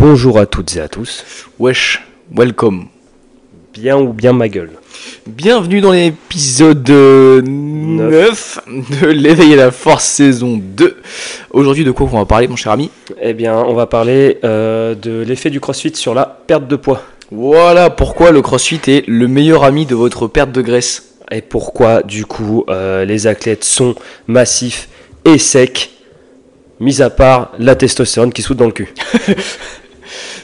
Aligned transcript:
Bonjour 0.00 0.38
à 0.38 0.46
toutes 0.46 0.76
et 0.76 0.80
à 0.80 0.88
tous. 0.88 1.46
Wesh, 1.58 2.02
welcome. 2.34 2.86
Bien 3.74 3.98
ou 3.98 4.14
bien 4.14 4.32
ma 4.32 4.48
gueule. 4.48 4.70
Bienvenue 5.26 5.82
dans 5.82 5.92
l'épisode 5.92 6.88
euh, 6.88 7.42
9 7.42 8.60
de 9.02 9.06
l'éveil 9.10 9.52
à 9.52 9.56
la 9.56 9.70
force 9.70 10.06
saison 10.06 10.58
2. 10.58 10.96
Aujourd'hui, 11.50 11.84
de 11.84 11.90
quoi 11.90 12.08
on 12.10 12.16
va 12.16 12.24
parler, 12.24 12.48
mon 12.48 12.56
cher 12.56 12.72
ami? 12.72 12.90
Eh 13.20 13.34
bien, 13.34 13.58
on 13.58 13.74
va 13.74 13.84
parler 13.84 14.38
euh, 14.42 14.94
de 14.94 15.20
l'effet 15.20 15.50
du 15.50 15.60
crossfit 15.60 15.94
sur 15.94 16.14
la 16.14 16.24
perte 16.24 16.66
de 16.66 16.76
poids. 16.76 17.02
Voilà 17.30 17.90
pourquoi 17.90 18.30
le 18.30 18.40
crossfit 18.40 18.80
est 18.86 19.06
le 19.06 19.28
meilleur 19.28 19.64
ami 19.64 19.84
de 19.84 19.94
votre 19.94 20.28
perte 20.28 20.50
de 20.50 20.62
graisse. 20.62 21.16
Et 21.30 21.42
pourquoi, 21.42 22.02
du 22.02 22.24
coup, 22.24 22.64
euh, 22.70 23.04
les 23.04 23.26
athlètes 23.26 23.64
sont 23.64 23.94
massifs 24.28 24.88
et 25.26 25.36
secs, 25.36 25.90
mis 26.80 27.02
à 27.02 27.10
part 27.10 27.52
la 27.58 27.74
testostérone 27.74 28.32
qui 28.32 28.40
saute 28.40 28.56
dans 28.56 28.64
le 28.64 28.72
cul. 28.72 28.94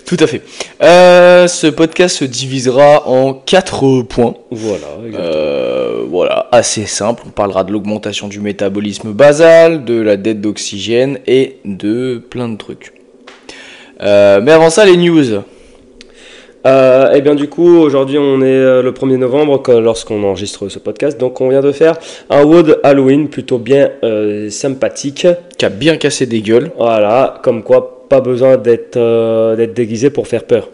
Tout 0.07 0.17
à 0.21 0.29
fait. 0.29 0.43
Euh, 0.83 1.49
ce 1.49 1.67
podcast 1.67 2.19
se 2.19 2.25
divisera 2.25 3.09
en 3.09 3.35
4 3.35 4.03
points. 4.03 4.35
Voilà. 4.53 4.87
Euh, 5.15 6.05
voilà, 6.09 6.47
assez 6.53 6.87
simple. 6.87 7.25
On 7.27 7.31
parlera 7.31 7.65
de 7.65 7.73
l'augmentation 7.73 8.29
du 8.29 8.39
métabolisme 8.39 9.11
basal, 9.13 9.85
de 9.85 10.01
la 10.01 10.17
dette 10.17 10.41
d'oxygène 10.41 11.19
et 11.27 11.57
de 11.65 12.23
plein 12.31 12.49
de 12.49 12.57
trucs. 12.57 12.93
Euh, 14.01 14.41
mais 14.41 14.53
avant 14.53 14.71
ça, 14.71 14.85
les 14.85 14.97
news. 14.97 15.43
Euh, 16.67 17.13
eh 17.15 17.21
bien 17.21 17.37
du 17.37 17.49
coup, 17.49 17.79
aujourd'hui 17.79 18.19
on 18.19 18.43
est 18.43 18.83
le 18.83 18.91
1er 18.91 19.19
novembre 19.19 19.63
lorsqu'on 19.81 20.23
enregistre 20.25 20.69
ce 20.69 20.79
podcast. 20.79 21.19
Donc 21.19 21.41
on 21.41 21.49
vient 21.49 21.61
de 21.61 21.73
faire 21.73 21.97
un 22.29 22.45
WOD 22.45 22.81
Halloween 22.83 23.29
plutôt 23.29 23.59
bien 23.59 23.91
euh, 24.05 24.51
sympathique. 24.51 25.27
Qui 25.59 25.65
a 25.65 25.69
bien 25.69 25.97
cassé 25.97 26.27
des 26.27 26.43
gueules. 26.43 26.71
Voilà, 26.77 27.41
comme 27.43 27.63
quoi 27.63 27.96
pas 28.09 28.21
besoin 28.21 28.57
d'être 28.57 28.97
euh, 28.97 29.57
d'être 29.57 29.75
déguisé 29.75 30.11
pour 30.11 30.27
faire 30.29 30.45
peur. 30.45 30.69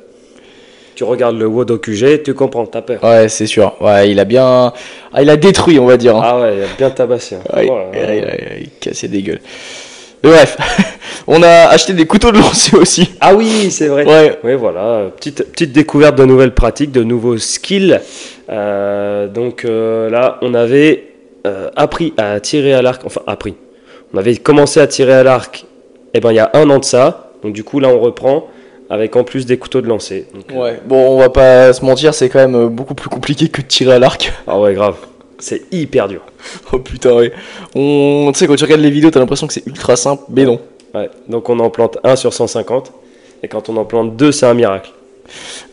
Tu 0.95 1.05
regardes 1.05 1.39
le 1.39 1.47
WOD 1.47 1.71
au 1.71 1.79
QG, 1.79 2.23
tu 2.23 2.35
comprends, 2.35 2.67
t'as 2.67 2.83
peur. 2.83 3.03
Ouais, 3.03 3.29
c'est 3.29 3.47
sûr. 3.47 3.75
Ouais, 3.81 4.11
il 4.11 4.21
a 4.21 4.25
bien. 4.25 4.73
Ah, 5.13 5.23
il 5.23 5.31
a 5.31 5.37
détruit, 5.39 5.79
on 5.79 5.87
va 5.87 5.97
dire. 5.97 6.17
hein. 6.17 6.23
Ah 6.23 6.41
ouais, 6.41 6.57
il 6.59 6.63
a 6.63 6.67
bien 6.77 6.91
tabassé. 6.91 7.37
hein. 7.37 7.57
Ouais, 7.57 7.67
Oh 7.71 7.79
il, 7.95 7.99
a, 7.99 8.15
il 8.15 8.25
a- 8.25 8.35
il 8.37 8.65
a 8.67 8.67
cassé 8.79 9.09
des 9.09 9.23
gueules. 9.23 9.41
Mais 10.23 10.31
bref, 10.31 10.57
on 11.27 11.43
a 11.43 11.69
acheté 11.69 11.95
des 11.95 12.05
couteaux 12.07 12.31
de 12.31 12.37
lancer 12.39 12.77
aussi. 12.77 13.11
Ah 13.21 13.35
oui, 13.35 13.71
c'est 13.71 13.89
vrai. 13.89 14.05
Ouais, 14.05 14.39
Oui, 14.45 14.55
voilà, 14.55 15.07
petite, 15.17 15.51
petite 15.51 15.73
découverte 15.73 16.15
de 16.17 16.25
nouvelles 16.27 16.55
pratiques, 16.55 16.93
de 16.93 17.03
nouveaux 17.03 17.39
skills. 17.39 17.99
Euh, 18.51 19.29
donc 19.29 19.65
euh, 19.65 20.11
là, 20.11 20.39
on 20.43 20.53
avait 20.55 21.05
euh, 21.47 21.71
appris 21.75 22.13
à 22.19 22.39
tirer 22.39 22.75
à 22.75 22.83
l'arc, 22.83 23.03
enfin 23.05 23.23
appris. 23.27 23.55
On 24.15 24.19
avait 24.19 24.37
commencé 24.37 24.79
à 24.79 24.87
tirer 24.87 25.15
à 25.15 25.23
l'arc, 25.23 25.65
eh 26.15 26.21
ben, 26.21 26.31
il 26.33 26.37
y 26.37 26.41
a 26.41 26.51
un 26.55 26.69
an 26.71 26.79
de 26.79 26.85
ça. 26.85 27.33
Donc 27.43 27.53
du 27.53 27.65
coup, 27.65 27.81
là, 27.81 27.89
on 27.89 27.99
reprend 28.01 28.49
avec 28.91 29.17
en 29.17 29.25
plus 29.25 29.47
des 29.47 29.57
couteaux 29.57 29.81
de 29.81 29.89
lancer. 29.89 30.27
Donc, 30.35 30.61
ouais. 30.63 30.81
Bon, 30.85 31.15
on 31.15 31.19
va 31.19 31.31
pas 31.31 31.73
se 31.73 31.85
mentir, 31.85 32.13
c'est 32.13 32.29
quand 32.29 32.41
même 32.41 32.55
euh, 32.55 32.69
beaucoup 32.69 32.95
plus 32.95 33.09
compliqué 33.09 33.49
que 33.49 33.63
de 33.63 33.67
tirer 33.67 33.95
à 33.95 33.99
l'arc. 33.99 34.33
Ah 34.47 34.61
ouais, 34.61 34.75
grave. 34.75 34.97
C'est 35.39 35.63
hyper 35.73 36.09
dur. 36.09 36.21
Oh 36.73 36.79
putain, 36.79 37.15
ouais. 37.15 37.33
On, 37.75 38.31
tu 38.33 38.39
sais, 38.39 38.47
quand 38.47 38.55
tu 38.55 38.65
regardes 38.65 38.83
les 38.83 38.91
vidéos, 38.91 39.11
t'as 39.11 39.19
l'impression 39.19 39.47
que 39.47 39.53
c'est 39.53 39.67
ultra 39.67 39.97
simple, 39.97 40.25
mais 40.29 40.45
non. 40.45 40.61
Ouais. 40.95 41.09
Donc 41.29 41.49
on 41.49 41.59
en 41.59 41.71
plante 41.71 41.99
1 42.05 42.17
sur 42.17 42.33
150. 42.33 42.93
Et 43.43 43.49
quand 43.49 43.69
on 43.69 43.77
en 43.77 43.85
plante 43.85 44.17
2, 44.17 44.31
c'est 44.31 44.47
un 44.47 44.55
miracle. 44.55 44.93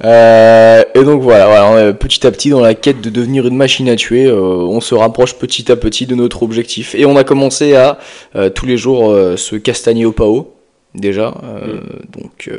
Euh, 0.04 0.84
et 0.96 1.04
donc 1.04 1.22
voilà, 1.22 1.94
petit 1.94 2.26
à 2.26 2.32
petit 2.32 2.50
dans 2.50 2.62
la 2.62 2.74
quête 2.74 3.02
de 3.02 3.10
devenir 3.10 3.46
une 3.48 3.56
machine 3.58 3.90
à 3.90 3.96
tuer, 3.96 4.26
euh, 4.28 4.36
on 4.40 4.82
se 4.82 4.96
rapproche 4.96 5.36
petit 5.36 5.72
à 5.72 5.76
petit 5.76 6.06
de 6.06 6.16
notre 6.16 6.44
objectif. 6.44 6.96
Et 6.96 7.06
on 7.06 7.16
a 7.18 7.24
commencé 7.24 7.76
à 7.76 8.00
euh, 8.36 8.50
tous 8.50 8.66
les 8.66 8.78
jours 8.78 9.14
se 9.38 9.56
castagner 9.56 10.06
au 10.06 10.12
pao, 10.12 10.54
déjà. 10.96 11.34
euh, 11.44 11.80
Donc 12.18 12.50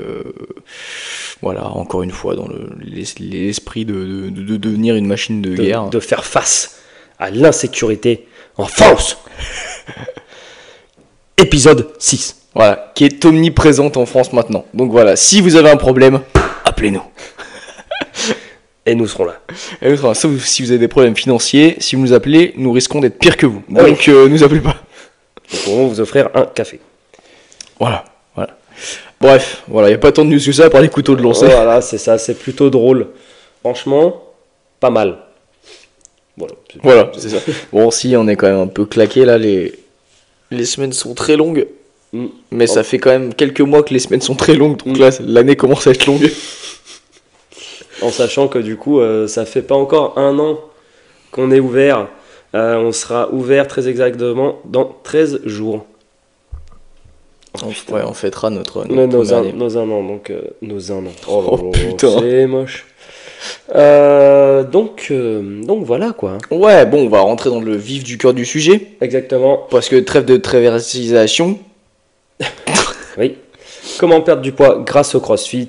voilà, 1.43 1.69
encore 1.69 2.03
une 2.03 2.11
fois, 2.11 2.35
dans 2.37 2.49
le- 2.49 2.69
l'es- 2.85 3.15
l'esprit 3.19 3.85
de, 3.85 3.95
de- 3.95 4.31
de- 4.31 4.43
de 4.43 4.57
devenir 4.57 4.95
une 4.97 5.07
machine 5.07 5.41
de, 5.41 5.51
De, 5.55 5.63
guerre. 5.63 5.89
de 5.89 6.01
faire 6.01 6.25
face 6.25 6.77
à 7.19 7.31
l'insécurité 7.31 8.27
en 8.59 8.67
France. 8.67 9.17
Épisode 11.39 11.89
6. 11.99 12.37
Voilà, 12.55 12.93
qui 12.95 13.05
est 13.05 13.25
omniprésente 13.25 13.97
en 13.97 14.07
France 14.07 14.33
maintenant. 14.33 14.65
Donc 14.75 14.91
voilà, 14.91 15.17
si 15.17 15.41
vous 15.41 15.57
avez 15.57 15.71
un 15.71 15.77
problème, 15.77 16.21
appelez-nous. 16.81 17.03
Et 18.87 18.95
nous 18.95 19.07
serons 19.07 19.25
là. 19.27 19.39
Et 19.83 19.93
enfin, 19.93 20.15
sauf 20.15 20.43
si 20.45 20.63
vous 20.63 20.71
avez 20.71 20.79
des 20.79 20.89
problèmes 20.89 21.15
financiers, 21.15 21.77
si 21.79 21.97
vous 21.97 22.03
nous 22.03 22.13
appelez, 22.15 22.55
nous 22.57 22.73
risquons 22.73 23.01
d'être 23.01 23.19
pire 23.19 23.37
que 23.37 23.47
vous. 23.47 23.63
Ah 23.77 23.83
oui. 23.85 23.91
Donc 23.91 24.09
euh, 24.09 24.29
nous 24.29 24.43
appelez 24.43 24.61
pas. 24.61 24.77
Nous 25.53 25.59
pourrons 25.61 25.87
vous 25.89 26.01
offrir 26.01 26.31
un 26.35 26.47
café. 26.47 26.81
Voilà, 27.79 28.05
voilà. 28.35 28.57
Bref, 29.21 29.63
voilà, 29.69 29.89
il 29.89 29.91
n'y 29.93 29.97
a 29.97 29.99
pas 29.99 30.13
tant 30.13 30.25
de 30.25 30.31
news 30.31 30.41
que 30.45 30.53
ça 30.53 30.71
par 30.71 30.81
les 30.81 30.89
couteaux 30.89 31.15
de 31.15 31.23
lancer. 31.23 31.47
Voilà, 31.47 31.83
c'est 31.83 31.99
ça, 31.99 32.17
c'est 32.17 32.35
plutôt 32.35 32.71
drôle. 32.71 33.09
Franchement, 33.61 34.23
pas 34.81 34.91
mal. 34.91 35.19
Voilà. 36.39 36.55
c'est- 36.73 36.79
Voilà, 36.83 37.13
c'est 37.19 37.29
ça. 37.29 37.39
Bon, 37.73 37.91
si, 37.91 38.15
on 38.17 38.27
est 38.29 38.37
quand 38.37 38.47
même 38.49 38.61
un 38.61 38.67
peu 38.67 38.87
claqué 38.87 39.27
là, 39.27 39.37
les, 39.37 39.75
les 40.51 40.65
semaines 40.65 40.95
sont 40.95 41.13
très 41.15 41.37
longues. 41.37 41.67
Mm. 42.15 42.27
Mais 42.51 42.67
ça 42.67 42.83
fait 42.83 42.99
quand 42.99 43.11
même 43.11 43.35
quelques 43.35 43.61
mois 43.61 43.83
que 43.83 43.93
les 43.93 44.01
semaines 44.01 44.23
sont 44.23 44.35
très 44.35 44.55
longues, 44.55 44.79
donc 44.83 44.97
Mm. 44.97 45.01
là, 45.01 45.11
l'année 45.21 45.57
commence 45.57 45.87
à 45.87 45.91
être 45.91 46.07
longue. 46.07 46.31
En 48.03 48.11
sachant 48.11 48.49
que 48.49 48.59
du 48.59 48.77
coup, 48.77 49.01
euh, 49.01 49.27
ça 49.27 49.45
fait 49.45 49.63
pas 49.63 49.75
encore 49.75 50.19
un 50.19 50.39
an 50.39 50.59
qu'on 51.31 51.51
est 51.51 51.61
ouvert. 51.61 52.09
Euh, 52.55 52.77
on 52.77 52.93
sera 52.93 53.31
ouvert 53.33 53.69
très 53.69 53.89
exactement 53.89 54.59
dans 54.65 54.97
13 55.05 55.43
jours. 55.45 55.85
ouais, 57.63 58.03
on 58.05 58.13
fêtera 58.13 58.51
notre, 58.51 58.87
notre 58.89 59.13
Nos, 59.13 59.35
un, 59.35 59.39
année. 59.39 59.53
nos 59.53 59.77
un 59.77 59.89
an, 59.91 60.03
donc 60.03 60.31
euh, 60.31 60.43
nos 60.63 60.91
un 60.91 61.07
an. 61.07 61.13
Oh, 61.29 61.71
là, 61.73 61.79
putain. 61.79 62.19
C'est 62.21 62.47
moche. 62.47 62.87
Euh, 63.75 64.65
donc, 64.65 65.09
euh, 65.11 65.63
donc 65.63 65.85
voilà 65.85 66.13
quoi. 66.13 66.39
Ouais, 66.51 66.85
bon, 66.87 67.07
on 67.07 67.09
va 67.09 67.21
rentrer 67.21 67.51
dans 67.51 67.61
le 67.61 67.77
vif 67.77 68.05
du 68.05 68.19
cœur 68.19 68.35
du 68.35 68.45
sujet. 68.45 68.89
Exactement. 69.01 69.67
Parce 69.71 69.89
que 69.89 69.97
trêve 69.97 70.25
de 70.25 70.37
traversisation. 70.37 71.59
Oui. 73.19 73.37
Comment 73.99 74.21
perdre 74.21 74.41
du 74.41 74.53
poids 74.53 74.83
grâce 74.87 75.17
au 75.17 75.21
CrossFit? 75.21 75.69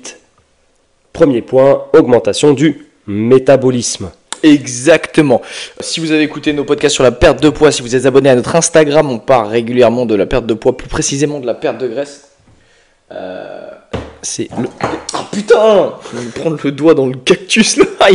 Premier 1.12 1.42
point, 1.42 1.84
augmentation 1.92 2.52
du 2.52 2.86
métabolisme. 3.06 4.10
Exactement. 4.42 5.40
Si 5.80 6.00
vous 6.00 6.10
avez 6.10 6.22
écouté 6.22 6.52
nos 6.52 6.64
podcasts 6.64 6.94
sur 6.94 7.04
la 7.04 7.12
perte 7.12 7.42
de 7.42 7.48
poids, 7.48 7.70
si 7.70 7.82
vous 7.82 7.94
êtes 7.94 8.06
abonné 8.06 8.28
à 8.30 8.34
notre 8.34 8.56
Instagram, 8.56 9.08
on 9.10 9.18
parle 9.18 9.48
régulièrement 9.48 10.04
de 10.06 10.14
la 10.14 10.26
perte 10.26 10.46
de 10.46 10.54
poids, 10.54 10.76
plus 10.76 10.88
précisément 10.88 11.38
de 11.38 11.46
la 11.46 11.54
perte 11.54 11.78
de 11.78 11.86
graisse. 11.88 12.28
Euh, 13.12 13.68
c'est 14.22 14.48
le. 14.58 14.68
Ah 15.12 15.26
putain 15.30 15.94
Je 16.12 16.18
vais 16.18 16.30
prendre 16.30 16.58
le 16.62 16.72
doigt 16.72 16.94
dans 16.94 17.06
le 17.06 17.16
cactus 17.16 17.76
là 17.76 17.84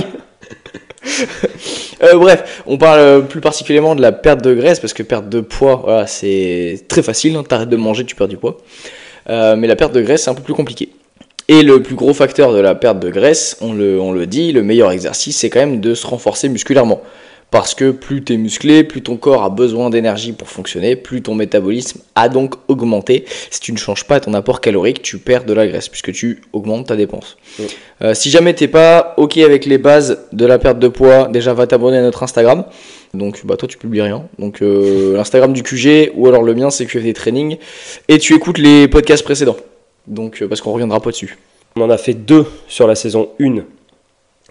Euh, 2.03 2.15
bref, 2.15 2.61
on 2.67 2.77
parle 2.77 2.99
euh, 2.99 3.21
plus 3.21 3.39
particulièrement 3.41 3.95
de 3.95 4.01
la 4.01 4.11
perte 4.11 4.43
de 4.43 4.53
graisse 4.53 4.79
parce 4.79 4.93
que 4.93 5.01
perte 5.03 5.29
de 5.29 5.39
poids, 5.39 5.81
voilà, 5.83 6.05
c'est 6.05 6.83
très 6.87 7.01
facile. 7.01 7.35
hein, 7.35 7.43
T'arrêtes 7.47 7.69
de 7.69 7.77
manger, 7.77 8.03
tu 8.05 8.15
perds 8.15 8.27
du 8.27 8.37
poids. 8.37 8.57
Mais 9.29 9.67
la 9.67 9.75
perte 9.75 9.93
de 9.93 10.01
graisse, 10.01 10.23
c'est 10.23 10.29
un 10.29 10.35
peu 10.35 10.43
plus 10.43 10.53
compliqué. 10.53 10.89
Et 11.49 11.63
le 11.63 11.81
plus 11.81 11.95
gros 11.95 12.13
facteur 12.13 12.53
de 12.53 12.59
la 12.59 12.75
perte 12.75 12.99
de 12.99 13.09
graisse, 13.09 13.57
on 13.61 13.73
le, 13.73 13.99
on 14.01 14.11
le 14.11 14.27
dit, 14.27 14.51
le 14.51 14.63
meilleur 14.63 14.91
exercice, 14.91 15.37
c'est 15.37 15.49
quand 15.49 15.61
même 15.61 15.79
de 15.79 15.93
se 15.93 16.05
renforcer 16.05 16.49
musculairement. 16.49 17.01
Parce 17.49 17.73
que 17.73 17.91
plus 17.91 18.23
tu 18.25 18.33
es 18.33 18.37
musclé, 18.37 18.83
plus 18.83 19.01
ton 19.01 19.15
corps 19.15 19.43
a 19.43 19.49
besoin 19.49 19.89
d'énergie 19.89 20.33
pour 20.33 20.49
fonctionner, 20.49 20.97
plus 20.97 21.21
ton 21.21 21.33
métabolisme 21.33 22.01
a 22.15 22.27
donc 22.27 22.55
augmenté. 22.67 23.23
Si 23.51 23.61
tu 23.61 23.71
ne 23.71 23.77
changes 23.77 24.03
pas 24.03 24.19
ton 24.19 24.33
apport 24.33 24.59
calorique, 24.59 25.01
tu 25.01 25.17
perds 25.17 25.45
de 25.45 25.53
la 25.53 25.65
graisse 25.65 25.87
puisque 25.87 26.11
tu 26.11 26.41
augmentes 26.51 26.87
ta 26.87 26.97
dépense. 26.97 27.37
Euh, 28.01 28.13
si 28.13 28.29
jamais 28.29 28.53
t'es 28.53 28.67
pas 28.67 29.13
ok 29.15 29.37
avec 29.37 29.65
les 29.65 29.77
bases 29.77 30.25
de 30.33 30.45
la 30.45 30.59
perte 30.59 30.79
de 30.79 30.89
poids, 30.89 31.29
déjà 31.29 31.53
va 31.53 31.67
t'abonner 31.67 31.99
à 31.99 32.01
notre 32.01 32.23
Instagram. 32.23 32.65
Donc 33.13 33.45
bah 33.45 33.55
toi 33.55 33.69
tu 33.69 33.77
publies 33.77 34.01
rien. 34.01 34.27
Donc 34.39 34.61
euh, 34.61 35.13
l'Instagram 35.15 35.53
du 35.53 35.63
QG 35.63 36.11
ou 36.15 36.27
alors 36.27 36.43
le 36.43 36.53
mien 36.53 36.69
c'est 36.69 36.85
QFT 36.85 37.13
Training 37.13 37.57
et 38.09 38.17
tu 38.17 38.35
écoutes 38.35 38.57
les 38.57 38.89
podcasts 38.89 39.23
précédents. 39.23 39.57
Donc 40.05 40.41
euh, 40.41 40.49
parce 40.49 40.59
qu'on 40.59 40.73
reviendra 40.73 40.99
pas 40.99 41.11
dessus. 41.11 41.37
On 41.77 41.81
en 41.81 41.89
a 41.91 41.97
fait 41.97 42.15
deux 42.15 42.45
sur 42.67 42.87
la 42.87 42.95
saison 42.95 43.29
1 43.39 43.57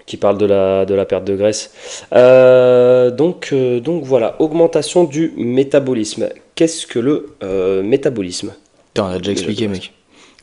qui 0.07 0.17
parle 0.17 0.39
de 0.39 0.47
la, 0.47 0.85
de 0.85 0.95
la 0.95 1.05
perte 1.05 1.25
de 1.25 1.35
graisse. 1.35 1.73
Euh, 2.13 3.11
donc, 3.11 3.49
euh, 3.53 3.81
donc 3.81 4.05
voilà, 4.05 4.37
augmentation 4.41 5.03
du 5.03 5.33
métabolisme. 5.37 6.29
Qu'est-ce 6.55 6.87
que 6.87 7.01
le 7.01 7.35
euh, 7.43 7.83
métabolisme? 7.83 8.55
Putain, 8.95 9.09
on 9.09 9.13
a 9.15 9.19
déjà 9.19 9.33
expliqué 9.33 9.67
mec. 9.67 9.93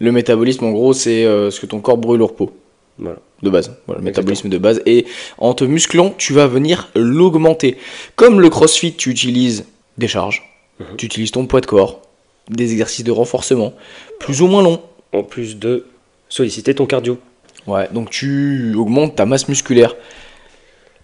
Le 0.02 0.12
métabolisme 0.12 0.66
en 0.66 0.72
gros 0.72 0.92
c'est 0.92 1.24
ce 1.24 1.58
que 1.62 1.66
ton 1.66 1.80
corps 1.80 1.98
brûle 1.98 2.22
au 2.22 2.28
repos. 2.28 2.52
Voilà. 3.00 3.18
de 3.42 3.50
base. 3.50 3.72
Voilà, 3.88 4.00
le 4.02 4.06
métabolisme 4.06 4.50
de 4.50 4.58
base. 4.58 4.82
Et 4.86 5.06
en 5.38 5.54
te 5.54 5.64
musclant, 5.64 6.14
tu 6.18 6.34
vas 6.34 6.48
venir 6.48 6.90
l'augmenter. 6.96 7.78
Comme 8.16 8.42
le 8.42 8.50
crossfit, 8.50 8.94
tu 8.94 9.10
utilises 9.10 9.66
des 9.98 10.08
charges, 10.08 10.44
Mhm. 10.80 10.98
tu 10.98 11.06
utilises 11.06 11.32
ton 11.32 11.46
poids 11.46 11.62
de 11.62 11.66
corps, 11.66 12.02
des 12.50 12.72
exercices 12.74 13.06
de 13.06 13.12
renforcement, 13.12 13.74
plus 14.20 14.42
ou 14.42 14.48
moins 14.48 14.62
longs. 14.62 14.82
En 15.14 15.24
plus 15.24 15.58
de 15.58 15.86
solliciter 16.34 16.74
ton 16.74 16.88
cardio. 16.88 17.20
Ouais, 17.68 17.88
donc 17.94 18.10
tu 18.10 18.74
augmentes 18.74 19.16
ta 19.16 19.26
masse 19.28 19.48
musculaire. 19.48 19.96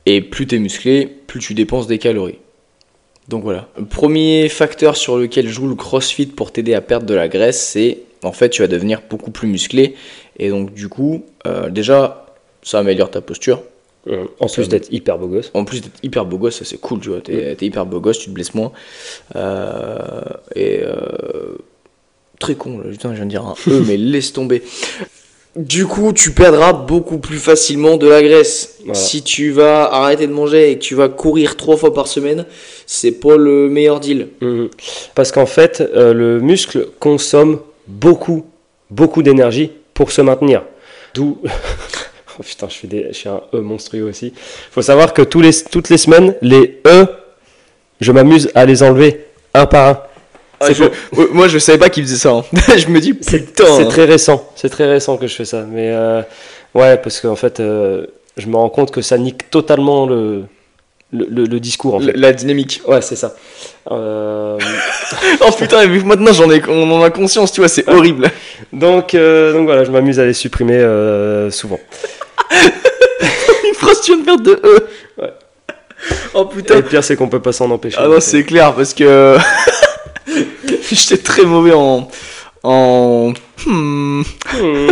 Et 0.07 0.21
plus 0.21 0.47
tu 0.47 0.55
es 0.55 0.59
musclé, 0.59 1.05
plus 1.05 1.39
tu 1.39 1.53
dépenses 1.53 1.85
des 1.85 1.99
calories. 1.99 2.39
Donc 3.27 3.43
voilà. 3.43 3.67
Le 3.77 3.85
premier 3.85 4.49
facteur 4.49 4.97
sur 4.97 5.17
lequel 5.17 5.47
joue 5.47 5.67
le 5.67 5.75
crossfit 5.75 6.25
pour 6.25 6.51
t'aider 6.51 6.73
à 6.73 6.81
perdre 6.81 7.05
de 7.05 7.13
la 7.13 7.27
graisse, 7.27 7.61
c'est 7.61 7.99
en 8.23 8.31
fait 8.31 8.49
tu 8.49 8.63
vas 8.63 8.67
devenir 8.67 9.03
beaucoup 9.07 9.29
plus 9.29 9.47
musclé 9.47 9.95
Et 10.39 10.49
donc, 10.49 10.73
du 10.73 10.89
coup, 10.89 11.23
euh, 11.45 11.69
déjà, 11.69 12.25
ça 12.63 12.79
améliore 12.79 13.11
ta 13.11 13.21
posture. 13.21 13.61
Euh, 14.07 14.25
en 14.39 14.47
plus 14.47 14.67
d'être 14.67 14.91
hyper 14.91 15.19
beau 15.19 15.27
gosse. 15.27 15.51
En 15.53 15.63
plus 15.63 15.81
d'être 15.81 15.99
hyper 16.01 16.25
beau 16.25 16.39
gosse, 16.39 16.57
ça 16.57 16.65
c'est 16.65 16.79
cool, 16.79 17.01
tu 17.01 17.09
vois. 17.09 17.21
T'es 17.21 17.55
t'es 17.55 17.67
hyper 17.67 17.85
beau 17.85 17.99
gosse, 17.99 18.17
tu 18.17 18.27
te 18.27 18.31
blesses 18.31 18.55
moins. 18.55 18.71
Euh, 19.35 20.21
et 20.55 20.79
euh, 20.81 21.57
très 22.39 22.55
con, 22.55 22.79
là, 22.79 22.89
putain, 22.89 23.11
je 23.11 23.15
viens 23.15 23.25
de 23.25 23.29
dire 23.29 23.45
un 23.45 23.55
E, 23.67 23.83
mais 23.87 23.97
laisse 23.97 24.33
tomber. 24.33 24.63
Du 25.55 25.87
coup, 25.87 26.13
tu 26.13 26.31
perdras 26.31 26.73
beaucoup 26.73 27.17
plus 27.17 27.39
facilement 27.39 27.97
de 27.97 28.07
la 28.07 28.21
graisse. 28.21 28.75
Voilà. 28.79 28.93
Si 28.93 29.23
tu 29.23 29.49
vas 29.49 29.91
arrêter 29.91 30.27
de 30.27 30.31
manger 30.31 30.71
et 30.71 30.75
que 30.77 30.83
tu 30.83 30.93
vas 30.93 31.09
courir 31.09 31.57
trois 31.57 31.75
fois 31.75 31.93
par 31.93 32.07
semaine, 32.07 32.45
c'est 32.85 33.11
pas 33.11 33.35
le 33.35 33.67
meilleur 33.67 33.99
deal. 33.99 34.27
Mhm. 34.41 34.69
Parce 35.15 35.31
qu'en 35.31 35.47
fait, 35.47 35.81
euh, 35.81 36.13
le 36.13 36.39
muscle 36.39 36.87
consomme 36.99 37.59
beaucoup, 37.87 38.45
beaucoup 38.91 39.23
d'énergie 39.23 39.71
pour 39.95 40.11
se 40.11 40.21
maintenir. 40.21 40.63
D'où. 41.15 41.39
oh 42.39 42.43
putain, 42.43 42.69
je 42.69 42.75
fais, 42.75 42.87
des... 42.87 43.07
je 43.11 43.17
fais 43.17 43.29
un 43.29 43.41
E 43.53 43.57
monstrueux 43.57 44.03
aussi. 44.03 44.27
Il 44.27 44.71
faut 44.71 44.83
savoir 44.83 45.13
que 45.13 45.23
tous 45.23 45.41
les... 45.41 45.51
toutes 45.71 45.89
les 45.89 45.97
semaines, 45.97 46.35
les 46.43 46.79
E, 46.85 47.05
je 47.99 48.11
m'amuse 48.11 48.51
à 48.53 48.65
les 48.65 48.83
enlever 48.83 49.25
un 49.55 49.65
par 49.65 49.87
un. 49.89 50.08
Ah, 50.61 50.73
je- 50.73 50.83
ouais, 50.83 51.27
moi, 51.31 51.47
je 51.47 51.57
savais 51.59 51.77
pas 51.77 51.89
qu'il 51.89 52.03
faisait 52.03 52.17
ça. 52.17 52.31
hein. 52.31 52.44
je 52.77 52.88
me 52.88 53.00
dis, 53.00 53.17
C'est 53.21 53.39
putain. 53.39 53.65
c'est 53.77 53.83
hein. 53.83 53.88
très 53.89 54.06
récent. 54.06 54.47
C'est 54.56 54.69
très 54.69 54.85
récent 54.88 55.17
que 55.17 55.27
je 55.27 55.35
fais 55.35 55.45
ça. 55.45 55.63
Mais 55.69 55.89
euh, 55.91 56.21
ouais, 56.75 56.97
parce 56.97 57.19
qu'en 57.21 57.35
fait, 57.35 57.59
euh, 57.59 58.06
je 58.38 58.47
me 58.47 58.56
rends 58.57 58.69
compte 58.69 58.91
que 58.91 59.01
ça 59.01 59.17
nique 59.17 59.50
totalement 59.50 60.06
le, 60.06 60.44
le, 61.13 61.25
le- 61.29 61.45
le 61.45 61.59
discours. 61.59 61.95
En 61.95 62.00
fait. 62.01 62.11
La 62.15 62.33
dynamique. 62.33 62.81
Ouais, 62.88 63.01
c'est 63.01 63.15
ça. 63.15 63.35
Euh, 63.91 64.57
Oh 65.41 65.51
putain, 65.57 65.81
et 65.83 65.88
vu 65.88 66.01
que 66.01 66.06
maintenant 66.07 66.33
j'en 66.33 66.50
ai, 66.51 66.61
on 66.67 66.91
en 66.91 67.01
a 67.03 67.09
conscience, 67.09 67.51
tu 67.51 67.61
vois, 67.61 67.67
c'est 67.69 67.88
horrible. 67.89 68.29
donc, 68.73 69.15
euh, 69.15 69.53
donc 69.53 69.65
voilà, 69.65 69.83
je 69.85 69.91
m'amuse 69.91 70.19
à 70.19 70.25
les 70.25 70.33
supprimer 70.33 70.75
euh, 70.77 71.50
souvent. 71.51 71.79
Une 72.51 73.73
phrase, 73.75 74.01
tu 74.01 74.11
viens 74.13 74.19
de 74.21 74.25
faire 74.25 74.38
de 74.38 74.51
E. 74.63 74.88
Ouais. 75.21 75.33
Oh 76.33 76.47
Et 76.51 76.56
putain. 76.56 76.75
le 76.75 76.81
pire, 76.83 77.03
c'est 77.03 77.15
qu'on 77.15 77.27
peut 77.27 77.41
pas 77.41 77.51
s'en 77.51 77.69
empêcher. 77.71 77.97
Ah 78.00 78.07
non, 78.07 78.19
c'est 78.19 78.44
clair 78.44 78.73
parce 78.73 78.94
que 78.94 79.38
j'étais 80.95 81.18
très 81.18 81.44
mauvais 81.44 81.74
en 81.74 82.07
en 82.63 83.33
hmm, 83.65 84.21
Hmm. 84.59 84.91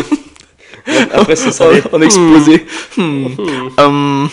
Après, 1.14 1.36
ça. 1.36 1.66
en, 1.66 1.72
les- 1.72 1.84
en 1.92 2.02
exposé. 2.02 2.66
Hmm, 2.96 3.26
Hmm. 3.28 3.70
hum. 3.78 4.30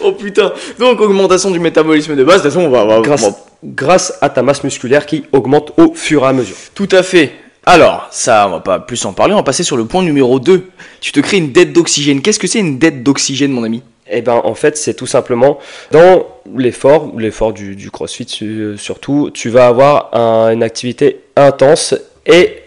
Oh 0.00 0.12
putain. 0.12 0.52
Donc 0.78 1.00
augmentation 1.00 1.50
du 1.50 1.58
métabolisme 1.60 2.14
de 2.16 2.24
base. 2.24 2.42
De 2.42 2.48
toute 2.48 2.52
façon, 2.52 2.66
on 2.66 2.70
va, 2.70 2.84
on 2.84 2.88
va- 2.88 3.00
Grâce, 3.00 3.22
on 3.24 3.34
grâce 3.64 4.12
à 4.20 4.28
ta 4.28 4.42
masse 4.42 4.62
musculaire 4.64 5.06
qui 5.06 5.24
augmente 5.32 5.72
au 5.76 5.94
fur 5.94 6.22
et 6.24 6.26
à 6.26 6.32
mesure. 6.32 6.56
tout 6.74 6.88
à 6.92 7.02
fait. 7.02 7.32
Alors, 7.64 8.08
ça, 8.10 8.46
on 8.48 8.50
va 8.50 8.60
pas 8.60 8.80
plus 8.80 9.04
en 9.04 9.12
parler. 9.12 9.34
On 9.34 9.36
va 9.36 9.42
passer 9.44 9.62
sur 9.62 9.76
le 9.76 9.84
point 9.84 10.02
numéro 10.02 10.40
2. 10.40 10.68
Tu 11.00 11.12
te 11.12 11.20
crées 11.20 11.36
une 11.36 11.52
dette 11.52 11.72
d'oxygène. 11.72 12.20
Qu'est-ce 12.20 12.40
que 12.40 12.48
c'est 12.48 12.58
une 12.58 12.76
dette 12.78 13.04
d'oxygène, 13.04 13.52
mon 13.52 13.62
ami? 13.62 13.82
Et 14.12 14.22
ben 14.22 14.40
en 14.44 14.54
fait, 14.54 14.76
c'est 14.76 14.94
tout 14.94 15.06
simplement 15.06 15.58
dans 15.90 16.26
l'effort, 16.56 17.10
l'effort 17.18 17.52
du, 17.52 17.74
du 17.76 17.90
crossfit 17.90 18.28
su- 18.28 18.74
surtout, 18.78 19.30
tu 19.32 19.48
vas 19.48 19.66
avoir 19.66 20.14
un- 20.14 20.52
une 20.52 20.62
activité 20.62 21.20
intense 21.36 21.94
et 22.26 22.58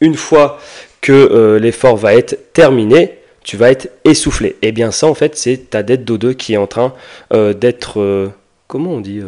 une 0.00 0.14
fois 0.14 0.58
que 1.00 1.12
euh, 1.12 1.58
l'effort 1.58 1.96
va 1.96 2.14
être 2.14 2.52
terminé, 2.52 3.18
tu 3.42 3.56
vas 3.56 3.70
être 3.70 3.88
essoufflé. 4.04 4.56
Et 4.62 4.72
bien 4.72 4.90
ça 4.90 5.06
en 5.06 5.14
fait, 5.14 5.36
c'est 5.36 5.70
ta 5.70 5.82
dette 5.82 6.04
d'O2 6.04 6.34
qui 6.34 6.54
est 6.54 6.58
en 6.58 6.66
train 6.66 6.92
euh, 7.32 7.54
d'être, 7.54 8.00
euh, 8.00 8.28
comment 8.68 8.90
on 8.92 9.00
dit, 9.00 9.20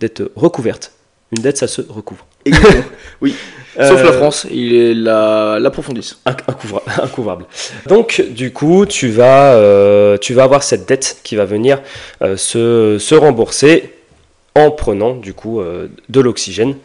d'être 0.00 0.30
recouverte. 0.36 0.92
Une 1.36 1.42
dette, 1.42 1.56
ça 1.58 1.66
se 1.68 1.80
recouvre. 1.80 2.26
Exactement. 2.44 2.82
Sauf 3.76 4.00
Euh, 4.00 4.04
la 4.04 4.12
France, 4.12 4.46
il 4.50 4.74
est 4.74 4.94
la 4.94 5.58
incouvra- 6.26 6.82
Incouvrable. 7.02 7.44
Donc, 7.86 8.22
du 8.30 8.52
coup, 8.52 8.86
tu 8.86 9.08
vas, 9.08 9.54
euh, 9.54 10.16
tu 10.18 10.32
vas 10.34 10.44
avoir 10.44 10.62
cette 10.62 10.86
dette 10.88 11.18
qui 11.24 11.34
va 11.36 11.44
venir 11.44 11.80
euh, 12.22 12.36
se, 12.36 12.98
se 12.98 13.14
rembourser 13.14 13.90
en 14.54 14.70
prenant, 14.70 15.14
du 15.14 15.34
coup, 15.34 15.60
euh, 15.60 15.88
de 16.08 16.20
l'oxygène. 16.20 16.76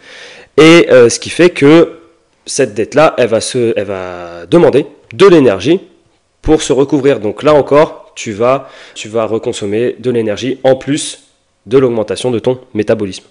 Et 0.57 0.87
euh, 0.91 1.09
ce 1.09 1.19
qui 1.19 1.29
fait 1.29 1.51
que 1.51 1.99
cette 2.45 2.73
dette-là, 2.73 3.13
elle, 3.17 3.27
va 3.29 3.41
se- 3.41 3.73
elle 3.75 3.85
va 3.85 4.45
demander 4.49 4.87
de 5.13 5.27
l'énergie 5.27 5.79
pour 6.41 6.61
se 6.63 6.73
recouvrir. 6.73 7.19
Donc 7.19 7.43
là 7.43 7.53
encore, 7.53 8.11
tu 8.15 8.31
vas, 8.31 8.67
tu 8.95 9.07
vas 9.09 9.25
reconsommer 9.25 9.95
de 9.99 10.09
l'énergie 10.09 10.57
en 10.63 10.75
plus 10.75 11.25
de 11.67 11.77
l'augmentation 11.77 12.31
de 12.31 12.39
ton 12.39 12.59
métabolisme. 12.73 13.25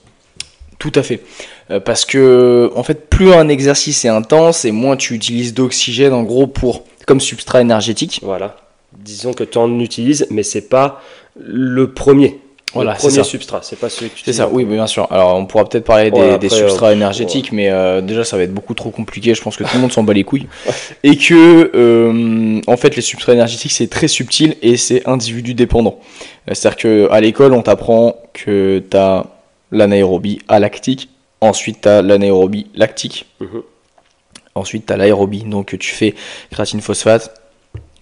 Tout 0.78 0.92
à 0.94 1.02
fait. 1.02 1.20
Euh, 1.70 1.80
parce 1.80 2.04
que, 2.04 2.70
en 2.74 2.82
fait, 2.82 3.08
plus 3.08 3.32
un 3.32 3.48
exercice 3.48 4.04
est 4.04 4.08
intense 4.08 4.64
et 4.64 4.70
moins 4.70 4.96
tu 4.96 5.14
utilises 5.14 5.54
d'oxygène, 5.54 6.12
en 6.12 6.22
gros, 6.22 6.46
pour 6.46 6.84
comme 7.06 7.20
substrat 7.20 7.60
énergétique. 7.60 8.20
Voilà. 8.22 8.56
Disons 8.96 9.32
que 9.32 9.44
tu 9.44 9.58
en 9.58 9.80
utilises, 9.80 10.26
mais 10.30 10.42
c'est 10.42 10.68
pas 10.68 11.02
le 11.36 11.92
premier. 11.92 12.38
Voilà, 12.74 12.92
le 12.92 12.96
c'est 12.96 13.06
premier 13.08 13.16
ça. 13.16 13.24
substrat, 13.24 13.60
c'est 13.62 13.78
pas 13.78 13.88
celui 13.88 14.10
que 14.10 14.16
tu 14.16 14.24
C'est 14.24 14.30
utilises 14.30 14.36
ça, 14.36 14.48
en 14.48 14.52
oui, 14.52 14.64
bien 14.66 14.86
sûr. 14.86 15.10
Alors, 15.10 15.36
on 15.36 15.46
pourra 15.46 15.64
peut-être 15.66 15.84
parler 15.84 16.10
des, 16.10 16.20
Ouais, 16.20 16.38
des 16.38 16.48
après, 16.48 16.58
substrats 16.58 16.88
euh, 16.88 16.92
énergétiques, 16.92 17.50
mais 17.50 17.70
euh, 17.70 18.02
déjà, 18.02 18.24
ça 18.24 18.36
va 18.36 18.42
être 18.42 18.52
beaucoup 18.52 18.74
trop 18.74 18.90
compliqué. 18.90 19.34
Je 19.34 19.40
pense 19.40 19.56
que 19.56 19.64
tout 19.64 19.70
le 19.74 19.80
monde 19.80 19.92
s'en 19.92 20.02
bat 20.02 20.12
les 20.12 20.24
couilles. 20.24 20.46
Et 21.02 21.16
que, 21.16 21.70
euh, 21.74 22.60
en 22.66 22.76
fait, 22.76 22.94
les 22.94 23.02
substrats 23.02 23.32
énergétiques, 23.32 23.72
c'est 23.72 23.88
très 23.88 24.06
subtil 24.06 24.56
et 24.60 24.76
c'est 24.76 25.08
individu 25.08 25.54
dépendant. 25.54 25.98
C'est-à-dire 26.46 27.08
qu'à 27.08 27.20
l'école, 27.20 27.54
on 27.54 27.62
t'apprend 27.62 28.16
que 28.34 28.82
tu 28.90 28.96
as 28.96 29.24
l'anaérobie 29.70 30.40
alactique, 30.48 31.08
ensuite 31.40 31.82
tu 31.82 31.88
as 31.88 32.02
l'anaérobie 32.02 32.66
lactique, 32.74 33.26
Mhm. 33.40 33.62
ensuite 34.54 34.86
tu 34.86 34.92
as 34.92 34.96
l'aérobie. 34.96 35.44
Donc, 35.44 35.76
tu 35.78 35.90
fais 35.90 36.14
créatine 36.50 36.80
phosphate, 36.80 37.40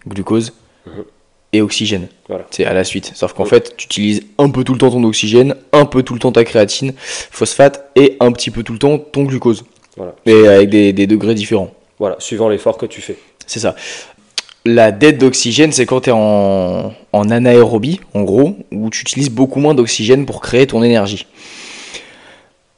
glucose 0.06 0.52
Mhm. 0.86 1.04
et 1.52 1.60
oxygène. 1.62 2.08
Voilà. 2.28 2.46
C'est 2.50 2.64
à 2.64 2.72
la 2.72 2.84
suite. 2.84 3.12
Sauf 3.14 3.32
qu'en 3.32 3.44
fait, 3.44 3.76
tu 3.76 3.86
utilises 3.86 4.22
un 4.38 4.50
peu 4.50 4.62
tout 4.64 4.72
le 4.72 4.78
temps 4.78 4.90
ton 4.90 5.02
oxygène, 5.04 5.56
un 5.72 5.84
peu 5.86 6.02
tout 6.02 6.14
le 6.14 6.20
temps 6.20 6.32
ta 6.32 6.44
créatine, 6.44 6.92
phosphate 6.96 7.90
et 7.96 8.16
un 8.20 8.32
petit 8.32 8.50
peu 8.50 8.62
tout 8.62 8.72
le 8.72 8.78
temps 8.78 8.98
ton 8.98 9.24
glucose. 9.24 9.64
Voilà. 9.96 10.14
Et 10.26 10.46
avec 10.46 10.68
des, 10.70 10.92
des 10.92 11.06
degrés 11.06 11.34
différents. 11.34 11.72
Voilà, 11.98 12.16
suivant 12.18 12.48
l'effort 12.48 12.76
que 12.76 12.86
tu 12.86 13.00
fais. 13.00 13.16
C'est 13.46 13.60
ça. 13.60 13.74
La 14.66 14.90
dette 14.90 15.18
d'oxygène, 15.18 15.70
c'est 15.70 15.86
quand 15.86 16.02
tu 16.02 16.10
es 16.10 16.12
en, 16.12 16.92
en 17.12 17.30
anaérobie, 17.30 18.00
en 18.14 18.22
gros, 18.22 18.56
où 18.72 18.90
tu 18.90 19.02
utilises 19.02 19.30
beaucoup 19.30 19.60
moins 19.60 19.74
d'oxygène 19.74 20.26
pour 20.26 20.40
créer 20.40 20.66
ton 20.66 20.82
énergie. 20.82 21.26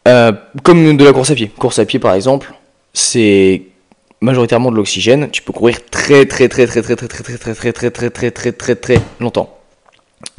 Euh, 0.06 0.32
comme 0.62 0.96
de 0.96 1.05
la 1.05 1.12
course 1.12 1.31
à 1.31 1.35
pied. 1.35 1.50
Course 1.59 1.78
à 1.78 1.87
pied, 1.87 1.99
par 1.99 2.14
exemple, 2.14 2.52
c'est 2.92 3.62
majoritairement 4.21 4.71
de 4.71 4.76
l'oxygène. 4.76 5.30
Tu 5.30 5.40
peux 5.40 5.52
courir 5.52 5.78
très 5.90 6.26
très 6.26 6.49
très 6.49 6.66
très 6.66 6.83
très 6.83 6.97
très 6.97 7.09
très 7.09 7.23
très 7.23 7.54
très 7.54 7.54
très 7.54 7.73
très 7.73 7.90
très 7.90 8.11
très 8.11 8.30
très 8.30 8.52
très 8.52 8.75
très 8.75 9.00
longtemps. 9.18 9.59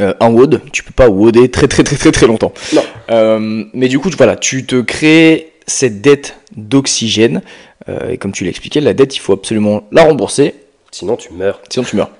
Euh, 0.01 0.13
un 0.20 0.29
WOD, 0.29 0.62
tu 0.72 0.84
peux 0.84 0.91
pas 0.91 1.10
WODer 1.10 1.50
très 1.50 1.68
très 1.68 1.84
très 1.84 1.96
très 1.96 2.12
très 2.12 2.27
longtemps. 2.27 2.53
Non. 2.74 2.84
Euh, 3.12 3.63
mais 3.74 3.88
du 3.88 3.98
coup, 3.98 4.10
voilà, 4.18 4.36
tu 4.36 4.65
te 4.65 4.82
crées 4.82 5.53
cette 5.68 6.01
dette 6.01 6.36
d'oxygène. 6.56 7.41
Euh, 7.88 8.12
et 8.12 8.18
comme 8.18 8.32
tu 8.32 8.44
l'expliquais, 8.44 8.82
la 8.82 8.94
dette, 8.94 9.15
il 9.15 9.20
faut 9.20 9.34
absolument 9.34 9.84
la 9.91 10.03
rembourser, 10.03 10.56
Sinon, 10.91 11.15
tu 11.15 11.34
meurs. 11.34 11.62
sinon 11.69 11.86
tu 11.86 11.96
meurs. 11.96 12.12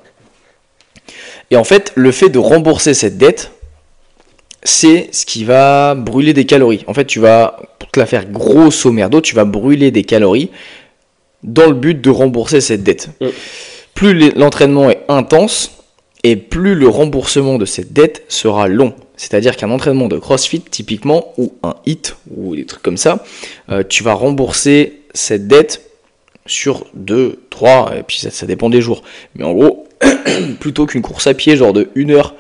Et 1.52 1.56
en 1.56 1.64
fait, 1.64 1.92
le 1.96 2.12
fait 2.12 2.30
de 2.30 2.40
rembourser 2.40 2.94
cette 2.94 3.18
dette, 3.18 3.52
c'est 4.64 5.10
ce 5.12 5.26
qui 5.26 5.44
va 5.44 5.96
brûler 5.96 6.34
des 6.34 6.46
calories. 6.46 6.84
En 6.88 6.94
fait, 6.94 7.06
tu 7.06 7.20
vas, 7.20 7.60
pour 7.80 7.90
te 7.90 8.00
la 8.00 8.06
faire 8.06 8.26
grosso 8.30 8.92
merdo, 8.92 9.22
tu 9.22 9.36
vas 9.36 9.46
brûler 9.46 9.92
des 9.92 10.04
calories 10.04 10.52
dans 11.44 11.68
le 11.68 11.74
but 11.74 12.00
de 12.00 12.10
rembourser 12.10 12.62
cette 12.62 12.84
dette. 12.84 13.10
Mm. 13.22 13.28
Plus 13.96 14.32
l'entraînement 14.36 14.90
est 14.90 15.04
intense, 15.08 15.80
et 16.24 16.36
plus 16.36 16.76
le 16.76 16.88
remboursement 16.88 17.58
de 17.58 17.66
cette 17.66 17.94
dette 17.94 18.24
sera 18.28 18.68
long. 18.68 18.94
C'est-à-dire 19.16 19.56
qu'un 19.56 19.72
entraînement 19.72 20.08
de 20.08 20.18
CrossFit, 20.18 20.62
typiquement, 20.62 21.34
ou 21.38 21.54
un 21.64 21.76
HIT, 21.86 22.16
ou 22.36 22.56
des 22.56 22.66
trucs 22.66 22.84
comme 22.84 22.98
ça, 22.98 23.24
euh, 23.70 23.84
tu 23.88 24.04
vas 24.04 24.14
rembourser 24.14 25.02
cette 25.14 25.48
dette 25.48 25.89
sur 26.46 26.86
2, 26.94 27.40
3, 27.50 27.98
et 27.98 28.04
puis 28.04 28.20
ça, 28.20 28.32
ça 28.32 28.46
dépend 28.46 28.70
des 28.70 28.82
jours. 28.82 29.04
Mais 29.36 29.44
en 29.44 29.54
gros, 29.54 29.88
plutôt 30.60 30.86
qu'une 30.86 31.02
course 31.02 31.28
à 31.28 31.34
pied, 31.34 31.56
genre 31.56 31.74
de 31.74 31.90
1 31.96 32.10
heure, 32.10 32.36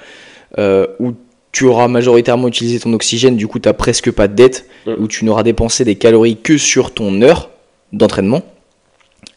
euh, 0.57 0.87
où 0.99 1.13
tu 1.51 1.65
auras 1.65 1.87
majoritairement 1.87 2.47
utilisé 2.47 2.79
ton 2.79 2.93
oxygène, 2.93 3.35
du 3.35 3.47
coup 3.47 3.59
tu 3.59 3.67
n'as 3.67 3.73
presque 3.73 4.11
pas 4.11 4.27
de 4.27 4.33
dette, 4.33 4.69
où 4.97 5.07
tu 5.07 5.25
n'auras 5.25 5.43
dépensé 5.43 5.83
des 5.83 5.95
calories 5.95 6.37
que 6.37 6.57
sur 6.57 6.93
ton 6.93 7.21
heure 7.21 7.49
d'entraînement. 7.91 8.43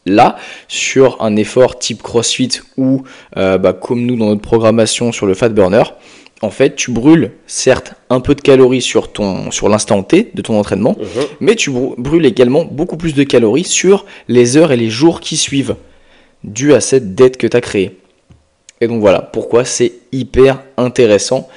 Là, 0.05 0.35
sur 0.67 1.21
un 1.21 1.35
effort 1.37 1.79
type 1.79 2.03
CrossFit 2.03 2.59
ou 2.77 3.03
euh, 3.37 3.57
bah, 3.57 3.73
comme 3.73 4.05
nous 4.05 4.17
dans 4.17 4.27
notre 4.27 4.41
programmation 4.41 5.11
sur 5.11 5.25
le 5.25 5.33
Fat 5.33 5.49
Burner, 5.49 5.83
en 6.43 6.49
fait, 6.49 6.75
tu 6.75 6.91
brûles 6.91 7.31
certes 7.47 7.93
un 8.09 8.19
peu 8.19 8.35
de 8.35 8.41
calories 8.41 8.81
sur, 8.81 9.11
ton, 9.13 9.49
sur 9.49 9.69
l'instant 9.69 10.03
T 10.03 10.29
de 10.33 10.41
ton 10.41 10.59
entraînement, 10.59 10.95
Mhm. 10.99 11.23
mais 11.39 11.55
tu 11.55 11.71
brû- 11.71 11.95
brûles 11.97 12.25
également 12.25 12.65
beaucoup 12.65 12.97
plus 12.97 13.13
de 13.13 13.23
calories 13.23 13.63
sur 13.63 14.05
les 14.27 14.57
heures 14.57 14.71
et 14.71 14.77
les 14.77 14.89
jours 14.89 15.21
qui 15.21 15.37
suivent, 15.37 15.75
dû 16.43 16.73
à 16.73 16.81
cette 16.81 17.15
dette 17.15 17.37
que 17.37 17.47
tu 17.47 17.55
as 17.55 17.61
créée. 17.61 17.97
Et 18.81 18.87
donc 18.87 18.99
voilà 18.99 19.21
pourquoi 19.21 19.63
c'est 19.63 19.93
hyper 20.11 20.61
intéressant. 20.77 21.47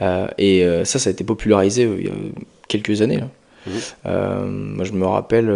Euh, 0.00 0.28
et 0.38 0.64
euh, 0.64 0.84
ça, 0.84 1.00
ça 1.00 1.10
a 1.10 1.12
été 1.12 1.24
popularisé 1.24 1.84
euh, 1.84 1.96
il 1.98 2.06
y 2.06 2.08
a 2.08 2.12
quelques 2.68 3.02
années. 3.02 3.18
là. 3.18 3.28
Mhm. 3.66 4.74
Moi, 4.76 4.84
je 4.84 4.92
me 4.92 5.04
rappelle 5.06 5.50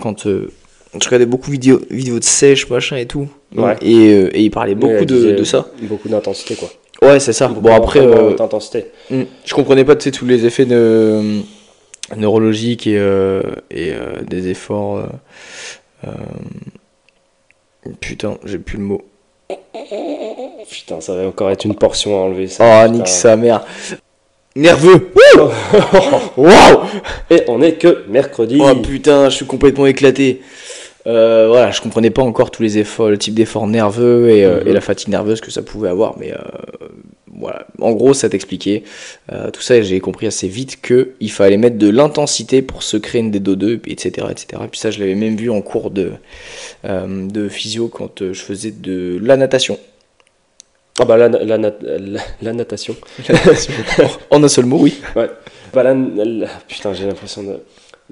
quand 0.00 0.26
je 0.28 1.04
regardais 1.06 1.26
beaucoup 1.26 1.50
de 1.50 1.56
vidéos, 1.90 2.18
de 2.18 2.24
sèche, 2.24 2.68
machin 2.70 2.96
et 2.96 3.06
tout. 3.06 3.28
Ouais. 3.56 3.76
Et, 3.82 4.10
et 4.12 4.40
il 4.42 4.50
parlait 4.50 4.76
beaucoup 4.76 5.04
de 5.04 5.42
ça. 5.44 5.66
Beaucoup 5.82 6.08
d'intensité, 6.08 6.54
quoi. 6.54 6.70
Ouais, 7.02 7.18
c'est 7.18 7.32
ça. 7.32 7.48
Bon, 7.48 7.74
après, 7.74 8.00
euh, 8.00 8.36
hmm, 9.10 9.22
je 9.44 9.54
comprenais 9.54 9.84
pas 9.84 9.96
tous 9.96 10.26
les 10.26 10.44
effets 10.44 10.66
de, 10.66 11.40
neurologiques 12.16 12.86
et, 12.86 12.98
euh, 12.98 13.42
et 13.70 13.92
euh, 13.92 14.20
des 14.22 14.48
efforts. 14.48 15.02
euh, 16.04 16.10
putain, 18.00 18.36
j'ai 18.44 18.58
plus 18.58 18.78
le 18.78 18.84
mot. 18.84 19.02
Putain, 20.70 21.00
ça 21.00 21.14
va 21.14 21.26
encore 21.26 21.50
être 21.50 21.64
une 21.64 21.74
portion 21.74 22.16
à 22.16 22.20
enlever. 22.26 22.46
Ça. 22.46 22.64
Oh, 22.64 22.82
Putain. 22.86 22.98
nique 22.98 23.08
sa 23.08 23.36
mère. 23.36 23.64
Nerveux. 24.56 25.10
Waouh! 26.36 26.80
Et 27.30 27.42
on 27.48 27.62
est 27.62 27.74
que 27.74 28.04
mercredi. 28.08 28.58
Oh 28.60 28.74
putain, 28.76 29.28
je 29.30 29.36
suis 29.36 29.46
complètement 29.46 29.86
éclaté. 29.86 30.42
Euh, 31.06 31.48
voilà, 31.48 31.70
je 31.70 31.80
comprenais 31.80 32.10
pas 32.10 32.22
encore 32.22 32.50
tous 32.50 32.62
les 32.62 32.76
efforts, 32.78 33.08
le 33.08 33.16
type 33.18 33.34
d'effort 33.34 33.66
nerveux 33.66 34.28
et, 34.30 34.44
euh, 34.44 34.60
Mhm. 34.60 34.68
et 34.68 34.72
la 34.72 34.80
fatigue 34.82 35.08
nerveuse 35.08 35.40
que 35.40 35.50
ça 35.50 35.62
pouvait 35.62 35.88
avoir, 35.88 36.18
mais 36.18 36.32
euh, 36.32 36.36
voilà. 37.38 37.66
En 37.80 37.92
gros, 37.92 38.12
ça 38.12 38.28
t'expliquait 38.28 38.82
tout 39.52 39.62
ça 39.62 39.76
et 39.76 39.82
j'ai 39.82 39.98
compris 40.00 40.26
assez 40.26 40.46
vite 40.48 40.80
que 40.82 41.12
il 41.20 41.30
fallait 41.30 41.56
mettre 41.56 41.78
de 41.78 41.88
l'intensité 41.88 42.60
pour 42.60 42.82
se 42.82 42.98
créer 42.98 43.22
une 43.22 43.30
DO2, 43.30 43.80
etc., 43.86 44.26
etc. 44.30 44.62
Et 44.64 44.68
puis 44.68 44.78
ça, 44.78 44.90
je 44.90 44.98
l'avais 45.00 45.14
même 45.14 45.36
vu 45.36 45.48
en 45.50 45.62
cours 45.62 45.90
de, 45.90 46.12
de 46.84 47.48
physio 47.48 47.88
quand 47.88 48.32
je 48.32 48.40
faisais 48.40 48.70
de 48.72 49.18
la 49.22 49.36
natation. 49.38 49.78
Ah 51.00 51.06
bah 51.06 51.16
la, 51.16 51.28
la, 51.28 51.56
la- 51.56 51.72
la 52.42 52.52
natation. 52.52 52.94
en 54.30 54.42
un 54.42 54.48
seul 54.48 54.66
mot, 54.66 54.78
oui. 54.80 55.00
Bah, 55.14 55.82
la- 55.82 55.94
la- 55.94 56.46
putain, 56.68 56.92
j'ai 56.92 57.06
l'impression 57.06 57.42
de. 57.42 57.60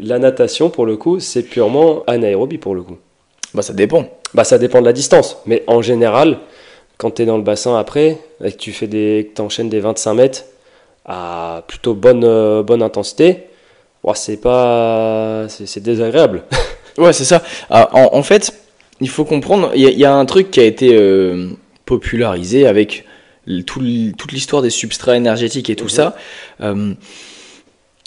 La 0.01 0.19
natation, 0.19 0.71
pour 0.71 0.87
le 0.87 0.97
coup, 0.97 1.19
c'est 1.21 1.43
purement 1.43 2.03
anaérobie, 2.07 2.59
pour 2.59 2.75
le 2.75 2.83
coup. 2.83 2.97
Bah 3.55 3.63
ça 3.63 3.73
dépend. 3.73 4.07
Bah, 4.35 4.45
ça 4.45 4.59
dépend 4.59 4.81
de 4.81 4.87
la 4.87 4.93
distance. 4.93 5.39
Mais 5.47 5.65
en 5.67 5.81
général, 5.83 6.39
quand 6.99 7.13
tu 7.13 7.23
es 7.23 7.27
dans 7.27 7.37
le 7.39 7.43
bassin 7.43 7.77
après, 7.79 8.19
et 8.45 8.53
que 8.53 8.57
tu 8.57 8.73
fais 8.73 8.87
des, 8.87 9.29
que 9.31 9.37
t'enchaînes 9.37 9.69
des 9.71 9.81
25 9.81 10.15
mètres 10.15 10.45
à 11.07 11.63
plutôt 11.67 11.95
bonne, 11.95 12.23
euh, 12.25 12.63
bonne 12.63 12.83
intensité, 12.83 13.45
ouah, 14.05 14.15
c'est 14.15 14.37
pas. 14.41 15.47
C'est 15.49 15.67
c'est 15.67 15.81
désagréable. 15.83 16.45
Ouais, 16.99 17.13
c'est 17.13 17.25
ça. 17.25 17.45
Ah, 17.71 17.89
en, 17.93 18.17
en 18.19 18.23
fait, 18.25 18.53
il 19.01 19.09
faut 19.09 19.25
comprendre, 19.25 19.71
il 19.77 19.83
y, 19.83 19.87
a- 19.87 19.91
il 19.91 19.99
y 20.01 20.05
a 20.05 20.13
un 20.13 20.25
truc 20.27 20.51
qui 20.51 20.59
a 20.59 20.65
été 20.65 20.97
euh, 20.97 21.47
popularisé 21.85 22.67
avec 22.67 23.05
tout 23.67 23.81
toute 24.19 24.33
l'histoire 24.33 24.63
des 24.63 24.71
substrats 24.71 25.17
énergétiques 25.17 25.71
et 25.71 25.77
tout 25.77 25.85
Mhm. 25.85 25.91
ça. 25.91 26.17
Euh, 26.61 26.95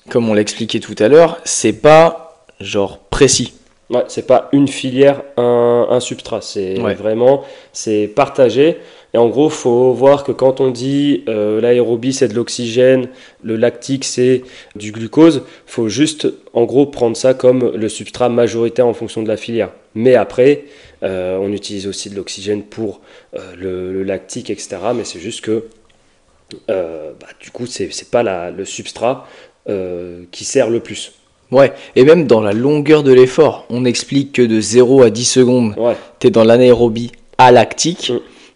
comme 0.10 0.30
on 0.30 0.34
l'expliquait 0.34 0.80
tout 0.80 0.96
à 1.00 1.08
l'heure, 1.08 1.40
c'est 1.46 1.74
pas 1.74 2.46
genre 2.60 3.00
précis. 3.00 3.54
Ouais, 3.90 4.06
c'est 4.08 4.26
pas 4.26 4.48
une 4.54 4.70
filière, 4.70 5.22
un, 5.36 5.88
un 5.90 6.00
substrat. 6.00 6.40
C'est 6.42 6.80
Ouais. 6.80 6.94
vraiment, 6.94 7.44
c'est 7.74 8.08
partagé. 8.08 8.78
Et 9.14 9.18
en 9.18 9.28
gros, 9.28 9.50
faut 9.50 9.92
voir 9.92 10.24
que 10.24 10.32
quand 10.32 10.62
on 10.62 10.70
dit 10.72 11.26
euh, 11.28 11.60
l'aérobie 11.60 12.14
c'est 12.14 12.30
de 12.30 12.34
l'oxygène, 12.34 13.10
le 13.44 13.58
lactique 13.58 14.06
c'est 14.06 14.44
du 14.78 14.94
glucose, 14.94 15.44
faut 15.66 15.90
juste 15.90 16.30
en 16.54 16.64
gros 16.64 16.86
prendre 16.86 17.18
ça 17.18 17.34
comme 17.34 17.74
le 17.76 17.90
substrat 17.90 18.30
majoritaire 18.30 18.88
en 18.88 18.94
fonction 18.94 19.22
de 19.24 19.28
la 19.28 19.36
filière. 19.36 19.72
Mais 19.96 20.16
après, 20.16 20.64
euh, 21.04 21.38
on 21.42 21.52
utilise 21.52 21.88
aussi 21.88 22.10
de 22.10 22.16
l'oxygène 22.16 22.64
pour 22.64 23.02
euh, 23.36 23.40
le, 23.58 23.92
le 23.92 24.04
lactique, 24.04 24.50
etc. 24.50 24.78
Mais 24.96 25.04
c'est 25.04 25.20
juste 25.20 25.42
que 25.42 25.66
bah, 26.68 27.28
du 27.42 27.50
coup, 27.52 27.66
c'est 27.66 27.90
c'est 27.92 28.10
pas 28.12 28.24
la- 28.24 28.52
le 28.52 28.64
substrat 28.66 29.28
euh, 29.70 30.24
qui 30.32 30.44
sert 30.46 30.70
le 30.70 30.80
plus. 30.80 31.14
Ouais, 31.52 31.74
et 31.96 32.04
même 32.06 32.28
dans 32.28 32.40
la 32.42 32.54
longueur 32.54 33.04
de 33.04 33.12
l'effort, 33.12 33.66
on 33.70 33.84
explique 33.86 34.32
que 34.34 34.42
de 34.42 34.62
0 34.62 35.04
à 35.04 35.10
10 35.10 35.26
secondes, 35.26 35.74
Ouais. 35.78 35.96
tu 36.20 36.28
es 36.28 36.30
dans 36.30 36.44
l'anaérobie 36.46 37.12
alactique. 37.38 38.12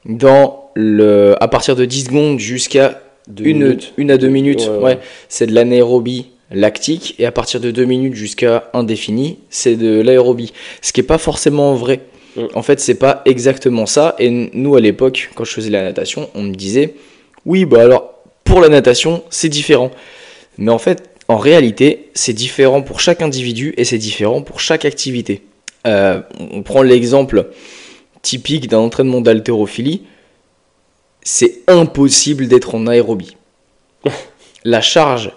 Dans 0.06 0.70
le, 0.76 1.36
à 1.42 1.48
partir 1.48 1.76
de 1.76 1.84
10 1.86 2.06
secondes 2.06 2.40
jusqu'à 2.40 3.02
Deux 3.28 3.46
une, 3.46 3.58
minutes. 3.64 3.94
une 3.98 4.12
à 4.12 4.18
deux 4.18 4.28
minutes, 4.30 4.70
Ouais, 4.80 5.00
c'est 5.30 5.48
de 5.48 5.54
l'anaérobie 5.54 6.28
lactique, 6.52 7.16
et 7.18 7.26
à 7.26 7.32
partir 7.32 7.60
de 7.60 7.72
deux 7.72 7.86
minutes 7.86 8.14
jusqu'à 8.14 8.70
indéfini, 8.74 9.40
c'est 9.50 9.76
de 9.76 10.00
l'aérobie. 10.02 10.54
Ce 10.82 10.94
qui 10.94 11.00
est 11.02 11.04
pas 11.04 11.18
forcément 11.18 11.74
vrai. 11.74 12.02
Mm. 12.36 12.42
En 12.54 12.62
fait, 12.62 12.80
c'est 12.80 12.96
pas 13.00 13.24
exactement 13.26 13.86
ça. 13.88 14.16
Et 14.20 14.30
nous, 14.54 14.76
à 14.76 14.80
l'époque, 14.80 15.32
quand 15.36 15.44
je 15.44 15.54
faisais 15.54 15.72
la 15.72 15.82
natation, 15.82 16.30
on 16.36 16.44
me 16.44 16.54
disait, 16.54 16.94
oui, 17.48 17.66
bah 17.66 17.82
alors, 17.82 18.14
pour 18.44 18.62
la 18.62 18.70
natation, 18.70 19.24
c'est 19.32 19.50
différent. 19.50 19.90
Mais 20.58 20.72
en 20.72 20.78
fait, 20.78 21.10
en 21.28 21.38
réalité, 21.38 22.10
c'est 22.14 22.34
différent 22.34 22.82
pour 22.82 23.00
chaque 23.00 23.22
individu 23.22 23.74
et 23.78 23.84
c'est 23.84 23.98
différent 23.98 24.42
pour 24.42 24.60
chaque 24.60 24.86
activité. 24.86 25.44
Euh, 25.88 26.22
on 26.52 26.64
prend 26.64 26.82
l'exemple 26.82 27.50
typique 28.22 28.68
d'un 28.68 28.80
entraînement 28.80 29.22
d'haltérophilie. 29.22 30.04
C'est 31.22 31.62
impossible 31.68 32.48
d'être 32.48 32.76
en 32.76 32.88
aérobie. 32.88 33.38
La 34.64 34.82
charge 34.82 35.32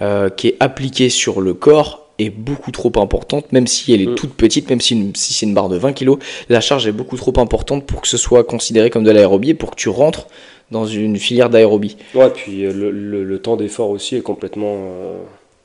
euh, 0.00 0.28
qui 0.28 0.48
est 0.48 0.56
appliquée 0.60 1.08
sur 1.08 1.40
le 1.40 1.54
corps 1.54 2.08
est 2.18 2.30
beaucoup 2.30 2.70
trop 2.70 2.92
importante, 2.96 3.50
même 3.52 3.66
si 3.66 3.92
elle 3.92 4.00
est 4.00 4.06
Mm. 4.06 4.14
toute 4.14 4.34
petite, 4.34 4.70
même 4.70 4.80
si, 4.80 5.10
si 5.14 5.34
c'est 5.34 5.46
une 5.46 5.54
barre 5.54 5.68
de 5.68 5.76
20 5.76 5.92
kg, 5.92 6.16
la 6.48 6.60
charge 6.60 6.86
est 6.86 6.92
beaucoup 6.92 7.16
trop 7.16 7.32
importante 7.38 7.86
pour 7.86 8.00
que 8.00 8.08
ce 8.08 8.16
soit 8.16 8.44
considéré 8.44 8.90
comme 8.90 9.04
de 9.04 9.10
l'aérobie 9.10 9.50
et 9.50 9.54
pour 9.54 9.70
que 9.70 9.76
tu 9.76 9.88
rentres 9.88 10.26
dans 10.70 10.86
une 10.86 11.16
filière 11.18 11.50
d'aérobie. 11.50 11.96
Ouais, 12.14 12.30
puis 12.30 12.64
euh, 12.64 12.72
le, 12.72 12.90
le- 12.90 13.24
le 13.24 13.38
temps 13.38 13.56
d'effort 13.56 13.90
aussi 13.90 14.16
est 14.16 14.20
complètement. 14.22 14.74
euh, 14.76 15.16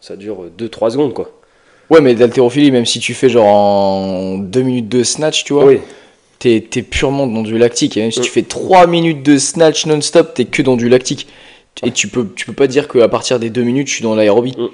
ça 0.01 0.15
dure 0.15 0.45
2-3 0.57 0.91
secondes, 0.91 1.13
quoi. 1.13 1.31
Ouais, 1.89 2.01
mais 2.01 2.13
d'haltérophilie, 2.15 2.71
même 2.71 2.85
si 2.85 2.99
tu 2.99 3.13
fais 3.13 3.29
genre 3.29 3.47
en 3.47 4.37
2 4.37 4.61
minutes 4.61 4.89
de 4.89 5.03
snatch, 5.03 5.43
tu 5.43 5.53
vois, 5.53 5.65
Oui, 5.65 5.79
t'es 6.37 6.63
t'es 6.69 6.83
purement 6.83 7.25
dans 7.27 7.41
du 7.41 7.57
lactique. 7.57 7.97
Et 7.97 8.01
même 8.01 8.11
si 8.11 8.19
Mm. 8.19 8.23
tu 8.23 8.29
fais 8.29 8.43
3 8.43 8.85
minutes 8.87 9.23
de 9.23 9.37
snatch 9.37 9.85
non-stop, 9.87 10.33
t'es 10.35 10.45
que 10.45 10.61
dans 10.61 10.75
du 10.75 10.87
lactique. 10.89 11.27
Et 11.83 11.91
tu 11.91 12.07
peux, 12.09 12.27
tu 12.35 12.45
peux 12.45 12.53
pas 12.53 12.67
dire 12.67 12.87
qu'à 12.87 13.07
partir 13.07 13.39
des 13.39 13.49
2 13.49 13.63
minutes, 13.63 13.87
je 13.87 13.93
suis 13.95 14.03
dans 14.03 14.13
l'aérobie. 14.15 14.53
Mm. 14.57 14.67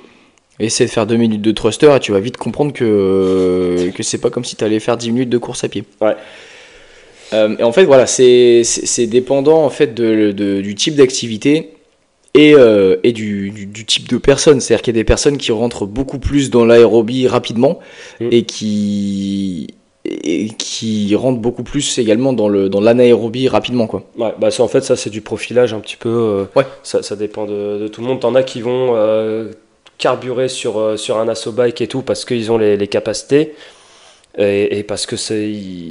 Essaie 0.60 0.86
de 0.86 0.90
faire 0.90 1.06
2 1.06 1.18
minutes 1.18 1.42
de 1.42 1.52
thruster 1.52 1.94
et 1.96 2.00
tu 2.00 2.12
vas 2.14 2.20
vite 2.20 2.38
comprendre 2.38 2.72
que, 2.74 3.90
que 3.94 4.04
c'est 4.04 4.18
pas 4.20 4.30
comme 4.30 4.46
si 4.46 4.56
t'allais 4.56 4.80
faire 4.80 4.96
10 4.98 5.12
minutes 5.12 5.30
de 5.30 5.38
course 5.38 5.64
à 5.64 5.70
pied. 5.70 5.84
Ouais. 6.02 6.16
Euh, 7.34 7.56
et 7.58 7.64
en 7.64 7.72
fait, 7.72 7.86
voilà, 7.86 8.06
c'est 8.08 8.64
dépendant 9.08 9.64
en 9.64 9.70
fait 9.70 9.94
de, 9.94 10.32
de- 10.32 10.62
du 10.62 10.76
type 10.76 10.96
d'activité 10.96 11.72
et, 12.34 12.54
euh, 12.54 12.98
et 13.04 13.14
du, 13.14 13.50
du- 13.52 13.66
du 13.66 13.86
type 13.86 14.08
de 14.10 14.18
personne. 14.18 14.60
C'est-à-dire 14.62 14.82
qu'il 14.84 14.94
y 14.96 14.98
a 14.98 15.02
des 15.02 15.06
personnes 15.06 15.38
qui 15.38 15.52
rentrent 15.52 15.86
beaucoup 15.86 16.20
plus 16.20 16.50
dans 16.50 16.66
l'aérobie 16.66 17.28
rapidement 17.28 17.80
Mm. 18.20 18.28
et 18.32 18.44
qui 18.44 19.68
et 20.08 20.50
qui 20.60 21.16
rentrent 21.16 21.40
beaucoup 21.42 21.64
plus 21.64 21.98
également 21.98 22.32
dans 22.32 22.48
le 22.48 22.70
dans 22.70 22.80
l'anaérobie 22.80 23.48
rapidement 23.48 23.88
quoi. 23.88 24.04
ouais, 24.20 24.34
bah 24.40 24.50
en 24.60 24.68
fait, 24.68 24.82
ça 24.82 24.96
c'est 24.96 25.10
du 25.10 25.22
profilage 25.22 25.74
un 25.74 25.80
petit 25.80 25.96
peu. 25.98 26.10
euh, 26.10 26.46
Ouais. 26.56 26.66
Ça, 26.84 27.02
ça 27.02 27.16
dépend 27.16 27.46
de, 27.46 27.80
de 27.80 27.88
tout 27.88 28.02
le 28.02 28.08
monde. 28.08 28.20
T'en 28.20 28.36
as 28.36 28.44
qui 28.44 28.62
vont 28.62 28.92
euh, 28.96 29.50
carburer 29.98 30.48
sur, 30.48 31.00
sur 31.00 31.18
un 31.18 31.28
assaut 31.28 31.54
bike 31.54 31.82
et 31.82 31.88
tout 31.88 32.04
parce 32.04 32.24
qu'ils 32.24 32.52
ont 32.52 32.60
les, 32.60 32.78
les 32.78 32.88
capacités. 32.88 33.56
Et, 34.38 34.80
et 34.80 34.84
parce 34.84 35.06
que 35.06 35.16
ça, 35.16 35.34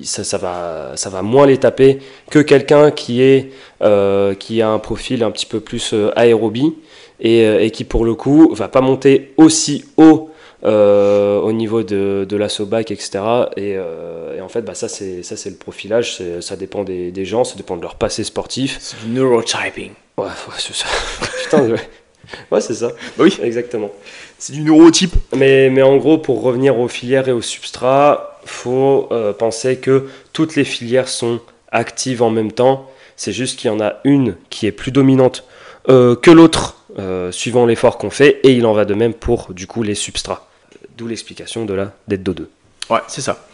ça, 0.05 0.39
va, 0.39 0.93
ça 0.97 1.11
va 1.11 1.23
moins 1.23 1.47
les 1.47 1.57
taper 1.59 1.99
que 2.31 2.39
quelqu'un 2.41 2.91
qui, 2.91 3.23
est, 3.23 3.51
euh, 3.83 4.35
qui 4.35 4.61
a 4.61 4.69
un 4.69 4.79
profil 4.79 5.23
un 5.23 5.31
petit 5.31 5.47
peu 5.47 5.61
plus 5.61 5.95
euh, 5.95 6.11
aérobie 6.15 6.75
et, 7.21 7.47
euh, 7.47 7.63
et 7.63 7.71
qui 7.71 7.85
pour 7.85 8.05
le 8.05 8.15
coup 8.15 8.53
va 8.55 8.69
pas 8.69 8.81
monter 8.81 9.33
aussi 9.37 9.85
haut 9.97 10.31
euh, 10.65 11.41
au 11.41 11.53
niveau 11.53 11.83
de, 11.83 12.27
de 12.29 12.37
l'assaut 12.37 12.65
bike, 12.65 12.91
etc. 12.91 13.11
Et, 13.57 13.75
euh, 13.77 14.37
et 14.39 14.41
en 14.41 14.49
fait, 14.49 14.63
bah, 14.63 14.75
ça, 14.75 14.89
c'est, 14.89 15.23
ça, 15.23 15.37
c'est 15.37 15.51
le 15.51 15.57
profilage. 15.57 16.23
Ça 16.41 16.57
dépend 16.57 16.85
des, 16.85 17.11
des 17.13 17.25
gens, 17.27 17.45
ça 17.45 17.57
dépend 17.57 17.77
de 17.77 17.83
leur 17.83 17.97
passé 17.97 18.25
sportif. 18.25 18.79
C'est 18.81 18.97
du 19.05 19.13
neurotyping. 19.13 19.91
Ouais, 20.17 20.25
ouais, 20.25 20.55
c'est 20.57 20.75
ça. 20.75 20.87
Putain, 21.43 21.69
ouais. 21.69 21.81
Ouais, 22.51 22.63
c'est 22.63 22.75
ça. 22.75 22.89
Bah 23.19 23.25
oui, 23.25 23.39
Exactement. 23.43 23.91
c'est 24.39 24.55
du 24.55 24.63
neurotype. 24.63 25.15
Mais, 25.37 25.69
mais 25.69 25.83
en 25.83 25.99
gros, 25.99 26.17
pour 26.17 26.43
revenir 26.43 26.79
aux 26.79 26.89
filières 26.89 27.29
et 27.29 27.33
aux 27.33 27.43
substrats, 27.43 28.34
faut 28.45 29.09
euh, 29.13 29.33
penser 29.33 29.77
que 29.79 30.09
toutes 30.33 30.57
les 30.57 30.65
filières 30.65 31.09
sont 31.09 31.41
actives 31.71 32.23
en 32.23 32.31
même 32.31 32.53
temps. 32.53 32.91
C'est 33.17 33.33
juste 33.33 33.59
qu'il 33.59 33.71
y 33.71 33.75
en 33.75 33.81
a 33.81 33.95
une 34.05 34.37
qui 34.51 34.67
est 34.67 34.73
plus 34.73 34.91
dominante 34.91 35.45
euh, 35.89 36.17
que 36.17 36.31
l'autre, 36.31 36.77
euh, 36.99 37.31
suivant 37.33 37.67
l'effort 37.67 37.99
qu'on 37.99 38.11
fait, 38.11 38.41
et 38.43 38.53
il 38.53 38.65
en 38.67 38.73
va 38.73 38.85
de 38.85 38.95
même 38.95 39.15
pour 39.15 39.53
du 39.53 39.67
coup 39.67 39.83
les 39.83 39.95
substrats. 39.95 40.49
D'où 40.97 41.07
l'explication 41.07 41.65
de 41.65 41.75
la 41.75 41.93
dette 42.09 42.23
d'O2. 42.23 42.47
Ouais, 42.91 43.01
c'est 43.09 43.21
ça. 43.21 43.47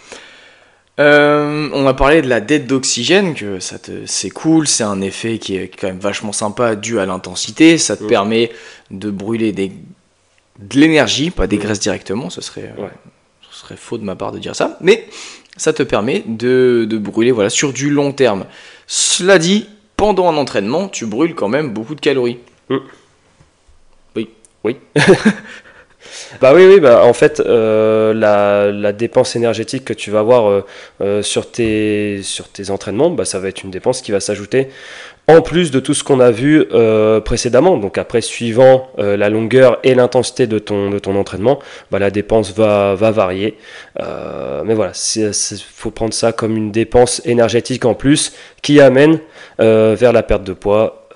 Euh, 0.99 1.71
on 1.73 1.87
a 1.87 1.95
parlé 1.95 2.21
de 2.21 2.29
la 2.29 2.41
dette 2.41 2.67
d'oxygène, 2.67 3.35
que 3.35 3.59
ça 3.59 3.79
te, 3.79 4.05
c'est 4.05 4.29
cool, 4.29 4.67
c'est 4.69 4.85
un 4.85 5.01
effet 5.01 5.39
qui 5.39 5.57
est 5.57 5.69
quand 5.69 5.87
même 5.87 5.99
vachement 5.99 6.33
sympa 6.33 6.77
dû 6.77 7.01
à 7.01 7.07
l'intensité. 7.07 7.79
Ça 7.79 7.97
te 7.97 8.05
Mm. 8.05 8.09
permet 8.09 8.51
de 8.91 9.11
brûler 9.11 9.53
des, 9.53 9.73
de 10.59 10.79
l'énergie, 10.79 11.31
pas 11.31 11.47
des 11.47 11.57
graisses 11.57 11.81
directement, 11.81 12.29
ce 12.29 12.43
serait, 12.43 12.75
euh, 12.79 12.83
Ouais. 12.83 12.91
Serait 13.71 13.81
faux 13.81 13.99
de 13.99 14.05
ma 14.05 14.17
part 14.17 14.33
de 14.33 14.39
dire 14.39 14.57
ça, 14.57 14.77
mais 14.81 15.07
ça 15.57 15.73
te 15.73 15.83
permet 15.83 16.25
de, 16.27 16.87
de 16.89 16.99
brûler 16.99 17.31
voilà, 17.31 17.51
sur 17.51 17.73
du 17.73 17.91
long 17.91 18.13
terme. 18.13 18.47
Cela 18.87 19.39
dit, 19.39 19.69
pendant 19.97 20.29
un 20.29 20.37
entraînement, 20.37 20.89
tu 20.89 21.07
brûles 21.07 21.35
quand 21.35 21.49
même 21.49 21.73
beaucoup 21.73 21.95
de 21.95 22.01
calories. 22.01 22.39
Mm. 22.69 22.77
Oui. 24.17 24.29
Oui. 24.65 24.77
Bah 26.41 26.53
oui, 26.55 26.65
oui, 26.65 26.81
bah 26.81 27.05
en 27.05 27.13
fait, 27.13 27.41
euh, 27.41 28.15
la, 28.15 28.71
la 28.73 28.93
dépense 28.93 29.37
énergétique 29.37 29.85
que 29.85 29.93
tu 29.93 30.11
vas 30.11 30.21
avoir 30.21 30.49
euh, 30.49 30.65
euh, 31.01 31.23
sur, 31.23 31.51
tes, 31.51 32.23
sur 32.23 32.49
tes 32.49 32.71
entraînements, 32.71 33.11
bah, 33.11 33.25
ça 33.25 33.39
va 33.39 33.49
être 33.49 33.63
une 33.63 33.71
dépense 33.71 34.01
qui 34.01 34.13
va 34.13 34.21
s'ajouter 34.21 34.69
en 35.37 35.43
plus 35.43 35.71
de 35.71 35.81
tout 35.81 35.95
ce 35.95 36.05
qu'on 36.05 36.21
a 36.21 36.31
vu 36.31 36.65
euh, 36.73 37.21
précédemment. 37.21 37.77
Donc 37.77 37.99
après, 37.99 38.21
suivant 38.21 38.91
euh, 38.99 39.17
la 39.17 39.29
longueur 39.29 39.79
et 39.83 39.95
l'intensité 39.95 40.47
de 40.47 40.59
ton, 40.59 40.91
de 40.91 40.99
ton 40.99 41.17
entraînement, 41.17 41.59
bah, 41.91 41.99
la 41.99 42.11
dépense 42.11 42.55
va, 42.55 42.95
va 42.95 43.11
varier. 43.11 43.57
Euh, 44.01 44.63
mais 44.65 44.75
voilà, 44.75 44.93
il 45.17 45.33
faut 45.75 45.91
prendre 45.91 46.15
ça 46.15 46.33
comme 46.33 46.57
une 46.57 46.71
dépense 46.71 47.23
énergétique 47.25 47.85
en 47.85 47.95
plus 47.95 48.33
qui 48.63 48.81
amène 48.81 49.21
vers 49.59 50.13
la 50.13 50.23
perte 50.23 50.45
de 50.45 50.53
poids 50.53 51.09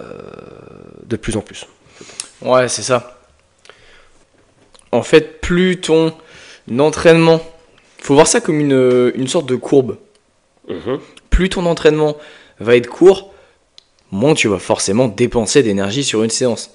de 1.07 1.17
plus 1.17 1.37
en 1.37 1.41
plus. 1.41 1.67
Ouais, 2.43 2.69
c'est 2.69 2.83
ça. 2.83 3.19
En 4.93 5.03
fait, 5.03 5.41
plus 5.41 5.81
ton 5.81 6.13
entraînement, 6.79 7.41
faut 7.99 8.15
voir 8.15 8.27
ça 8.27 8.41
comme 8.41 8.61
une, 8.61 9.13
une 9.15 9.29
sorte 9.29 9.47
de 9.47 9.57
courbe. 9.57 9.97
Mhm. 10.69 10.99
Plus 11.31 11.49
ton 11.49 11.67
entraînement 11.67 12.17
va 12.61 12.77
être 12.77 12.89
court, 12.89 13.34
moins 14.11 14.35
tu 14.35 14.49
vas 14.49 14.59
forcément 14.59 15.09
dépenser 15.09 15.63
d'énergie 15.63 16.05
sur 16.05 16.23
une 16.23 16.31
séance. 16.31 16.71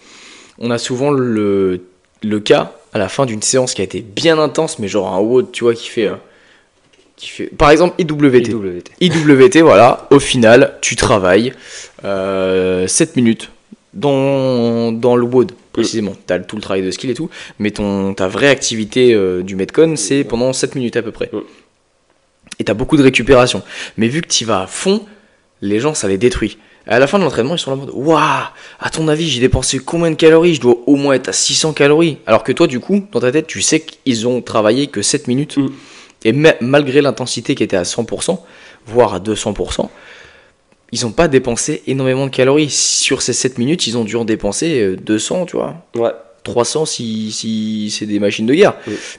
On 0.58 0.72
a 0.72 0.78
souvent 0.78 1.12
le, 1.12 1.82
le 2.24 2.40
cas 2.40 2.74
à 2.94 2.98
la 2.98 3.10
fin 3.10 3.26
d'une 3.26 3.42
séance 3.42 3.74
qui 3.74 3.82
a 3.82 3.84
été 3.84 4.02
bien 4.02 4.40
intense, 4.40 4.80
mais 4.80 4.88
genre 4.88 5.14
un 5.14 5.20
WOD, 5.20 5.52
tu 5.52 5.64
vois, 5.64 5.74
qui 5.74 5.90
fait, 5.90 6.08
euh, 6.08 6.16
qui 7.16 7.30
fait. 7.30 7.48
Par 7.48 7.70
exemple, 7.70 7.96
IWT. 8.00 8.50
IWT. 8.50 8.84
IWT, 9.00 9.62
voilà, 9.62 10.08
au 10.12 10.20
final, 10.20 10.78
tu 10.82 10.96
travailles 10.96 11.54
euh, 12.04 12.88
7 12.88 13.16
minutes 13.16 13.52
dans, 13.94 14.92
dans 14.92 15.16
le 15.16 15.24
WOD, 15.24 15.52
précisément. 15.72 16.14
Tu 16.28 16.34
as 16.34 16.40
tout 16.40 16.56
le 16.56 16.62
travail 16.62 16.82
de 16.82 16.92
skill 16.92 17.10
et 17.10 17.14
tout, 17.14 17.30
mais 17.60 17.72
ton, 17.72 18.14
ta 18.14 18.28
vraie 18.28 18.50
activité 18.50 19.14
euh, 19.14 19.44
du 19.44 19.56
Metcon, 19.56 19.96
c'est 19.96 20.24
pendant 20.24 20.54
7 20.54 20.76
minutes 20.76 20.98
à 20.98 21.02
peu 21.02 21.12
près. 21.12 21.30
Mm. 21.32 21.40
Et 22.60 22.64
tu 22.64 22.72
as 22.72 22.74
beaucoup 22.76 22.98
de 22.98 23.04
récupération. 23.04 23.62
Mais 23.98 24.08
vu 24.08 24.22
que 24.22 24.28
tu 24.28 24.46
vas 24.46 24.64
à 24.64 24.68
fond, 24.68 25.06
les 25.62 25.80
gens, 25.80 25.94
ça 25.94 26.08
les 26.08 26.18
détruit. 26.18 26.58
Et 26.90 26.94
à 26.94 27.00
la 27.00 27.06
fin 27.08 27.20
de 27.20 27.24
l'entraînement, 27.24 27.56
ils 27.56 27.60
sont 27.60 27.70
là 27.72 27.78
en 27.78 27.80
mode 27.80 27.92
Waouh, 27.94 28.20
à 28.80 28.90
ton 28.90 29.08
avis, 29.08 29.30
j'ai 29.30 29.40
dépensé 29.42 29.78
combien 29.80 30.10
de 30.10 30.16
calories? 30.16 30.56
Je 30.56 30.62
dois 30.62 30.76
au 30.88 30.96
moins 30.96 31.14
être 31.14 31.30
à 31.30 31.34
600 31.34 31.74
calories. 31.74 32.18
Alors 32.26 32.44
que 32.44 32.52
toi, 32.52 32.66
du 32.68 32.80
coup, 32.80 33.06
dans 33.12 33.20
ta 33.20 33.32
tête, 33.32 33.48
tu 33.48 33.62
sais 33.62 33.82
qu'ils 33.82 34.28
ont 34.28 34.42
travaillé 34.42 34.88
que 34.88 35.02
7 35.02 35.28
minutes. 35.28 35.58
Mm. 35.58 35.68
Et 36.26 36.34
ma- 36.34 36.56
malgré 36.62 37.02
l'intensité 37.02 37.54
qui 37.56 37.64
était 37.64 37.78
à 37.78 37.84
100%, 37.84 38.40
voire 38.88 39.14
à 39.14 39.20
200%, 39.20 39.88
ils 40.92 41.04
n'ont 41.04 41.12
pas 41.12 41.28
dépensé 41.28 41.84
énormément 41.86 42.26
de 42.26 42.32
calories. 42.32 42.72
Sur 42.72 43.22
ces 43.22 43.34
7 43.34 43.60
minutes, 43.60 43.86
ils 43.86 43.98
ont 43.98 44.04
dû 44.04 44.16
en 44.16 44.26
dépenser 44.26 44.82
euh, 44.82 44.96
200, 44.98 45.46
tu 45.46 45.58
vois. 45.58 45.76
Ouais. 45.96 46.12
300 46.44 46.86
si, 46.86 47.32
si 47.32 47.94
c'est 47.96 48.08
des 48.08 48.20
machines 48.20 48.48
de 48.48 48.56
guerre. 48.56 48.74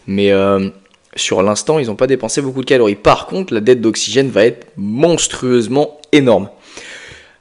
Mais 0.09 0.33
euh, 0.33 0.69
sur 1.15 1.43
l'instant, 1.43 1.79
ils 1.79 1.87
n'ont 1.87 1.95
pas 1.95 2.09
dépensé 2.09 2.43
beaucoup 2.43 2.61
de 2.63 2.67
calories. 2.67 2.97
Par 2.97 3.27
contre, 3.27 3.55
la 3.55 3.61
dette 3.61 3.81
d'oxygène 3.81 4.29
va 4.31 4.45
être 4.45 4.67
monstrueusement 4.77 6.01
énorme. 6.13 6.49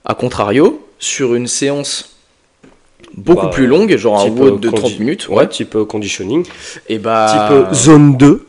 A 0.06 0.16
contrario, 0.16 0.86
sur 0.98 1.36
une 1.36 1.48
séance 1.48 2.16
beaucoup 3.16 3.44
Bah, 3.48 3.52
plus 3.52 3.68
longue, 3.68 3.96
genre 3.98 4.20
un 4.20 4.30
WOD 4.30 4.54
euh, 4.54 4.58
de 4.58 4.70
30 4.70 4.92
condi- 4.92 5.00
minutes, 5.00 5.28
Ouais, 5.30 5.48
type 5.48 5.76
euh, 5.76 5.86
conditioning. 5.86 6.46
et 6.88 6.98
bah, 7.00 7.28
Type 7.32 7.58
euh, 7.70 7.74
zone 7.74 8.18
2. 8.18 8.46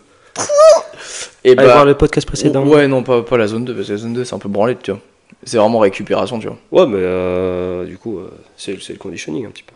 et 1.45 1.49
Allez 1.51 1.57
bah, 1.57 1.65
voir 1.65 1.85
le 1.85 1.95
podcast 1.95 2.27
précédent. 2.27 2.65
ouais, 2.67 2.87
non, 2.89 3.03
pas, 3.03 3.23
pas 3.23 3.37
la 3.37 3.47
zone 3.47 3.65
2, 3.65 3.75
parce 3.75 3.87
que 3.89 3.93
la 3.93 3.99
zone 3.99 4.13
2, 4.15 4.25
c'est 4.25 4.35
un 4.35 4.39
peu 4.39 4.49
branlé, 4.49 4.77
tu 4.83 4.91
vois. 4.93 5.01
C'est 5.45 5.57
vraiment 5.57 5.79
récupération, 5.79 6.39
tu 6.39 6.49
vois. 6.49 6.59
Ouais, 6.71 6.87
mais 6.91 6.99
euh, 7.01 7.85
du 7.87 7.97
coup, 7.97 8.19
euh, 8.19 8.31
c'est 8.57 8.81
c'est 8.83 8.93
le 8.93 8.99
conditioning 8.99 9.47
un 9.47 9.51
petit 9.51 9.63
peu. 9.63 9.73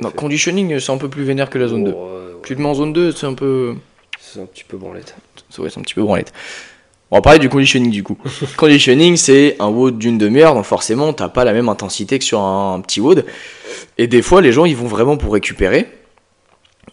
Non, 0.00 0.10
conditioning, 0.10 0.78
c'est 0.78 0.92
un 0.92 0.98
peu 0.98 1.08
plus 1.08 1.24
vénère 1.24 1.48
que 1.50 1.58
la 1.58 1.66
zone 1.68 1.84
2. 1.84 1.92
Oh, 1.96 2.00
ouais, 2.00 2.10
ouais, 2.10 2.40
Tu 2.44 2.54
te 2.56 2.60
mets 2.60 2.68
en 2.68 2.74
zone 2.74 2.92
2, 2.92 3.12
c'est 3.12 3.26
un 3.26 3.34
peu. 3.34 3.74
C'est 4.20 4.40
un 4.40 4.44
petit 4.46 4.64
peu 4.64 4.76
branlette. 4.76 5.14
Ouais, 5.58 5.70
c'est 5.70 5.78
un 5.78 5.82
petit 5.82 5.94
peu 5.94 6.02
branlette. 6.02 6.32
On 7.10 7.16
va 7.16 7.22
parler 7.22 7.38
du 7.38 7.48
conditioning 7.48 7.90
du 7.90 8.02
coup. 8.02 8.18
conditioning, 8.56 9.16
c'est 9.16 9.56
un 9.60 9.68
WOD 9.68 9.98
d'une 9.98 10.18
demi-heure, 10.18 10.54
donc 10.54 10.64
forcément, 10.64 11.12
t'as 11.12 11.28
pas 11.28 11.44
la 11.44 11.52
même 11.52 11.68
intensité 11.68 12.18
que 12.18 12.24
sur 12.24 12.40
un, 12.40 12.80
petit 12.80 13.00
WOD. 13.00 13.24
Et 13.96 14.06
des 14.06 14.22
fois, 14.22 14.42
les 14.42 14.52
gens, 14.52 14.64
ils 14.64 14.76
vont 14.76 14.86
vraiment 14.86 15.16
pour 15.16 15.32
récupérer. 15.32 15.86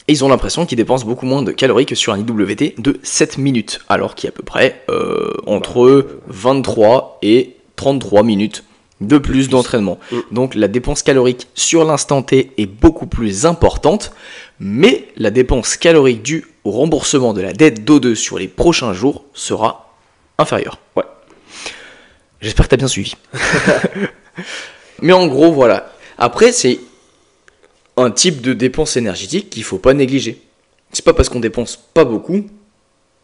Et 0.07 0.13
ils 0.13 0.23
ont 0.23 0.29
l'impression 0.29 0.65
qu'ils 0.65 0.77
dépensent 0.77 1.05
beaucoup 1.05 1.25
moins 1.25 1.41
de 1.41 1.51
calories 1.51 1.85
que 1.85 1.95
sur 1.95 2.13
un 2.13 2.19
IWT 2.19 2.75
de 2.77 2.99
7 3.01 3.37
minutes, 3.37 3.79
alors 3.89 4.15
qu'il 4.15 4.27
y 4.27 4.29
a 4.29 4.33
à 4.33 4.35
peu 4.35 4.43
près 4.43 4.83
euh, 4.89 5.33
entre 5.47 6.19
23 6.27 7.19
et 7.21 7.55
33 7.75 8.23
minutes 8.23 8.63
de 9.01 9.17
plus 9.17 9.49
d'entraînement. 9.49 9.99
Mm. 10.11 10.17
Donc 10.31 10.55
la 10.55 10.67
dépense 10.67 11.01
calorique 11.01 11.47
sur 11.55 11.83
l'instant 11.85 12.21
T 12.21 12.51
est 12.57 12.65
beaucoup 12.65 13.07
plus 13.07 13.45
importante, 13.45 14.13
mais 14.59 15.07
la 15.17 15.31
dépense 15.31 15.75
calorique 15.75 16.21
due 16.21 16.45
au 16.63 16.71
remboursement 16.71 17.33
de 17.33 17.41
la 17.41 17.53
dette 17.53 17.83
d'O2 17.83 18.15
sur 18.15 18.37
les 18.37 18.47
prochains 18.47 18.93
jours 18.93 19.23
sera 19.33 19.84
inférieure. 20.37 20.79
Ouais. 20.95 21.03
J'espère 22.41 22.65
que 22.65 22.69
tu 22.69 22.75
as 22.75 22.77
bien 22.77 22.87
suivi. 22.87 23.15
mais 25.01 25.13
en 25.13 25.27
gros, 25.27 25.51
voilà. 25.51 25.91
Après, 26.17 26.51
c'est 26.51 26.79
un 27.97 28.11
type 28.11 28.41
de 28.41 28.53
dépense 28.53 28.97
énergétique 28.97 29.49
qu'il 29.49 29.63
faut 29.63 29.77
pas 29.77 29.93
négliger. 29.93 30.41
C'est 30.91 31.03
pas 31.03 31.13
parce 31.13 31.29
qu'on 31.29 31.39
dépense 31.39 31.77
pas 31.77 32.05
beaucoup 32.05 32.45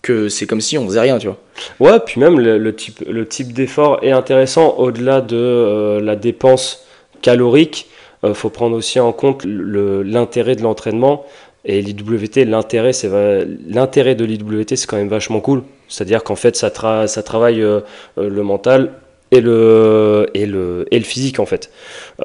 que 0.02 0.30
c'est 0.30 0.48
comme 0.48 0.62
si 0.62 0.78
on 0.78 0.88
faisait 0.88 1.02
rien, 1.02 1.20
tu 1.20 1.28
vois. 1.28 1.38
Ouais, 1.80 2.00
puis 2.00 2.20
même 2.20 2.40
le, 2.40 2.76
type, 2.76 3.54
d'effort 3.54 4.00
est 4.02 4.12
intéressant 4.12 4.76
au-delà 4.78 5.22
de 5.22 5.38
euh, 5.38 6.02
la 6.02 6.16
dépense 6.16 6.86
calorique. 7.22 7.88
Il 8.24 8.34
faut 8.34 8.50
prendre 8.50 8.76
aussi 8.76 9.00
en 9.00 9.14
compte 9.14 9.44
l'intérêt 9.46 10.56
de 10.56 10.62
l'entraînement. 10.62 11.26
Et 11.64 11.82
l'IWT, 11.82 12.46
l'intérêt, 12.46 12.92
c'est 12.94 13.10
l'intérêt 13.68 14.16
de 14.16 14.26
l'IWT, 14.26 14.76
c'est 14.76 14.88
quand 14.88 14.98
même 14.98 15.10
vachement 15.10 15.42
cool. 15.42 15.64
C'est-à-dire 15.88 16.24
qu'en 16.24 16.36
fait, 16.36 16.56
ça, 16.56 16.70
tra- 16.70 17.08
ça 17.08 17.22
travaille 17.22 17.62
euh, 17.62 17.82
euh, 18.18 18.30
le 18.30 18.44
mental 18.44 18.94
et 19.32 19.42
le, 19.42 20.28
et 20.34 20.46
le, 20.46 20.86
et 20.92 20.98
le 20.98 21.06
physique, 21.06 21.40
en 21.40 21.46
fait. 21.46 21.72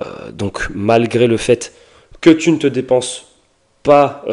Euh, 0.03 0.31
donc, 0.33 0.69
malgré 0.75 1.27
le 1.27 1.37
fait 1.37 1.73
que 2.21 2.31
tu 2.31 2.51
ne 2.51 2.57
te 2.57 2.67
dépenses 2.67 3.27
pas, 3.83 4.25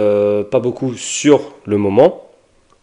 pas 0.49 0.59
beaucoup 0.59 0.95
sur 0.95 1.53
le 1.65 1.77
moment, 1.77 2.31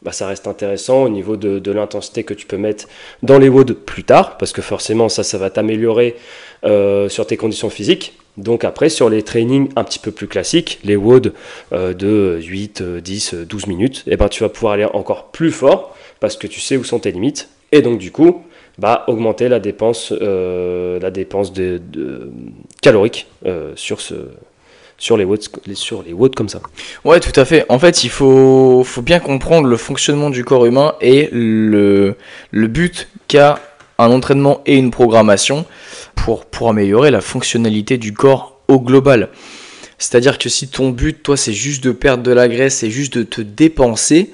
bah, 0.03 0.13
ça 0.13 0.27
reste 0.29 0.47
intéressant 0.47 1.03
au 1.03 1.09
niveau 1.09 1.37
de, 1.37 1.59
de 1.59 1.73
l'intensité 1.73 2.23
que 2.23 2.33
tu 2.33 2.47
peux 2.47 2.57
mettre 2.57 2.87
dans 3.23 3.39
les 3.39 3.49
WOD 3.49 3.73
plus 3.73 4.05
tard, 4.05 4.39
parce 4.39 4.53
que 4.53 4.63
forcément 4.63 5.09
ça, 5.09 5.23
ça 5.25 5.37
va 5.37 5.51
t'améliorer 5.51 6.15
euh, 6.65 7.09
sur 7.09 7.27
tes 7.27 7.37
conditions 7.37 7.71
physiques. 7.71 8.15
Donc 8.37 8.65
après, 8.65 8.89
sur 8.89 9.11
les 9.11 9.23
trainings 9.23 9.69
un 9.77 9.85
petit 9.85 9.99
peu 9.99 10.11
plus 10.11 10.27
classiques, 10.27 10.79
les 10.85 10.97
WOD 10.97 11.33
euh, 11.73 11.93
de 11.93 12.41
8, 12.43 12.81
euh, 12.81 13.01
10, 13.01 13.35
euh, 13.35 13.45
12 13.45 13.67
minutes, 13.67 14.05
et 14.07 14.17
ben, 14.17 14.29
tu 14.29 14.43
vas 14.43 14.49
pouvoir 14.49 14.75
aller 14.75 14.85
encore 14.85 15.27
plus 15.27 15.51
fort, 15.51 15.97
parce 16.21 16.37
que 16.37 16.47
tu 16.47 16.61
sais 16.61 16.77
où 16.77 16.85
sont 16.85 17.01
tes 17.01 17.13
limites. 17.13 17.51
Et 17.73 17.83
donc 17.83 17.99
du 17.99 18.11
coup, 18.11 18.43
bah, 18.79 19.05
augmenter 19.09 19.49
la 19.49 19.61
dépense, 19.61 20.13
euh, 20.21 20.99
la 21.01 21.11
dépense 21.11 21.53
de, 21.53 21.81
calorique 22.81 23.27
sur, 23.75 24.01
ce, 24.01 24.15
sur, 24.97 25.17
les 25.17 25.25
WOD, 25.25 25.41
sur 25.75 26.03
les 26.03 26.15
comme 26.35 26.49
ça. 26.49 26.61
Ouais, 27.05 27.21
tout 27.21 27.39
à 27.39 27.45
fait. 27.45 27.67
En 27.69 27.79
fait, 27.79 28.05
il 28.05 28.11
faut, 28.11 28.83
faut 28.85 29.03
bien 29.03 29.21
comprendre 29.21 29.67
le 29.67 29.77
fonctionnement 29.77 30.31
du 30.31 30.45
corps 30.45 30.67
humain 30.67 30.95
et 31.01 31.29
le, 31.33 32.17
le 32.51 32.67
but 32.69 33.09
qu'a 33.29 33.61
un 33.99 34.11
entraînement 34.11 34.63
et 34.67 34.77
une 34.77 34.91
programmation 34.91 35.67
pour, 36.25 36.69
améliorer 36.69 37.11
la 37.11 37.21
fonctionnalité 37.21 37.99
du 37.99 38.13
corps 38.13 38.61
au 38.69 38.81
global. 38.81 39.31
C'est-à-dire 39.99 40.39
que 40.39 40.49
si 40.49 40.69
ton 40.69 40.91
but, 40.91 41.23
toi, 41.23 41.37
c'est 41.37 41.53
juste 41.53 41.83
de 41.83 41.93
perdre 41.93 42.23
de 42.23 42.33
la 42.33 42.49
graisse, 42.49 42.77
c'est 42.77 42.91
juste 42.91 43.17
de 43.19 43.23
te 43.23 43.41
dépenser, 43.41 44.31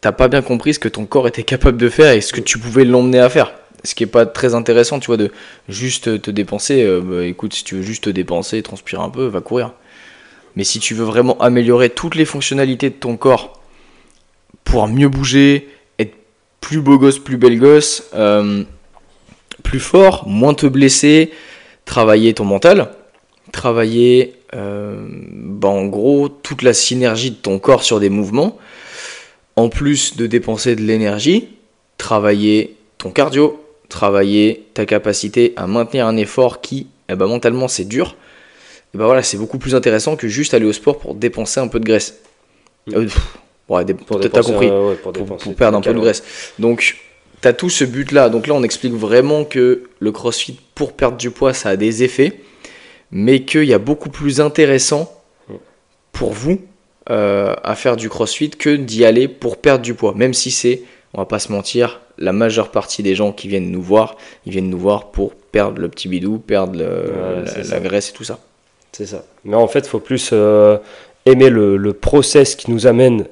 t'as 0.00 0.12
pas 0.12 0.28
bien 0.28 0.42
compris 0.42 0.74
ce 0.74 0.78
que 0.78 0.88
ton 0.88 1.06
corps 1.06 1.28
était 1.28 1.42
capable 1.42 1.78
de 1.78 1.88
faire 1.88 2.12
et 2.12 2.20
ce 2.20 2.32
que 2.32 2.40
tu 2.40 2.58
pouvais 2.58 2.84
l'emmener 2.84 3.20
à 3.20 3.28
faire. 3.28 3.52
Ce 3.84 3.94
qui 3.94 4.04
est 4.04 4.08
pas 4.08 4.26
très 4.26 4.54
intéressant, 4.54 5.00
tu 5.00 5.06
vois, 5.06 5.16
de 5.16 5.30
juste 5.68 6.20
te 6.20 6.30
dépenser. 6.30 6.82
euh, 6.82 7.00
bah, 7.00 7.24
écoute, 7.24 7.54
si 7.54 7.64
tu 7.64 7.76
veux 7.76 7.82
juste 7.82 8.04
te 8.04 8.10
dépenser, 8.10 8.62
transpirer 8.62 9.02
un 9.02 9.08
peu, 9.08 9.26
va 9.26 9.40
courir. 9.40 9.72
Mais 10.56 10.64
si 10.64 10.80
tu 10.80 10.94
veux 10.94 11.04
vraiment 11.04 11.38
améliorer 11.40 11.90
toutes 11.90 12.14
les 12.14 12.24
fonctionnalités 12.24 12.90
de 12.90 12.94
ton 12.94 13.16
corps 13.16 13.60
pour 14.64 14.86
mieux 14.88 15.08
bouger, 15.08 15.68
être 15.98 16.14
plus 16.60 16.80
beau 16.80 16.98
gosse, 16.98 17.18
plus 17.18 17.38
belle 17.38 17.58
gosse, 17.58 18.04
euh, 18.14 18.64
plus 19.62 19.80
fort, 19.80 20.26
moins 20.26 20.54
te 20.54 20.66
blesser, 20.66 21.30
travailler 21.84 22.34
ton 22.34 22.44
mental, 22.44 22.90
travailler 23.52 24.34
euh, 24.54 25.06
bah, 25.08 25.68
en 25.68 25.86
gros 25.86 26.28
toute 26.28 26.62
la 26.62 26.72
synergie 26.72 27.30
de 27.30 27.36
ton 27.36 27.58
corps 27.58 27.82
sur 27.84 28.00
des 28.00 28.10
mouvements, 28.10 28.58
en 29.56 29.68
plus 29.68 30.16
de 30.16 30.26
dépenser 30.26 30.76
de 30.76 30.82
l'énergie, 30.82 31.48
travailler 31.98 32.76
ton 32.98 33.10
cardio, 33.10 33.62
travailler 33.88 34.66
ta 34.74 34.86
capacité 34.86 35.52
à 35.56 35.66
maintenir 35.66 36.06
un 36.06 36.16
effort 36.16 36.60
qui, 36.60 36.86
eh 37.08 37.14
ben, 37.14 37.26
mentalement, 37.26 37.68
c'est 37.68 37.84
dur. 37.84 38.16
Et 38.94 38.98
ben 38.98 39.04
voilà, 39.04 39.22
c'est 39.22 39.36
beaucoup 39.36 39.58
plus 39.58 39.74
intéressant 39.74 40.16
que 40.16 40.26
juste 40.28 40.52
aller 40.54 40.66
au 40.66 40.72
sport 40.72 40.98
pour 40.98 41.14
dépenser 41.14 41.60
un 41.60 41.68
peu 41.68 41.78
de 41.78 41.84
graisse. 41.84 42.18
Euh, 42.92 43.02
pff, 43.04 43.36
ouais, 43.68 43.84
dé- 43.84 43.94
Pour 43.94 44.18
peut-être 44.18 44.32
t'as 44.32 44.40
dépenser, 44.40 44.52
compris 44.52 44.70
ouais, 44.70 44.94
pour 44.96 45.12
pour, 45.12 45.12
dépenser 45.12 45.44
pour 45.44 45.54
perdre 45.54 45.78
un 45.78 45.80
peu 45.80 45.92
de 45.94 45.98
graisse. 46.00 46.22
Donc, 46.58 46.96
as 47.48 47.52
tout 47.52 47.70
ce 47.70 47.84
but-là. 47.84 48.28
Donc 48.28 48.46
là, 48.46 48.54
on 48.54 48.62
explique 48.62 48.94
vraiment 48.94 49.44
que 49.44 49.84
le 49.98 50.12
crossfit, 50.12 50.58
pour 50.74 50.92
perdre 50.92 51.16
du 51.16 51.30
poids, 51.30 51.52
ça 51.54 51.70
a 51.70 51.76
des 51.76 52.02
effets, 52.02 52.40
mais 53.10 53.42
qu'il 53.42 53.64
y 53.64 53.74
a 53.74 53.78
beaucoup 53.78 54.10
plus 54.10 54.40
intéressant 54.40 55.12
pour 56.12 56.32
vous 56.32 56.60
euh, 57.10 57.54
à 57.64 57.74
faire 57.74 57.96
du 57.96 58.08
crossfit 58.08 58.50
que 58.50 58.76
d'y 58.76 59.04
aller 59.04 59.26
pour 59.28 59.56
perdre 59.56 59.82
du 59.82 59.94
poids. 59.94 60.14
Même 60.14 60.34
si 60.34 60.50
c'est, 60.50 60.82
on 61.14 61.18
va 61.18 61.24
pas 61.26 61.38
se 61.38 61.50
mentir, 61.50 62.00
la 62.18 62.32
majeure 62.32 62.70
partie 62.70 63.02
des 63.02 63.14
gens 63.14 63.32
qui 63.32 63.48
viennent 63.48 63.70
nous 63.70 63.82
voir, 63.82 64.16
ils 64.46 64.52
viennent 64.52 64.68
nous 64.70 64.78
voir 64.78 65.10
pour 65.10 65.34
perdre 65.34 65.80
le 65.80 65.88
petit 65.88 66.08
bidou, 66.08 66.38
perdre 66.38 66.78
le- 66.78 67.44
Ouais, 67.44 67.64
la, 67.70 67.80
graisse 67.80 68.10
et 68.10 68.12
tout 68.12 68.24
ça. 68.24 68.38
C'est 68.92 69.06
ça. 69.06 69.24
Mais 69.44 69.56
en 69.56 69.66
fait, 69.66 69.80
il 69.80 69.88
faut 69.88 70.00
plus 70.00 70.30
euh, 70.32 70.76
aimer 71.26 71.48
le, 71.48 71.76
le 71.76 71.92
process 71.94 72.54
qui 72.54 72.70
nous 72.70 72.86
amène 72.86 73.24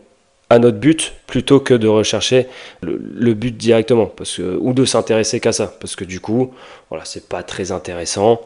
à 0.51 0.59
notre 0.59 0.79
but 0.79 1.15
plutôt 1.27 1.61
que 1.61 1.75
de 1.75 1.89
rechercher 1.89 2.47
le, 2.81 3.35
but 3.35 3.57
directement 3.57 4.07
parce 4.07 4.37
que, 4.37 4.57
ou 4.61 4.73
de 4.73 4.85
s'intéresser 4.85 5.41
qu'à 5.41 5.53
ça. 5.53 5.75
Parce 5.81 5.95
que 5.95 6.05
du 6.05 6.21
coup, 6.21 6.53
voilà, 6.89 7.05
c'est 7.05 7.29
pas 7.29 7.43
très 7.43 7.71
intéressant. 7.73 8.41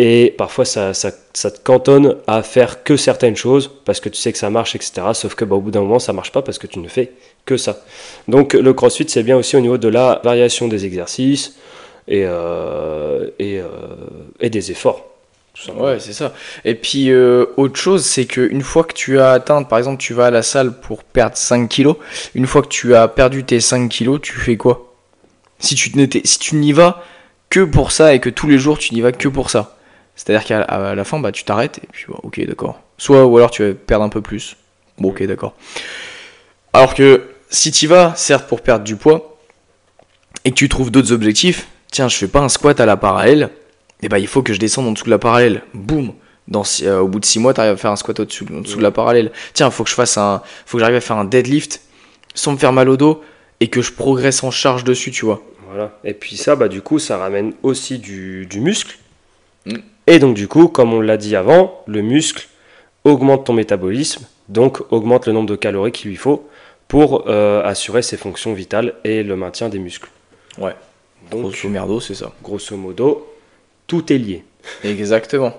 Et 0.00 0.34
parfois, 0.38 0.64
ça, 0.64 0.94
ça, 0.94 1.10
ça 1.32 1.50
te 1.50 1.60
cantonne 1.60 2.16
à 2.28 2.42
faire 2.42 2.84
que 2.84 2.96
certaines 2.96 3.36
choses 3.36 3.68
parce 3.84 3.98
que 4.00 4.08
tu 4.08 4.16
sais 4.16 4.32
que 4.32 4.38
ça 4.38 4.50
marche, 4.50 4.76
etc. 4.76 5.08
Sauf 5.12 5.34
que 5.34 5.44
bah, 5.44 5.56
au 5.56 5.60
bout 5.60 5.72
d'un 5.72 5.80
moment, 5.80 5.98
ça 5.98 6.12
marche 6.12 6.30
pas 6.30 6.42
parce 6.42 6.58
que 6.58 6.68
tu 6.68 6.78
ne 6.78 6.88
fais 6.88 7.12
que 7.44 7.56
ça. 7.56 7.80
Donc, 8.28 8.54
le 8.54 8.72
crossfit, 8.74 9.08
c'est 9.08 9.24
bien 9.24 9.36
aussi 9.36 9.56
au 9.56 9.60
niveau 9.60 9.78
de 9.78 9.88
la 9.88 10.20
variation 10.22 10.68
des 10.68 10.86
exercices 10.86 11.56
et, 12.06 12.24
euh, 12.24 13.28
euh, 13.40 13.68
et 14.38 14.50
des 14.50 14.70
efforts. 14.70 15.04
Ouais, 15.74 15.98
c'est 15.98 16.12
ça. 16.12 16.32
Et 16.64 16.74
puis, 16.74 17.10
euh, 17.10 17.46
autre 17.56 17.76
chose, 17.76 18.04
c'est 18.04 18.26
qu'une 18.26 18.62
fois 18.62 18.84
que 18.84 18.92
tu 18.92 19.18
as 19.18 19.32
atteint, 19.32 19.62
par 19.64 19.78
exemple, 19.78 20.00
tu 20.00 20.14
vas 20.14 20.26
à 20.26 20.30
la 20.30 20.42
salle 20.42 20.78
pour 20.80 21.02
perdre 21.02 21.36
5 21.36 21.68
kilos, 21.68 21.96
une 22.34 22.46
fois 22.46 22.62
que 22.62 22.68
tu 22.68 22.94
as 22.94 23.08
perdu 23.08 23.44
tes 23.44 23.60
5 23.60 23.88
kilos, 23.88 24.20
tu 24.22 24.32
fais 24.34 24.56
quoi? 24.56 24.94
Si 25.58 25.74
tu, 25.74 25.90
n'y 26.56 26.72
vas 26.72 27.02
que 27.50 27.64
pour 27.64 27.90
ça 27.90 28.14
et 28.14 28.20
que 28.20 28.30
tous 28.30 28.46
les 28.46 28.58
jours 28.58 28.78
tu 28.78 28.94
n'y 28.94 29.00
vas 29.00 29.10
que 29.10 29.28
pour 29.28 29.50
ça, 29.50 29.76
c'est-à-dire 30.14 30.44
qu'à 30.44 30.94
la 30.94 31.04
fin, 31.04 31.18
bah, 31.18 31.32
tu 31.32 31.42
t'arrêtes 31.42 31.78
et 31.78 31.88
puis, 31.90 32.04
bah, 32.08 32.18
ok, 32.22 32.40
d'accord. 32.46 32.80
Soit, 32.96 33.26
ou 33.26 33.36
alors 33.36 33.50
tu 33.50 33.64
vas 33.66 33.74
perdre 33.74 34.04
un 34.04 34.08
peu 34.08 34.20
plus. 34.20 34.56
Bon, 34.98 35.08
ok, 35.08 35.24
d'accord. 35.24 35.54
Alors 36.72 36.94
que 36.94 37.22
si 37.50 37.72
tu 37.72 37.86
y 37.86 37.88
vas, 37.88 38.14
certes, 38.14 38.46
pour 38.46 38.60
perdre 38.60 38.84
du 38.84 38.96
poids, 38.96 39.38
et 40.44 40.50
que 40.50 40.56
tu 40.56 40.68
trouves 40.68 40.90
d'autres 40.90 41.12
objectifs, 41.12 41.66
tiens, 41.90 42.08
je 42.08 42.16
fais 42.16 42.28
pas 42.28 42.40
un 42.40 42.48
squat 42.48 42.78
à 42.80 42.86
la 42.86 42.96
parallèle, 42.96 43.50
et 44.02 44.08
bah 44.08 44.18
il 44.18 44.26
faut 44.26 44.42
que 44.42 44.52
je 44.52 44.58
descende 44.58 44.86
en 44.86 44.92
dessous 44.92 45.04
de 45.04 45.10
la 45.10 45.18
parallèle. 45.18 45.62
Boum 45.74 46.12
dans, 46.46 46.62
euh, 46.82 47.00
au 47.00 47.08
bout 47.08 47.20
de 47.20 47.26
6 47.26 47.40
mois, 47.40 47.52
tu 47.52 47.60
arrives 47.60 47.74
à 47.74 47.76
faire 47.76 47.90
un 47.90 47.96
squat 47.96 48.18
au-dessus 48.20 48.46
en 48.50 48.60
dessous 48.60 48.78
de 48.78 48.82
la 48.82 48.90
parallèle. 48.90 49.32
Tiens, 49.52 49.70
faut 49.70 49.84
que 49.84 49.90
je 49.90 49.94
fasse 49.94 50.16
un 50.16 50.42
faut 50.66 50.78
que 50.78 50.80
j'arrive 50.80 50.96
à 50.96 51.00
faire 51.00 51.18
un 51.18 51.24
deadlift 51.24 51.82
sans 52.34 52.52
me 52.52 52.56
faire 52.56 52.72
mal 52.72 52.88
au 52.88 52.96
dos 52.96 53.22
et 53.60 53.68
que 53.68 53.82
je 53.82 53.92
progresse 53.92 54.42
en 54.44 54.50
charge 54.50 54.84
dessus, 54.84 55.10
tu 55.10 55.24
vois. 55.24 55.42
Voilà. 55.68 55.98
Et 56.04 56.14
puis 56.14 56.36
ça, 56.36 56.56
bah, 56.56 56.68
du 56.68 56.80
coup, 56.80 56.98
ça 56.98 57.18
ramène 57.18 57.52
aussi 57.62 57.98
du, 57.98 58.46
du 58.46 58.60
muscle. 58.60 58.98
Mm. 59.66 59.76
Et 60.06 60.18
donc, 60.18 60.34
du 60.34 60.48
coup, 60.48 60.68
comme 60.68 60.94
on 60.94 61.00
l'a 61.00 61.18
dit 61.18 61.36
avant, 61.36 61.82
le 61.86 62.00
muscle 62.00 62.48
augmente 63.04 63.44
ton 63.44 63.52
métabolisme, 63.52 64.26
donc 64.48 64.80
augmente 64.90 65.26
le 65.26 65.32
nombre 65.32 65.48
de 65.48 65.56
calories 65.56 65.92
qu'il 65.92 66.10
lui 66.10 66.16
faut 66.16 66.48
pour 66.88 67.28
euh, 67.28 67.62
assurer 67.64 68.00
ses 68.00 68.16
fonctions 68.16 68.54
vitales 68.54 68.94
et 69.04 69.22
le 69.22 69.36
maintien 69.36 69.68
des 69.68 69.78
muscles. 69.78 70.08
Ouais. 70.56 70.74
Donc, 71.30 71.42
Grosso 71.42 71.68
merdo, 71.68 72.00
c'est 72.00 72.14
ça. 72.14 72.32
grosso 72.42 72.74
modo, 72.76 73.26
tout 73.88 74.12
est 74.12 74.18
lié. 74.18 74.44
Exactement. 74.84 75.52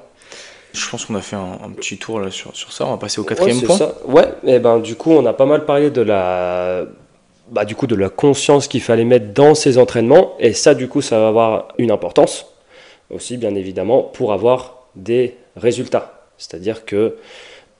Je 0.71 0.87
pense 0.87 1.05
qu'on 1.05 1.15
a 1.15 1.21
fait 1.21 1.35
un, 1.35 1.57
un 1.65 1.71
petit 1.71 1.97
tour 1.97 2.21
là 2.21 2.31
sur, 2.31 2.55
sur 2.55 2.71
ça. 2.71 2.85
On 2.85 2.91
va 2.91 2.97
passer 2.97 3.19
au 3.19 3.23
quatrième 3.25 3.57
ouais, 3.57 3.65
point. 3.65 3.77
ça. 3.77 3.95
Ouais, 4.05 4.27
et 4.45 4.59
ben 4.59 4.79
du 4.79 4.95
coup, 4.95 5.11
on 5.11 5.25
a 5.25 5.33
pas 5.33 5.47
mal 5.47 5.65
parlé 5.65 5.89
de 5.89 6.01
la, 6.01 6.85
bah, 7.51 7.65
du 7.65 7.75
coup, 7.75 7.87
de 7.87 7.95
la 7.95 8.09
conscience 8.09 8.67
qu'il 8.67 8.81
fallait 8.81 9.03
mettre 9.03 9.33
dans 9.33 9.55
ces 9.55 9.77
entraînements, 9.77 10.35
et 10.39 10.53
ça, 10.53 10.75
du 10.75 10.87
coup, 10.87 11.01
ça 11.01 11.19
va 11.19 11.27
avoir 11.27 11.67
une 11.77 11.91
importance 11.91 12.45
aussi, 13.09 13.37
bien 13.37 13.55
évidemment, 13.55 14.03
pour 14.03 14.31
avoir 14.31 14.87
des 14.95 15.35
résultats. 15.55 16.29
C'est-à-dire 16.37 16.85
que 16.85 17.15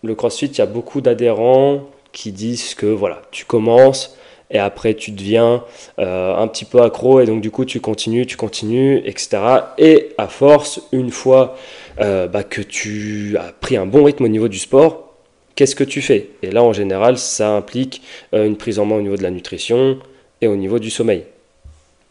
le 0.04 0.16
CrossFit, 0.16 0.48
il 0.48 0.58
y 0.58 0.62
a 0.62 0.66
beaucoup 0.66 1.02
d'adhérents 1.02 1.88
qui 2.12 2.32
disent 2.32 2.74
que 2.74 2.88
voilà, 2.88 3.22
tu 3.30 3.46
commences 3.46 4.18
et 4.52 4.60
après 4.60 4.94
tu 4.96 5.12
deviens 5.12 5.64
euh, 6.00 6.36
un 6.36 6.48
petit 6.48 6.66
peu 6.66 6.82
accro 6.82 7.20
et 7.20 7.26
donc 7.26 7.42
du 7.42 7.52
coup 7.52 7.66
tu 7.66 7.80
continues, 7.80 8.26
tu 8.26 8.38
continues, 8.38 9.02
etc. 9.06 9.40
Et 9.78 10.10
à 10.18 10.28
force, 10.28 10.82
une 10.92 11.12
fois 11.12 11.56
euh, 12.00 12.28
bah, 12.28 12.44
que 12.44 12.62
tu 12.62 13.38
as 13.38 13.52
pris 13.52 13.78
un 13.78 13.86
bon 13.86 14.04
rythme 14.04 14.26
au 14.26 14.30
niveau 14.30 14.48
du 14.48 14.60
sport, 14.60 15.14
qu'est-ce 15.56 15.76
que 15.76 15.84
tu 15.84 16.02
fais? 16.02 16.30
Et 16.42 16.52
là, 16.52 16.64
en 16.64 16.74
général, 16.74 17.18
ça 17.18 17.52
implique 17.52 18.02
euh, 18.34 18.46
une 18.46 18.56
prise 18.56 18.80
en 18.80 18.86
main 18.86 18.96
au 18.96 19.02
niveau 19.02 19.18
de 19.18 19.24
la 19.24 19.32
nutrition 19.32 20.00
et 20.42 20.48
au 20.48 20.56
niveau 20.56 20.80
du 20.80 20.90
sommeil. 20.90 21.24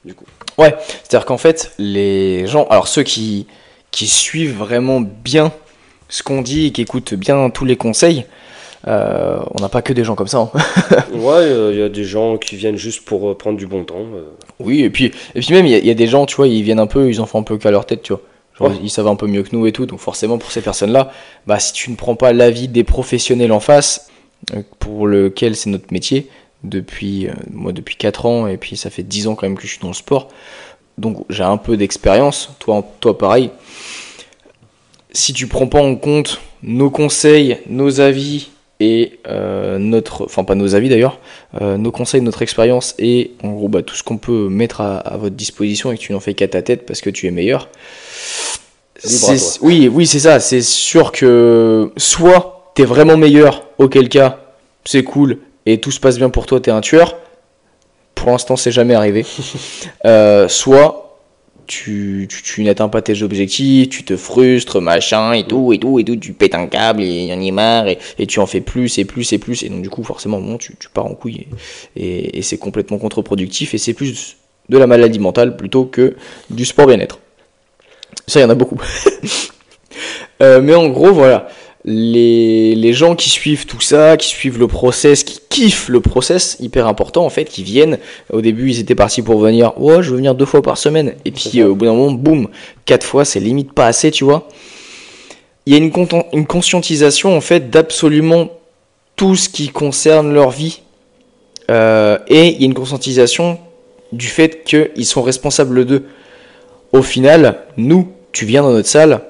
Du 0.04 0.14
coup. 0.14 0.26
C'est-à-dire 0.58 1.24
qu'en 1.24 1.38
fait, 1.38 1.72
les 1.78 2.46
gens, 2.46 2.66
alors 2.68 2.88
ceux 2.88 3.04
qui, 3.04 3.46
qui 3.90 4.06
suivent 4.06 4.56
vraiment 4.56 5.00
bien 5.00 5.52
ce 6.08 6.22
qu'on 6.22 6.42
dit 6.42 6.66
et 6.66 6.72
qui 6.72 6.82
écoutent 6.82 7.14
bien 7.14 7.48
tous 7.50 7.64
les 7.64 7.76
conseils, 7.76 8.24
euh, 8.86 9.38
on 9.58 9.60
n'a 9.62 9.68
pas 9.68 9.82
que 9.82 9.92
des 9.92 10.04
gens 10.04 10.14
comme 10.14 10.28
ça. 10.28 10.38
hein. 10.38 10.50
Ouais, 11.12 11.50
il 11.72 11.78
y 11.78 11.82
a 11.82 11.88
des 11.88 12.04
gens 12.04 12.36
qui 12.38 12.56
viennent 12.56 12.76
juste 12.76 13.04
pour 13.04 13.28
euh, 13.30 13.34
prendre 13.36 13.58
du 13.58 13.66
bon 13.66 13.84
temps. 13.84 14.06
euh. 14.14 14.22
Oui, 14.60 14.82
et 14.82 14.90
puis, 14.90 15.06
et 15.34 15.40
puis 15.40 15.52
même, 15.54 15.66
il 15.66 15.72
y, 15.72 15.74
a- 15.74 15.78
il 15.78 15.86
y 15.86 15.90
a 15.90 15.94
des 15.94 16.06
gens, 16.06 16.26
tu 16.26 16.36
vois, 16.36 16.46
ils 16.48 16.62
viennent 16.62 16.78
un 16.80 16.86
peu, 16.86 17.08
ils 17.08 17.20
en 17.20 17.26
font 17.26 17.40
un 17.40 17.42
peu 17.44 17.58
qu'à 17.58 17.70
leur 17.70 17.86
tête, 17.86 18.02
tu 18.02 18.12
vois. 18.12 18.22
Genre, 18.58 18.68
Ouais. 18.70 18.76
Ils 18.82 18.90
savent 18.90 19.06
un 19.08 19.14
peu 19.16 19.26
mieux 19.26 19.42
que 19.42 19.54
nous 19.54 19.66
et 19.66 19.72
tout, 19.72 19.86
donc 19.86 19.98
forcément, 20.00 20.38
pour 20.38 20.50
ces 20.50 20.60
personnes-là, 20.62 21.10
bah, 21.46 21.58
si 21.60 21.72
tu 21.72 21.90
ne 21.90 21.96
prends 21.96 22.14
pas 22.16 22.32
l'avis 22.32 22.68
des 22.68 22.84
professionnels 22.84 23.52
en 23.52 23.60
face, 23.60 24.08
pour 24.78 25.06
lequel 25.06 25.54
c'est 25.56 25.70
notre 25.70 25.92
métier, 25.92 26.28
depuis, 26.64 27.28
moi, 27.52 27.72
depuis 27.72 27.96
4 27.96 28.26
ans, 28.26 28.46
et 28.48 28.56
puis 28.56 28.76
ça 28.76 28.90
fait 28.90 29.02
10 29.04 29.26
ans 29.28 29.34
quand 29.36 29.46
même 29.46 29.56
que 29.56 29.62
je 29.62 29.68
suis 29.68 29.80
dans 29.80 29.88
le 29.88 29.94
sport, 29.94 30.28
donc 30.98 31.24
j'ai 31.30 31.44
un 31.44 31.56
peu 31.56 31.76
d'expérience, 31.76 32.50
toi, 32.58 32.84
toi 33.00 33.16
pareil. 33.16 33.50
Si 35.12 35.32
tu 35.32 35.46
prends 35.46 35.66
pas 35.68 35.80
en 35.80 35.94
compte 35.96 36.40
nos 36.62 36.90
conseils, 36.90 37.58
nos 37.68 38.00
avis 38.00 38.50
et 38.80 39.18
euh, 39.26 39.78
notre, 39.78 40.24
enfin 40.24 40.44
pas 40.44 40.54
nos 40.54 40.74
avis 40.74 40.88
d'ailleurs, 40.88 41.18
euh, 41.60 41.76
nos 41.76 41.90
conseils, 41.90 42.20
notre 42.20 42.42
expérience 42.42 42.94
et 42.98 43.32
en 43.42 43.50
gros 43.52 43.68
bah, 43.68 43.82
tout 43.82 43.94
ce 43.96 44.02
qu'on 44.04 44.18
peut 44.18 44.48
mettre 44.48 44.80
à, 44.80 44.98
à 44.98 45.16
votre 45.16 45.34
disposition 45.34 45.90
et 45.90 45.96
que 45.96 46.00
tu 46.02 46.12
n'en 46.12 46.20
fais 46.20 46.34
qu'à 46.34 46.46
ta 46.48 46.62
tête 46.62 46.86
parce 46.86 47.00
que 47.00 47.10
tu 47.10 47.26
es 47.26 47.30
meilleur. 47.30 47.68
C'est- 48.98 49.58
Oui, 49.62 49.88
oui, 49.92 50.06
c'est 50.06 50.18
ça. 50.20 50.40
C'est 50.40 50.60
sûr 50.62 51.12
que 51.12 51.92
soit 51.96 52.72
t'es 52.74 52.84
vraiment 52.84 53.16
meilleur, 53.16 53.66
auquel 53.78 54.08
cas 54.08 54.40
c'est 54.84 55.04
cool 55.04 55.38
et 55.66 55.78
tout 55.80 55.90
se 55.90 56.00
passe 56.00 56.16
bien 56.18 56.30
pour 56.30 56.46
toi, 56.46 56.60
t'es 56.60 56.70
un 56.70 56.80
tueur. 56.80 57.16
Pour 58.14 58.30
l'instant, 58.30 58.56
c'est 58.56 58.72
jamais 58.72 58.94
arrivé. 58.94 59.24
Euh, 60.04 60.48
soit 60.48 61.07
tu, 61.68 62.26
tu, 62.28 62.64
n'atteins 62.64 62.88
pas 62.88 63.02
tes 63.02 63.22
objectifs, 63.22 63.88
tu 63.88 64.02
te 64.02 64.16
frustres, 64.16 64.80
machin, 64.80 65.32
et 65.32 65.44
tout, 65.44 65.72
et 65.72 65.78
tout, 65.78 66.00
et 66.00 66.04
tout, 66.04 66.16
tu 66.16 66.32
pètes 66.32 66.56
un 66.56 66.66
câble, 66.66 67.02
et 67.02 67.26
y 67.26 67.32
en 67.32 67.40
a 67.40 67.52
marre, 67.52 67.86
et, 67.86 68.26
tu 68.26 68.40
en 68.40 68.46
fais 68.46 68.60
plus, 68.60 68.98
et 68.98 69.04
plus, 69.04 69.32
et 69.32 69.38
plus, 69.38 69.62
et 69.62 69.68
donc 69.68 69.82
du 69.82 69.90
coup, 69.90 70.02
forcément, 70.02 70.40
bon, 70.40 70.58
tu, 70.58 70.74
pars 70.92 71.06
en 71.06 71.14
couille, 71.14 71.46
et 71.94 72.42
c'est 72.42 72.58
complètement 72.58 72.98
contre-productif, 72.98 73.74
et 73.74 73.78
c'est 73.78 73.94
plus 73.94 74.36
de 74.68 74.78
la 74.78 74.86
maladie 74.86 75.18
mentale 75.18 75.56
plutôt 75.56 75.84
que 75.84 76.16
du 76.50 76.64
sport 76.64 76.86
bien-être. 76.86 77.20
Ça, 78.26 78.40
il 78.40 78.42
y 78.42 78.46
en 78.46 78.50
a 78.50 78.54
beaucoup. 78.54 78.80
Euh, 80.40 80.60
mais 80.62 80.72
en 80.72 80.88
gros, 80.88 81.12
voilà. 81.12 81.48
Les, 81.90 82.74
les 82.74 82.92
gens 82.92 83.14
qui 83.14 83.30
suivent 83.30 83.64
tout 83.64 83.80
ça, 83.80 84.18
qui 84.18 84.28
suivent 84.28 84.58
le 84.58 84.68
process, 84.68 85.24
qui 85.24 85.40
kiffent 85.48 85.88
le 85.88 86.00
process, 86.00 86.58
hyper 86.60 86.86
important 86.86 87.24
en 87.24 87.30
fait, 87.30 87.46
qui 87.46 87.62
viennent. 87.62 87.98
Au 88.30 88.42
début, 88.42 88.70
ils 88.70 88.78
étaient 88.78 88.94
partis 88.94 89.22
pour 89.22 89.40
venir, 89.40 89.72
ouais, 89.80 90.02
je 90.02 90.10
veux 90.10 90.16
venir 90.16 90.34
deux 90.34 90.44
fois 90.44 90.60
par 90.60 90.76
semaine. 90.76 91.14
Et 91.24 91.30
puis 91.30 91.60
euh, 91.60 91.68
au 91.70 91.74
bout 91.74 91.86
d'un 91.86 91.94
moment, 91.94 92.12
boum, 92.12 92.48
quatre 92.84 93.06
fois, 93.06 93.24
c'est 93.24 93.40
limite 93.40 93.72
pas 93.72 93.86
assez, 93.86 94.10
tu 94.10 94.24
vois. 94.24 94.48
Il 95.64 95.72
y 95.72 95.76
a 95.76 95.90
une 96.32 96.46
conscientisation 96.46 97.34
en 97.34 97.40
fait 97.40 97.70
d'absolument 97.70 98.50
tout 99.16 99.34
ce 99.34 99.48
qui 99.48 99.68
concerne 99.68 100.32
leur 100.32 100.50
vie. 100.50 100.80
Euh, 101.70 102.18
et 102.28 102.48
il 102.48 102.60
y 102.60 102.62
a 102.62 102.66
une 102.66 102.74
conscientisation 102.74 103.58
du 104.12 104.26
fait 104.26 104.64
qu'ils 104.64 105.06
sont 105.06 105.22
responsables 105.22 105.84
d'eux. 105.84 106.04
Au 106.92 107.02
final, 107.02 107.58
nous, 107.76 108.08
tu 108.32 108.46
viens 108.46 108.62
dans 108.62 108.72
notre 108.72 108.88
salle, 108.88 109.20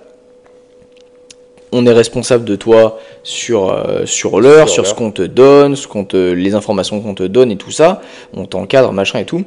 on 1.73 1.87
est 1.87 1.93
responsable 1.93 2.45
de 2.45 2.57
toi 2.57 2.99
sur, 3.23 3.71
euh, 3.71 4.07
sur 4.07 4.41
l'heure, 4.41 4.69
Sur 4.69 4.87
sur, 4.87 4.87
ce 4.87 4.95
qu'on 4.95 5.11
te 5.11 5.23
donne, 5.23 5.77
ce 5.77 5.87
qu'on 5.87 6.05
te, 6.05 6.33
les 6.33 6.55
informations 6.55 7.01
qu'on 7.01 7.15
te 7.15 7.25
donne 7.25 7.51
et 7.51 7.57
tout 7.57 7.71
ça. 7.71 8.01
On 8.35 8.47
t'encadre, 8.47 8.93
machin 8.93 9.19
et 9.19 9.25
tout. 9.25 9.45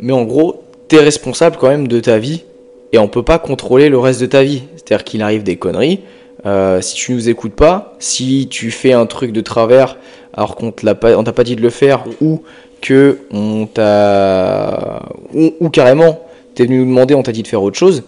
Mais 0.00 0.12
en 0.12 0.24
gros, 0.24 0.62
t'es 0.88 0.98
responsable 0.98 1.56
quand 1.58 1.68
même 1.68 1.88
de 1.88 2.00
ta 2.00 2.18
vie 2.18 2.44
et 2.92 2.98
on 2.98 3.08
peut 3.08 3.22
pas 3.22 3.38
contrôler 3.38 3.88
le 3.88 3.98
reste 3.98 4.20
de 4.20 4.26
ta 4.26 4.42
vie. 4.42 4.62
C'est-à-dire 4.76 5.04
qu'il 5.04 5.22
arrive 5.22 5.42
des 5.42 5.56
conneries. 5.56 6.00
Euh, 6.44 6.80
si 6.80 6.94
tu 6.94 7.12
nous 7.12 7.28
écoutes 7.28 7.54
pas, 7.54 7.96
si 7.98 8.46
tu 8.48 8.70
fais 8.70 8.92
un 8.92 9.06
truc 9.06 9.32
de 9.32 9.40
travers 9.40 9.96
alors 10.32 10.54
qu'on 10.54 10.70
te 10.70 10.84
l'a 10.84 10.94
pas, 10.94 11.16
on 11.16 11.24
t'a 11.24 11.32
pas 11.32 11.44
dit 11.44 11.56
de 11.56 11.62
le 11.62 11.70
faire 11.70 12.04
ou 12.20 12.42
que 12.80 13.20
on 13.32 13.66
t'a 13.66 15.02
ou, 15.34 15.54
ou 15.60 15.70
carrément 15.70 16.20
t'es 16.56 16.64
venu 16.64 16.78
nous 16.78 16.86
demander, 16.86 17.14
on 17.14 17.22
t'a 17.22 17.32
dit 17.32 17.42
de 17.42 17.48
faire 17.48 17.62
autre 17.62 17.78
chose, 17.78 18.02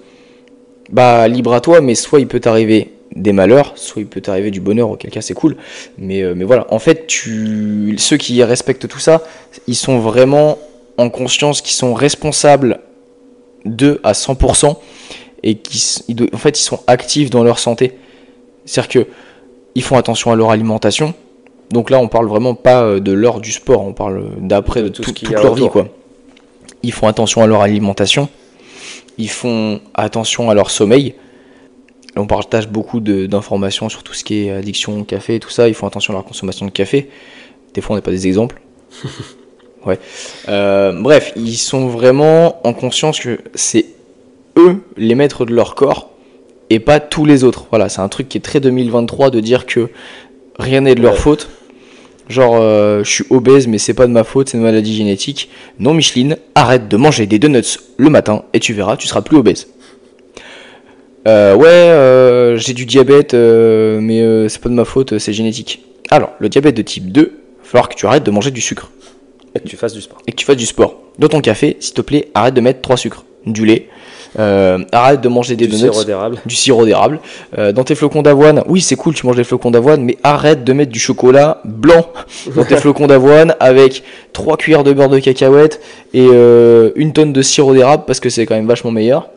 bah 0.91 1.29
libre 1.29 1.53
à 1.53 1.61
toi, 1.61 1.81
mais 1.81 1.95
soit 1.95 2.19
il 2.19 2.27
peut 2.27 2.41
t'arriver 2.41 2.91
des 3.19 3.33
malheurs, 3.33 3.73
soit 3.77 4.01
il 4.03 4.07
peut 4.07 4.21
t'arriver 4.21 4.51
du 4.51 4.61
bonheur, 4.61 4.91
auquel 4.91 5.11
cas 5.11 5.21
c'est 5.21 5.35
cool. 5.35 5.57
Mais, 5.99 6.23
euh, 6.23 6.35
mais 6.37 6.45
voilà, 6.45 6.67
en 6.71 6.79
fait, 6.79 7.07
tu, 7.07 7.95
ceux 7.99 8.17
qui 8.17 8.43
respectent 8.43 8.89
tout 8.89 8.99
ça, 8.99 9.23
ils 9.67 9.75
sont 9.77 9.99
vraiment 9.99 10.59
en 10.97 11.11
conscience 11.11 11.61
qu'ils 11.61 11.75
sont 11.77 11.95
responsables 11.95 12.81
d'eux 13.65 14.01
à 14.05 14.13
100% 14.13 14.77
et 15.43 15.57
qui, 15.57 16.05
en 16.33 16.39
fait, 16.39 16.59
ils 16.59 16.63
sont 16.63 16.81
actifs 16.87 17.31
dans 17.31 17.45
leur 17.45 17.59
santé. 17.59 17.93
C'est-à-dire 18.65 18.89
que 19.05 19.07
ils 19.75 19.83
font 19.83 19.97
attention 19.97 20.33
à 20.33 20.37
leur 20.37 20.51
alimentation. 20.51 21.15
Donc 21.71 21.91
là, 21.91 21.99
on 22.01 22.09
parle 22.09 22.27
vraiment 22.27 22.55
pas 22.55 22.83
euh, 22.83 23.01
de 23.01 23.13
l'heure 23.13 23.41
du 23.41 23.53
sport, 23.53 23.83
on 23.83 23.93
parle 23.93 24.25
d'après 24.41 24.83
de, 24.83 24.89
tout 24.89 25.03
tout- 25.03 25.11
ce 25.11 25.15
toute 25.15 25.31
leur 25.31 25.55
vie, 25.55 25.69
quoi. 25.69 25.89
Ils 26.83 26.93
font 26.93 27.07
attention 27.09 27.43
à 27.43 27.47
leur 27.47 27.61
alimentation, 27.63 28.29
ils 29.19 29.29
font 29.31 29.81
attention 29.95 30.51
à 30.51 30.55
leur 30.55 30.71
sommeil. 30.71 31.15
On 32.19 32.27
partage 32.27 32.69
beaucoup 32.69 33.01
d'informations 33.01 33.89
sur 33.89 34.03
tout 34.03 34.13
ce 34.15 34.25
qui 34.25 34.47
est 34.47 34.51
addiction 34.51 35.01
au 35.01 35.05
café 35.05 35.37
et 35.37 35.41
tout 35.41 35.51
ça. 35.51 35.69
Ils 35.69 35.75
font 35.75 35.87
attention 35.87 36.13
à 36.13 36.17
leur 36.17 36.25
consommation 36.25 36.67
de 36.67 36.71
café. 36.71 37.09
Des 37.75 37.81
fois, 37.81 37.95
on 37.95 37.97
n'est 37.97 38.03
pas 38.03 38.11
des 38.11 38.27
exemples. 38.27 38.61
ouais. 39.87 39.99
Euh, 40.49 40.93
bref, 41.01 41.33
ils 41.37 41.57
sont 41.57 41.87
vraiment 41.89 42.67
en 42.67 42.73
conscience 42.73 43.21
que 43.21 43.39
c'est 43.55 43.87
eux 44.57 44.83
les 44.97 45.15
maîtres 45.15 45.45
de 45.45 45.55
leur 45.55 45.75
corps 45.75 46.11
et 46.71 46.81
pas 46.81 47.01
tous 47.01 47.25
les 47.25 47.45
autres. 47.45 47.67
Voilà, 47.71 47.89
c'est 47.89 48.01
un 48.01 48.09
truc 48.09 48.29
qui 48.29 48.39
est 48.39 48.43
très 48.43 48.61
2023 48.61 49.31
de 49.31 49.41
dire 49.41 49.67
que 49.67 49.89
rien 50.59 50.81
n'est 50.83 50.95
de 50.95 51.03
leur 51.03 51.13
Ouais. 51.15 51.19
faute. 51.19 51.49
Genre, 52.29 52.57
euh, 52.57 53.03
je 53.05 53.11
suis 53.11 53.25
obèse, 53.31 53.67
mais 53.69 53.79
c'est 53.79 53.95
pas 53.95 54.07
de 54.07 54.13
ma 54.13 54.23
faute, 54.23 54.51
c'est 54.51 54.59
une 54.59 54.65
maladie 54.65 54.95
génétique. 54.95 55.49
Non, 55.79 55.95
Micheline, 55.95 56.37
arrête 56.55 56.87
de 56.89 56.97
manger 56.99 57.27
des 57.27 57.39
donuts 57.39 57.79
le 57.97 58.11
matin 58.11 58.43
et 58.53 58.61
tu 58.61 58.75
verras, 58.75 58.97
tu 58.99 59.07
seras 59.07 59.23
plus 59.23 59.39
obèse. 59.39 59.69
Euh, 61.27 61.55
ouais, 61.55 61.67
euh, 61.69 62.57
j'ai 62.57 62.73
du 62.75 62.87
diabète, 62.87 63.35
euh, 63.35 63.99
mais 64.01 64.21
euh, 64.23 64.49
c'est 64.49 64.61
pas 64.61 64.69
de 64.69 64.75
ma 64.75 64.85
faute, 64.85 65.19
c'est 65.19 65.33
génétique. 65.33 65.83
Alors, 66.11 66.31
le 66.39 66.49
diabète 66.49 66.77
de 66.77 66.83
type 66.83 67.11
2, 67.13 67.21
il 67.21 67.25
va 67.27 67.31
falloir 67.63 67.89
que 67.89 67.95
tu 67.95 68.07
arrêtes 68.07 68.25
de 68.25 68.31
manger 68.31 68.51
du 68.51 68.61
sucre 68.61 68.91
Et 69.55 69.61
que 69.61 69.69
tu 69.69 69.77
fasses 69.77 69.93
du 69.93 70.01
sport. 70.01 70.19
et 70.27 70.33
que 70.33 70.37
tu 70.37 70.47
fasses 70.47 70.57
du 70.57 70.67
sport. 70.67 70.97
Dans 71.19 71.29
ton 71.29 71.41
café, 71.41 71.77
s'il 71.81 71.95
te 71.95 72.01
plaît, 72.01 72.29
arrête 72.35 72.55
de 72.55 72.61
mettre 72.61 72.81
3 72.81 72.97
sucres, 72.97 73.25
du 73.45 73.67
lait, 73.67 73.89
euh, 74.39 74.79
arrête 74.93 75.21
de 75.21 75.29
manger 75.29 75.57
des 75.57 75.67
du 75.67 75.73
donuts, 75.73 75.93
sirop 75.93 76.05
d'érable. 76.05 76.39
du 76.47 76.55
sirop 76.55 76.85
d'érable. 76.87 77.21
Euh, 77.59 77.73
dans 77.73 77.85
tes 77.85 77.95
flocons 77.95 78.23
d'avoine, 78.23 78.63
oui, 78.67 78.81
c'est 78.81 78.97
cool, 78.97 79.15
tu 79.15 79.27
manges 79.27 79.37
des 79.37 79.45
flocons 79.45 79.71
d'avoine, 79.71 80.03
mais 80.03 80.17
arrête 80.23 80.65
de 80.65 80.73
mettre 80.73 80.93
du 80.93 80.99
chocolat 80.99 81.61
blanc 81.65 82.07
dans 82.55 82.65
tes 82.65 82.77
flocons 82.81 83.07
d'avoine 83.07 83.55
avec 83.61 84.03
3 84.33 84.57
cuillères 84.57 84.85
de 84.85 84.93
beurre 84.93 85.09
de 85.09 85.19
cacahuète 85.19 85.81
et 86.15 86.27
euh, 86.31 86.91
une 86.97 87.13
tonne 87.13 87.33
de 87.33 87.43
sirop 87.43 87.75
d'érable 87.75 88.05
parce 88.07 88.21
que 88.21 88.29
c'est 88.31 88.47
quand 88.47 88.55
même 88.55 88.67
vachement 88.69 88.91
meilleur. 88.91 89.29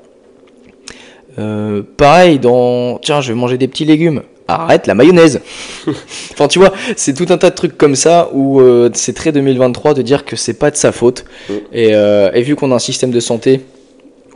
Euh, 1.41 1.82
pareil, 1.97 2.39
dans. 2.39 2.97
Tiens, 2.99 3.21
je 3.21 3.34
vais 3.34 3.39
manger 3.39 3.58
des 3.58 3.67
petits 3.67 3.86
légumes. 3.86 4.21
Arrête 4.47 4.86
la 4.86 4.95
mayonnaise. 4.95 5.41
enfin, 6.34 6.47
tu 6.47 6.60
vois, 6.60 6.73
c'est 6.97 7.13
tout 7.13 7.25
un 7.30 7.38
tas 7.38 7.49
de 7.49 7.56
trucs 7.56 7.77
comme 7.77 7.95
ça 7.95 8.30
où 8.34 8.60
euh, 8.60 8.89
c'est 8.93 9.13
très 9.13 9.32
2023 9.32 9.93
de 9.93 10.01
dire 10.01 10.25
que 10.25 10.36
c'est 10.36 10.56
pas 10.56 10.71
de 10.71 10.75
sa 10.75 10.91
faute. 10.91 11.25
Mm. 11.49 11.54
Et, 11.73 11.89
euh, 11.95 12.32
et 12.34 12.41
vu 12.41 12.56
qu'on 12.56 12.71
a 12.71 12.75
un 12.75 12.80
système 12.80 13.12
de 13.12 13.19
santé, 13.21 13.62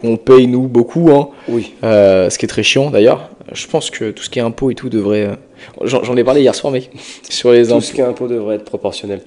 on 0.03 0.15
paye 0.15 0.47
nous 0.47 0.67
beaucoup, 0.67 1.09
hein, 1.11 1.29
Oui. 1.49 1.73
ce 1.81 2.37
qui 2.37 2.45
est 2.45 2.49
très 2.49 2.63
chiant 2.63 2.91
d'ailleurs. 2.91 3.29
Je 3.51 3.67
pense 3.67 3.89
que 3.89 4.11
tout 4.11 4.23
ce 4.23 4.29
qui 4.29 4.39
est 4.39 4.43
impôt 4.43 4.71
et 4.71 4.75
tout 4.75 4.89
devrait. 4.89 5.37
J'en 5.83 6.15
ai 6.17 6.23
parlé 6.23 6.41
hier 6.41 6.53
soir, 6.55 6.71
mec, 6.73 6.89
sur 7.29 7.51
les 7.51 7.63
Tout 7.67 7.71
impôts. 7.73 7.81
ce 7.81 7.95
est 7.97 8.01
impôt 8.01 8.27
devrait 8.27 8.55
être 8.55 8.65
proportionnel. 8.65 9.21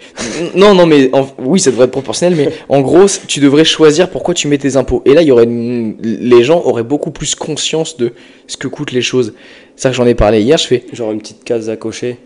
Non, 0.55 0.75
non, 0.75 0.87
mais 0.87 1.11
en- 1.13 1.27
oui, 1.39 1.61
ça 1.61 1.71
devrait 1.71 1.85
être 1.87 1.91
proportionnel, 1.93 2.37
mais 2.37 2.51
en 2.69 2.81
gros, 2.81 3.07
tu 3.27 3.41
devrais 3.41 3.65
choisir 3.65 4.11
pourquoi 4.11 4.35
tu 4.35 4.49
mets 4.49 4.59
tes 4.59 4.77
impôts. 4.77 5.03
Et 5.05 5.15
là, 5.15 5.23
il 5.23 5.29
y 5.29 5.33
aurait 5.33 5.45
une- 5.45 5.97
les 6.03 6.45
gens 6.45 6.63
auraient 6.65 6.83
beaucoup 6.83 7.11
plus 7.11 7.35
conscience 7.35 7.97
de 7.97 8.13
ce 8.47 8.57
que 8.57 8.69
coûtent 8.69 8.93
les 8.93 9.03
choses. 9.03 9.35
C'est 9.77 9.83
ça 9.85 9.91
que 9.91 9.97
j'en 9.97 10.07
ai 10.07 10.15
parlé 10.15 10.41
hier. 10.43 10.59
Je 10.59 10.67
fais, 10.67 10.85
Genre 10.93 11.13
une 11.13 11.19
petite 11.21 11.45
case 11.45 11.69
à 11.71 11.77
cocher. 11.77 12.19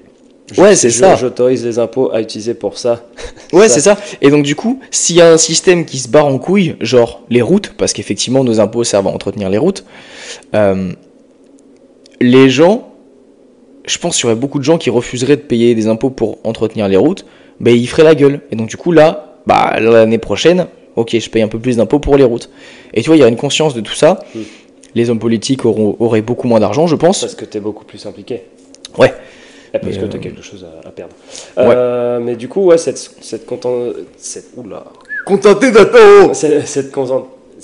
Ouais, 0.58 0.74
c'est 0.74 0.90
ça. 0.90 1.16
J'autorise 1.16 1.64
les 1.64 1.78
impôts 1.78 2.10
à 2.12 2.20
utiliser 2.20 2.52
pour 2.52 2.76
ça. 2.76 3.06
ouais, 3.54 3.68
c'est 3.70 3.80
ça. 3.80 3.96
Et 4.20 4.28
donc 4.28 4.44
du 4.44 4.54
coup, 4.54 4.80
s'il 4.90 5.16
y 5.16 5.20
a 5.22 5.32
un 5.32 5.38
système 5.38 5.86
qui 5.86 5.98
se 5.98 6.08
barre 6.08 6.26
en 6.26 6.38
couille, 6.38 6.76
genre 6.80 7.22
les 7.30 7.40
routes, 7.40 7.72
parce 7.78 7.92
qu'effectivement 7.94 8.44
nos 8.44 8.60
impôts 8.60 8.84
servent 8.84 9.06
à 9.06 9.10
entretenir 9.10 9.48
les 9.48 9.56
routes, 9.56 9.84
euh, 10.54 10.92
les 12.20 12.50
gens, 12.50 12.91
je 13.84 13.98
pense 13.98 14.16
qu'il 14.16 14.24
y 14.24 14.26
aurait 14.26 14.40
beaucoup 14.40 14.58
de 14.58 14.64
gens 14.64 14.78
qui 14.78 14.90
refuseraient 14.90 15.36
de 15.36 15.42
payer 15.42 15.74
des 15.74 15.86
impôts 15.88 16.10
pour 16.10 16.38
entretenir 16.44 16.88
les 16.88 16.96
routes, 16.96 17.24
ben 17.60 17.74
ils 17.74 17.86
feraient 17.86 18.04
la 18.04 18.14
gueule. 18.14 18.40
Et 18.50 18.56
donc 18.56 18.68
du 18.68 18.76
coup 18.76 18.92
là, 18.92 19.36
bah 19.46 19.78
l'année 19.80 20.18
prochaine, 20.18 20.66
ok, 20.96 21.18
je 21.18 21.30
paye 21.30 21.42
un 21.42 21.48
peu 21.48 21.58
plus 21.58 21.76
d'impôts 21.76 21.98
pour 21.98 22.16
les 22.16 22.24
routes. 22.24 22.50
Et 22.94 23.02
tu 23.02 23.08
vois, 23.08 23.16
il 23.16 23.20
y 23.20 23.24
a 23.24 23.28
une 23.28 23.36
conscience 23.36 23.74
de 23.74 23.80
tout 23.80 23.94
ça. 23.94 24.24
Mm. 24.34 24.40
Les 24.94 25.10
hommes 25.10 25.18
politiques 25.18 25.64
auront, 25.64 25.96
auraient 26.00 26.22
beaucoup 26.22 26.46
moins 26.46 26.60
d'argent, 26.60 26.86
je 26.86 26.96
pense. 26.96 27.20
Parce 27.20 27.34
que 27.34 27.46
t'es 27.46 27.60
beaucoup 27.60 27.84
plus 27.84 28.04
impliqué. 28.06 28.42
Ouais. 28.98 29.14
Et 29.74 29.78
parce 29.78 29.96
Mais, 29.96 30.02
que 30.02 30.06
t'as 30.06 30.18
euh, 30.18 30.20
quelque 30.20 30.42
chose 30.42 30.66
à, 30.84 30.86
à 30.86 30.90
perdre. 30.90 31.14
Euh, 31.56 32.20
mais 32.20 32.36
du 32.36 32.48
coup, 32.48 32.64
ouais, 32.64 32.76
cette, 32.76 32.98
cette, 32.98 33.46
content... 33.46 33.86
cette, 34.18 34.50
oula. 34.56 34.84
Contenté 35.24 35.70
d'attendre 35.70 36.34
cette, 36.34 36.66
cette, 36.66 36.92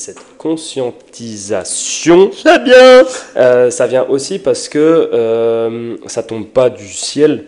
cette 0.00 0.36
conscientisation, 0.38 2.30
Ça 2.32 2.58
bien 2.58 3.04
euh, 3.36 3.70
ça 3.70 3.86
vient 3.86 4.04
aussi 4.08 4.38
parce 4.38 4.68
que 4.68 4.78
euh, 5.12 5.96
ça 6.06 6.22
tombe 6.22 6.46
pas 6.46 6.70
du 6.70 6.88
ciel. 6.88 7.46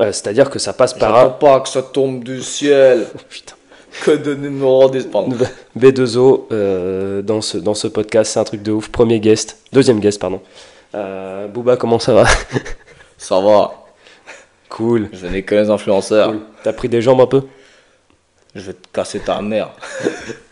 Euh, 0.00 0.12
C'est-à-dire 0.12 0.50
que 0.50 0.58
ça 0.58 0.72
passe 0.72 0.94
par 0.94 1.16
un. 1.18 1.28
pas 1.30 1.60
que 1.60 1.68
ça 1.68 1.82
tombe 1.82 2.24
du 2.24 2.42
ciel. 2.42 3.06
Putain. 3.28 3.54
Que 4.04 4.12
de 4.12 4.34
numéro 4.34 4.88
des 4.88 5.02
pardon. 5.02 5.36
B2O 5.78 6.44
euh, 6.50 7.20
dans, 7.20 7.42
ce, 7.42 7.58
dans 7.58 7.74
ce 7.74 7.88
podcast, 7.88 8.32
c'est 8.32 8.40
un 8.40 8.44
truc 8.44 8.62
de 8.62 8.72
ouf. 8.72 8.88
Premier 8.88 9.20
guest, 9.20 9.58
deuxième 9.72 10.00
guest, 10.00 10.18
pardon. 10.18 10.40
Booba, 11.52 11.76
comment 11.76 11.98
ça 11.98 12.14
va? 12.14 12.24
Ça 13.18 13.40
va. 13.40 13.84
Cool. 14.68 15.08
Je 15.12 15.26
n'ai 15.26 15.42
que 15.42 15.54
les 15.54 15.70
influenceurs. 15.70 16.30
Cool. 16.30 16.40
T'as 16.64 16.72
pris 16.72 16.88
des 16.88 17.00
jambes 17.02 17.20
un 17.20 17.26
peu? 17.26 17.42
Je 18.54 18.62
vais 18.62 18.72
te 18.72 18.88
casser 18.92 19.20
ta 19.20 19.40
mère. 19.40 19.70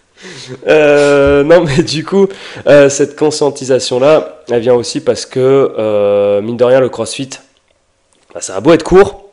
Euh, 0.67 1.43
non, 1.43 1.65
mais 1.65 1.83
du 1.83 2.05
coup, 2.05 2.29
euh, 2.67 2.89
cette 2.89 3.17
conscientisation-là, 3.17 4.43
elle 4.51 4.61
vient 4.61 4.75
aussi 4.75 5.01
parce 5.01 5.27
que, 5.27 5.75
euh, 5.79 6.41
mine 6.43 6.57
de 6.57 6.65
rien, 6.65 6.81
le 6.81 6.89
crossfit, 6.89 7.31
bah, 8.35 8.41
ça 8.41 8.57
a 8.57 8.61
beau 8.61 8.73
être 8.73 8.83
court, 8.83 9.31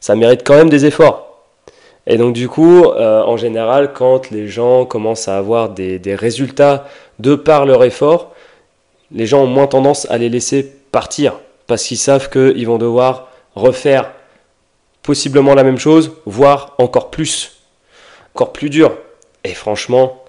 ça 0.00 0.14
mérite 0.14 0.42
quand 0.44 0.56
même 0.56 0.70
des 0.70 0.86
efforts. 0.86 1.42
Et 2.06 2.18
donc, 2.18 2.34
du 2.34 2.48
coup, 2.48 2.84
en 2.84 3.36
général, 3.38 3.94
quand 3.94 4.30
les 4.30 4.46
gens 4.46 4.84
commencent 4.84 5.26
à 5.26 5.38
avoir 5.38 5.70
des, 5.70 5.98
des 5.98 6.14
résultats 6.14 6.86
de 7.18 7.34
par 7.34 7.64
leur 7.64 7.82
effort, 7.82 8.32
les 9.10 9.26
gens 9.26 9.44
ont 9.44 9.46
moins 9.46 9.66
tendance 9.66 10.06
à 10.10 10.18
les 10.18 10.28
laisser 10.28 10.70
partir 10.92 11.34
parce 11.66 11.84
qu'ils 11.84 11.96
savent 11.96 12.28
qu'ils 12.28 12.66
vont 12.66 12.76
devoir 12.76 13.28
refaire 13.54 14.10
possiblement 15.02 15.54
la 15.54 15.64
même 15.64 15.78
chose, 15.78 16.12
voire 16.26 16.74
encore 16.78 17.10
plus, 17.10 17.52
encore 18.34 18.52
plus 18.52 18.68
dur. 18.68 18.96
Et 19.44 19.54
franchement, 19.54 20.23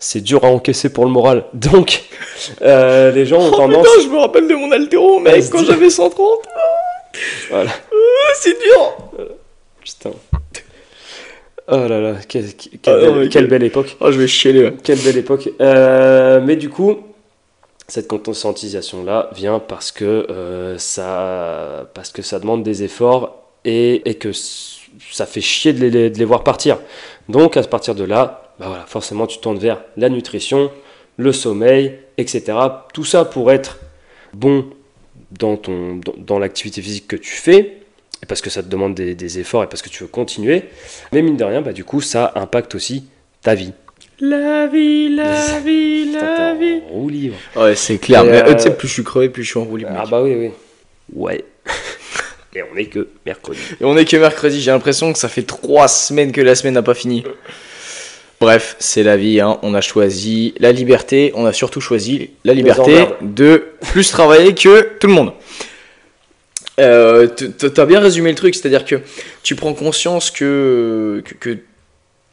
c'est 0.00 0.20
dur 0.22 0.44
à 0.44 0.48
encaisser 0.48 0.92
pour 0.92 1.04
le 1.04 1.10
moral. 1.12 1.44
Donc, 1.54 2.02
euh, 2.62 3.12
les 3.12 3.24
gens 3.26 3.38
ont 3.40 3.50
tendance. 3.52 3.86
je 4.02 4.08
me 4.08 4.18
rappelle 4.18 4.48
de 4.48 4.54
mon 4.54 4.72
altéro, 4.72 5.20
mec, 5.20 5.44
quand 5.50 5.64
j'avais 5.64 5.90
130. 5.90 6.26
Voilà. 7.50 7.70
c'est 8.34 8.58
dur. 8.60 8.96
Putain. 9.84 10.10
Oh 11.72 11.76
là 11.86 12.00
là, 12.00 12.14
quelle, 12.28 12.52
quelle 12.54 12.80
Ah 12.86 12.96
belle, 12.96 13.12
quelle 13.14 13.28
quel- 13.28 13.46
belle 13.46 13.62
époque. 13.62 13.96
Oh, 14.00 14.10
je 14.10 14.18
vais 14.18 14.26
chialer. 14.26 14.64
ouais. 14.64 14.74
Quelle 14.82 14.98
belle 14.98 15.18
époque. 15.18 15.50
Euh, 15.60 16.40
mais 16.44 16.56
du 16.56 16.68
coup, 16.68 16.96
cette 17.86 18.08
conscientisation-là 18.08 19.30
vient 19.34 19.60
parce 19.60 19.92
que, 19.92 20.04
euh, 20.30 20.78
ça, 20.78 21.88
parce 21.94 22.10
que 22.10 22.22
ça 22.22 22.40
demande 22.40 22.62
des 22.64 22.82
efforts 22.82 23.36
et, 23.64 24.08
et 24.08 24.14
que 24.14 24.30
ça 24.32 25.26
fait 25.26 25.40
chier 25.40 25.72
de 25.72 25.86
les, 25.86 26.10
de 26.10 26.18
les 26.18 26.24
voir 26.24 26.42
partir. 26.42 26.78
Donc, 27.28 27.56
à 27.56 27.62
partir 27.62 27.94
de 27.94 28.02
là, 28.04 28.49
bah 28.60 28.66
voilà, 28.68 28.84
forcément, 28.86 29.26
tu 29.26 29.38
tournes 29.38 29.58
vers 29.58 29.82
la 29.96 30.10
nutrition, 30.10 30.70
le 31.16 31.32
sommeil, 31.32 31.98
etc. 32.18 32.52
Tout 32.92 33.04
ça 33.04 33.24
pour 33.24 33.50
être 33.50 33.78
bon 34.34 34.66
dans, 35.32 35.56
ton, 35.56 35.96
dans, 35.96 36.14
dans 36.18 36.38
l'activité 36.38 36.82
physique 36.82 37.08
que 37.08 37.16
tu 37.16 37.32
fais, 37.32 37.78
et 38.22 38.26
parce 38.28 38.42
que 38.42 38.50
ça 38.50 38.62
te 38.62 38.68
demande 38.68 38.94
des, 38.94 39.14
des 39.14 39.38
efforts 39.38 39.64
et 39.64 39.66
parce 39.66 39.80
que 39.80 39.88
tu 39.88 40.02
veux 40.02 40.08
continuer. 40.08 40.64
Mais 41.12 41.22
mine 41.22 41.38
de 41.38 41.44
rien, 41.44 41.62
bah, 41.62 41.72
du 41.72 41.84
coup, 41.84 42.02
ça 42.02 42.32
impacte 42.34 42.74
aussi 42.74 43.04
ta 43.40 43.54
vie. 43.54 43.72
La 44.20 44.66
vie, 44.66 45.08
la 45.08 45.58
vie, 45.64 46.10
Putain, 46.12 46.56
t'es 46.58 46.82
en 46.84 46.88
roue 46.92 47.08
libre. 47.08 47.36
Ouais, 47.56 47.74
c'est 47.74 47.96
clair. 47.96 48.22
Et, 48.24 48.28
Mais, 48.30 48.42
euh, 48.42 48.46
euh, 48.48 48.54
tu 48.56 48.64
sais, 48.64 48.76
plus 48.76 48.88
je 48.88 48.92
suis 48.92 49.04
crevé, 49.04 49.30
plus 49.30 49.42
je 49.42 49.48
suis 49.50 49.58
en 49.58 49.64
roue 49.64 49.78
libre, 49.78 49.92
Ah 49.94 50.02
mec. 50.02 50.10
bah 50.10 50.22
oui, 50.22 50.34
oui. 50.34 50.50
Ouais. 51.14 51.42
Et 52.54 52.62
on 52.62 52.76
est 52.76 52.86
que 52.86 53.08
mercredi. 53.24 53.60
Et 53.80 53.84
on 53.84 53.96
est 53.96 54.04
que 54.04 54.16
mercredi, 54.18 54.60
j'ai 54.60 54.70
l'impression 54.72 55.12
que 55.12 55.18
ça 55.18 55.28
fait 55.28 55.44
trois 55.44 55.88
semaines 55.88 56.32
que 56.32 56.40
la 56.42 56.54
semaine 56.54 56.74
n'a 56.74 56.82
pas 56.82 56.94
fini. 56.94 57.24
Bref, 58.40 58.76
c'est 58.78 59.02
la 59.02 59.16
vie, 59.18 59.38
hein. 59.40 59.58
on 59.62 59.74
a 59.74 59.82
choisi 59.82 60.54
la 60.58 60.72
liberté, 60.72 61.30
on 61.34 61.44
a 61.44 61.52
surtout 61.52 61.80
choisi 61.82 62.30
la 62.44 62.54
liberté 62.54 63.04
de 63.20 63.64
plus 63.92 64.08
travailler 64.10 64.54
que 64.54 64.94
tout 64.98 65.08
le 65.08 65.12
monde. 65.12 65.32
Euh, 66.78 67.26
T'as 67.26 67.84
bien 67.84 68.00
résumé 68.00 68.30
le 68.30 68.36
truc, 68.36 68.54
c'est-à-dire 68.54 68.86
que 68.86 68.96
tu 69.42 69.54
prends 69.56 69.74
conscience 69.74 70.30
que, 70.30 71.22
que, 71.26 71.34
que 71.34 71.58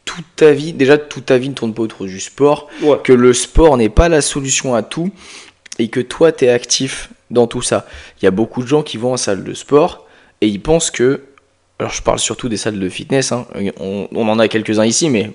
toute 0.06 0.24
ta 0.36 0.52
vie, 0.52 0.72
déjà 0.72 0.96
toute 0.96 1.26
ta 1.26 1.36
vie 1.36 1.50
ne 1.50 1.54
tourne 1.54 1.74
pas 1.74 1.82
autour 1.82 2.06
du 2.06 2.20
sport, 2.20 2.68
Ouais. 2.82 2.96
que 3.04 3.12
le 3.12 3.34
sport 3.34 3.76
n'est 3.76 3.90
pas 3.90 4.08
la 4.08 4.22
solution 4.22 4.74
à 4.74 4.82
tout 4.82 5.10
et 5.78 5.88
que 5.88 6.00
toi 6.00 6.32
tu 6.32 6.46
es 6.46 6.48
actif 6.48 7.10
dans 7.30 7.46
tout 7.46 7.60
ça. 7.60 7.86
Il 8.20 8.24
y 8.24 8.28
a 8.28 8.30
beaucoup 8.30 8.62
de 8.62 8.68
gens 8.68 8.82
qui 8.82 8.96
vont 8.96 9.12
en 9.12 9.16
salle 9.18 9.44
de 9.44 9.52
sport 9.52 10.06
et 10.40 10.46
ils 10.48 10.62
pensent 10.62 10.90
que, 10.90 11.20
alors 11.78 11.92
je 11.92 12.00
parle 12.00 12.18
surtout 12.18 12.48
des 12.48 12.56
salles 12.56 12.80
de 12.80 12.88
fitness, 12.88 13.32
hein, 13.32 13.46
on, 13.78 14.08
on 14.14 14.28
en 14.28 14.38
a 14.38 14.48
quelques-uns 14.48 14.86
ici 14.86 15.10
mais 15.10 15.32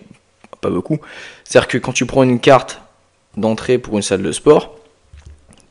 pas 0.64 0.72
beaucoup. 0.72 1.00
C'est-à-dire 1.44 1.68
que 1.68 1.78
quand 1.78 1.94
tu 1.94 2.06
prends 2.06 2.24
une 2.24 2.40
carte 2.40 2.82
d'entrée 3.38 3.78
pour 3.78 3.96
une 3.96 4.02
salle 4.02 4.24
de 4.24 4.32
sport, 4.32 4.76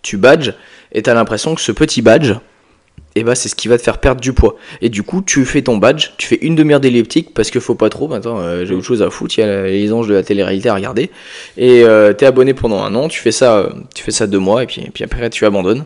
tu 0.03 0.17
badges 0.17 0.55
et 0.93 1.03
tu 1.03 1.11
as 1.11 1.15
l'impression 1.15 1.55
que 1.55 1.61
ce 1.61 1.73
petit 1.73 2.03
badge, 2.03 2.35
et 3.15 3.25
bah 3.25 3.35
c'est 3.35 3.49
ce 3.49 3.55
qui 3.55 3.69
va 3.69 3.77
te 3.77 3.83
faire 3.83 3.99
perdre 3.99 4.21
du 4.21 4.33
poids. 4.33 4.57
Et 4.81 4.89
du 4.89 5.03
coup, 5.03 5.23
tu 5.23 5.45
fais 5.45 5.63
ton 5.63 5.77
badge, 5.77 6.11
tu 6.17 6.27
fais 6.27 6.39
une 6.41 6.55
demi-heure 6.55 6.81
d'elliptique 6.81 7.35
parce 7.35 7.51
qu'il 7.51 7.61
faut 7.61 7.75
pas 7.75 7.91
trop. 7.91 8.09
Maintenant, 8.09 8.39
euh, 8.39 8.65
j'ai 8.65 8.75
autre 8.75 8.87
chose 8.87 9.03
à 9.03 9.11
foutre. 9.11 9.39
Il 9.39 9.41
y 9.43 9.45
a 9.45 9.65
les 9.65 9.93
anges 9.93 10.09
de 10.09 10.15
la 10.15 10.23
télé-réalité 10.23 10.69
à 10.69 10.75
regarder. 10.75 11.11
Et 11.57 11.83
euh, 11.85 12.13
t'es 12.13 12.27
abonné 12.27 12.55
pendant 12.55 12.83
un 12.83 12.95
an, 12.95 13.09
tu 13.09 13.21
fais 13.21 13.33
ça, 13.33 13.59
euh, 13.59 13.71
tu 13.95 14.03
fais 14.03 14.11
ça 14.13 14.27
deux 14.27 14.39
mois 14.39 14.63
et 14.63 14.67
puis, 14.67 14.83
et 14.83 14.91
puis 14.91 15.05
après 15.05 15.29
tu 15.31 15.45
abandonnes. 15.45 15.85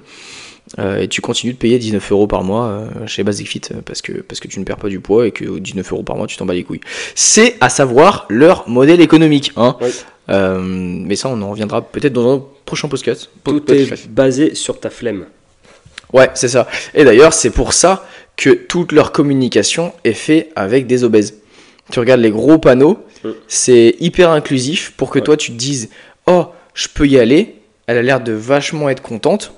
Euh, 0.80 0.98
et 1.02 1.06
tu 1.08 1.20
continues 1.20 1.52
de 1.52 1.58
payer 1.58 1.78
19 1.78 2.10
euros 2.12 2.26
par 2.26 2.42
mois 2.42 2.66
euh, 2.66 3.06
chez 3.06 3.22
Basic 3.22 3.46
Fit 3.48 3.60
euh, 3.70 3.76
parce 3.84 4.02
que, 4.02 4.12
parce 4.20 4.40
que 4.40 4.48
tu 4.48 4.58
ne 4.58 4.64
perds 4.64 4.78
pas 4.78 4.88
du 4.88 4.98
poids 4.98 5.24
et 5.26 5.30
que 5.30 5.58
19 5.60 5.92
euros 5.92 6.02
par 6.02 6.16
mois 6.16 6.26
tu 6.26 6.36
t'en 6.36 6.44
bats 6.44 6.54
les 6.54 6.64
couilles. 6.64 6.80
C'est 7.14 7.56
à 7.60 7.68
savoir 7.68 8.26
leur 8.28 8.68
modèle 8.68 9.00
économique. 9.00 9.52
Hein. 9.56 9.76
Oui. 9.80 9.90
Euh, 10.28 10.58
mais 10.60 11.14
ça, 11.14 11.28
on 11.28 11.40
en 11.42 11.50
reviendra 11.50 11.82
peut-être 11.82 12.12
dans 12.12 12.34
un 12.36 12.42
prochain 12.64 12.88
podcast. 12.88 13.30
Tout 13.44 13.62
est 13.72 14.08
basé 14.08 14.56
sur 14.56 14.80
ta 14.80 14.90
flemme. 14.90 15.26
Ouais, 16.12 16.30
c'est 16.34 16.48
ça. 16.48 16.66
Et 16.94 17.04
d'ailleurs, 17.04 17.32
c'est 17.32 17.50
pour 17.50 17.72
ça 17.72 18.04
que 18.36 18.50
toute 18.50 18.90
leur 18.92 19.12
communication 19.12 19.92
est 20.04 20.12
faite 20.14 20.50
avec 20.56 20.86
des 20.88 21.04
obèses. 21.04 21.34
Tu 21.92 22.00
regardes 22.00 22.20
les 22.20 22.30
gros 22.30 22.58
panneaux, 22.58 22.98
Mm. 23.24 23.30
c'est 23.48 23.94
hyper 24.00 24.30
inclusif 24.30 24.92
pour 24.96 25.10
que 25.10 25.18
Ouais. 25.20 25.24
toi 25.24 25.36
tu 25.36 25.52
te 25.52 25.56
dises 25.56 25.88
Oh, 26.26 26.46
je 26.74 26.88
peux 26.92 27.06
y 27.06 27.18
aller. 27.18 27.54
Elle 27.86 27.96
a 27.98 28.02
l'air 28.02 28.20
de 28.20 28.32
vachement 28.32 28.88
être 28.90 29.00
contente. 29.00 29.54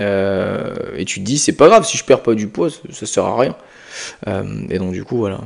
Euh, 0.00 0.74
et 0.96 1.04
tu 1.04 1.20
te 1.20 1.24
dis 1.24 1.38
C'est 1.38 1.52
pas 1.52 1.68
grave, 1.68 1.84
si 1.84 1.96
je 1.96 2.04
perds 2.04 2.22
pas 2.22 2.34
du 2.34 2.48
poids, 2.48 2.70
ça, 2.70 2.78
ça 2.90 3.06
sert 3.06 3.24
à 3.24 3.38
rien. 3.38 3.56
Euh, 4.26 4.42
et 4.70 4.78
donc, 4.78 4.92
du 4.92 5.04
coup, 5.04 5.16
voilà. 5.18 5.40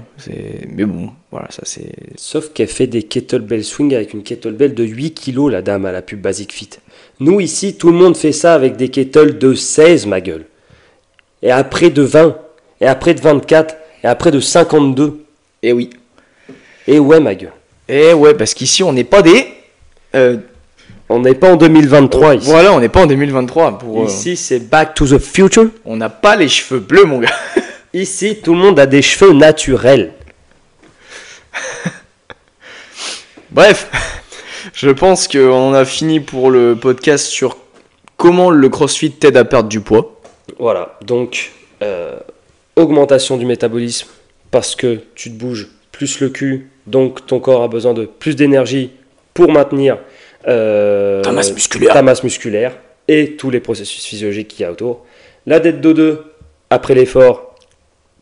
Mais 0.69 0.85
bon, 0.87 1.11
voilà, 1.31 1.49
ça 1.51 1.63
c'est. 1.65 1.93
Sauf 2.17 2.51
qu'elle 2.55 2.69
fait 2.69 2.87
des 2.87 3.03
kettlebell 3.03 3.63
swing 3.63 3.95
avec 3.95 4.15
une 4.15 4.23
kettlebell 4.23 4.75
de 4.75 4.85
8 4.85 5.13
kg, 5.15 5.49
la 5.51 5.61
dame, 5.63 5.85
à 5.85 5.93
la 5.93 6.01
pub 6.03 6.21
Basic 6.21 6.53
Fit. 6.53 6.71
Nous, 7.21 7.41
ici, 7.41 7.77
tout 7.77 7.89
le 7.91 7.99
monde 7.99 8.17
fait 8.17 8.33
ça 8.33 8.55
avec 8.55 8.77
des 8.77 8.89
kettles 8.89 9.37
de 9.39 9.53
16, 9.55 10.07
ma 10.07 10.21
gueule. 10.23 10.47
Et 11.43 11.51
après 11.51 11.91
de 11.91 12.03
20. 12.03 12.39
Et 12.81 12.87
après 12.87 13.13
de 13.15 13.21
24. 13.21 13.77
Et 14.03 14.07
après 14.07 14.31
de 14.31 14.41
52. 14.41 15.25
Et 15.63 15.73
oui. 15.73 15.91
Et 16.87 16.99
ouais, 16.99 17.21
ma 17.21 17.35
gueule. 17.35 17.53
Et 17.89 18.13
ouais, 18.15 18.35
parce 18.35 18.55
qu'ici, 18.55 18.83
on 18.83 18.93
n'est 18.95 19.05
pas 19.05 19.21
des. 19.23 19.47
euh, 20.15 20.39
On 21.11 21.21
n'est 21.21 21.35
pas 21.35 21.53
en 21.53 21.57
2023 21.57 22.35
ici. 22.37 22.47
Voilà, 22.47 22.73
on 22.73 22.81
n'est 22.81 22.91
pas 22.91 23.03
en 23.03 23.07
2023. 23.07 23.79
Pour, 23.79 24.03
euh, 24.03 24.07
Ici, 24.07 24.37
c'est 24.37 24.59
Back 24.69 24.95
to 24.95 25.07
the 25.07 25.19
Future. 25.19 25.69
on 25.85 25.97
n'a 25.97 26.11
pas 26.11 26.37
les 26.37 26.49
cheveux 26.49 26.81
bleus, 26.81 27.05
mon 27.05 27.19
gars. 27.19 27.35
Ici, 27.95 28.39
tout 28.43 28.53
le 28.53 28.59
monde 28.59 28.79
a 28.79 28.85
des 28.87 29.01
cheveux 29.01 29.33
naturels. 29.33 30.13
Bref, 33.51 33.91
je 34.75 34.91
pense 34.91 35.27
qu'on 35.27 35.73
a 35.73 35.85
fini 35.87 36.21
pour 36.21 36.51
le 36.51 36.77
podcast 36.77 37.27
sur 37.27 37.57
comment 38.19 38.51
le 38.51 38.69
CrossFit 38.69 39.13
t'aide 39.13 39.39
à 39.39 39.45
perdre 39.45 39.71
du 39.71 39.81
poids. 39.81 40.21
Voilà, 40.59 40.99
donc 41.03 41.53
euh, 41.83 42.19
augmentation 42.77 43.39
du 43.39 43.47
métabolisme 43.47 44.09
parce 44.51 44.77
que 44.77 45.01
tu 45.15 45.31
te 45.31 45.39
bouges 45.39 45.69
plus 45.93 46.21
le 46.21 46.29
cul, 46.29 46.71
donc 46.87 47.27
ton 47.27 47.41
corps 47.41 47.63
a 47.63 47.69
besoin 47.69 47.95
de 47.95 48.05
plus 48.05 48.37
d'énergie 48.37 48.91
pour 49.35 49.51
maintenir 49.51 49.99
Ta 50.49 51.33
masse 51.33 51.53
musculaire. 51.53 51.93
ta 51.93 52.03
masse 52.03 52.23
musculaire 52.23 52.77
et 53.07 53.37
tous 53.37 53.51
les 53.51 53.61
processus 53.61 54.05
physiologiques 54.05 54.49
qu'il 54.49 54.61
y 54.63 54.65
a 54.65 54.73
autour. 54.73 55.05
La 55.47 55.61
dette 55.61 55.81
de 55.81 55.93
2 55.93 56.25
après 56.71 56.95
l'effort 56.95 57.55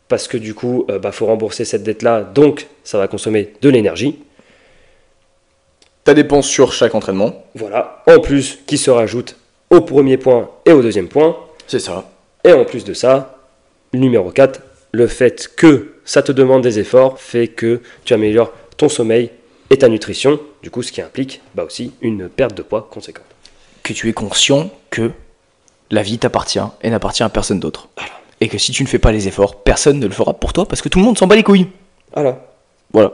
parce 0.09 0.29
que 0.29 0.37
du 0.37 0.55
coup, 0.55 0.87
il 0.89 1.13
faut 1.13 1.27
rembourser 1.27 1.65
cette 1.65 1.83
dette-là, 1.83 2.23
donc 2.23 2.69
ça 2.85 2.99
va 2.99 3.09
consommer 3.09 3.53
de 3.61 3.69
l'énergie. 3.69 4.19
Ta 6.05 6.15
dépense 6.15 6.47
sur 6.47 6.73
chaque 6.73 6.95
entraînement. 6.95 7.45
Voilà, 7.57 8.05
en 8.07 8.21
plus 8.21 8.61
qui 8.67 8.79
se 8.79 8.91
rajoute 8.91 9.37
au 9.71 9.81
premier 9.81 10.17
point 10.17 10.51
et 10.65 10.73
au 10.73 10.83
deuxième 10.83 11.09
point. 11.09 11.37
C'est 11.67 11.81
ça. 11.81 12.09
Et 12.45 12.53
en 12.53 12.65
plus 12.65 12.85
de 12.85 12.95
ça, 12.95 13.39
numéro 13.93 14.31
4, 14.31 14.61
le 14.93 15.09
fait 15.09 15.51
que 15.57 15.95
ça 16.05 16.23
te 16.23 16.31
demande 16.31 16.63
des 16.63 16.79
efforts 16.79 17.19
fait 17.19 17.49
que 17.49 17.81
tu 18.05 18.15
améliores 18.15 18.53
ton 18.77 18.89
sommeil 18.89 19.31
et 19.71 19.79
ta 19.79 19.89
nutrition, 19.89 20.39
du 20.63 20.71
coup 20.71 20.83
ce 20.83 20.93
qui 20.93 21.01
implique 21.01 21.41
bah 21.55 21.65
aussi 21.65 21.93
une 22.01 22.29
perte 22.29 22.55
de 22.57 22.63
poids 22.63 22.89
conséquente. 22.91 23.25
Que 23.83 23.93
tu 23.93 24.09
es 24.09 24.13
conscient 24.13 24.71
que 24.91 25.11
la 25.91 26.03
vie 26.03 26.19
t'appartient 26.19 26.59
et 26.83 26.91
n'appartient 26.91 27.23
à 27.23 27.29
personne 27.29 27.61
d'autre. 27.61 27.89
Et 28.41 28.49
que 28.49 28.59
si 28.59 28.73
tu 28.73 28.83
ne 28.83 28.89
fais 28.89 28.99
pas 28.99 29.13
les 29.13 29.29
efforts, 29.29 29.57
personne 29.63 29.99
ne 29.99 30.07
le 30.07 30.13
fera 30.13 30.35
pour 30.35 30.53
toi 30.53 30.67
parce 30.67 30.83
que 30.83 30.89
tout 30.89 30.99
le 30.99 31.05
monde 31.05 31.17
s'en 31.19 31.27
bat 31.27 31.37
les 31.37 31.43
couilles. 31.43 31.69
Voilà. 32.15 32.39
Voilà. 32.93 33.13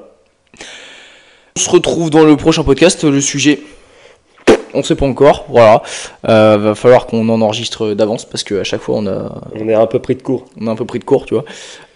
On 1.57 1.61
se 1.61 1.71
retrouve 1.71 2.11
dans 2.11 2.25
le 2.25 2.37
prochain 2.37 2.65
podcast. 2.65 3.05
Le 3.05 3.21
sujet, 3.21 3.61
on 4.75 4.83
sait 4.83 4.97
pas 4.97 5.07
encore. 5.07 5.45
Voilà. 5.49 5.83
Euh, 6.29 6.57
va 6.57 6.75
falloir 6.75 7.07
qu'on 7.07 7.29
en 7.29 7.41
enregistre 7.43 7.93
d'avance 7.95 8.25
parce 8.25 8.43
qu'à 8.43 8.65
chaque 8.65 8.81
fois 8.81 8.97
on 8.97 9.07
a, 9.07 9.43
On 9.55 9.69
est 9.69 9.75
un 9.75 9.87
peu 9.87 9.99
pris 9.99 10.17
de 10.17 10.23
court. 10.23 10.47
on 10.61 10.67
a 10.67 10.71
un 10.71 10.77
peu 10.77 10.87
pris 10.87 10.99
de 10.99 11.05
cours, 11.05 11.27
tu 11.27 11.35
vois. 11.35 11.45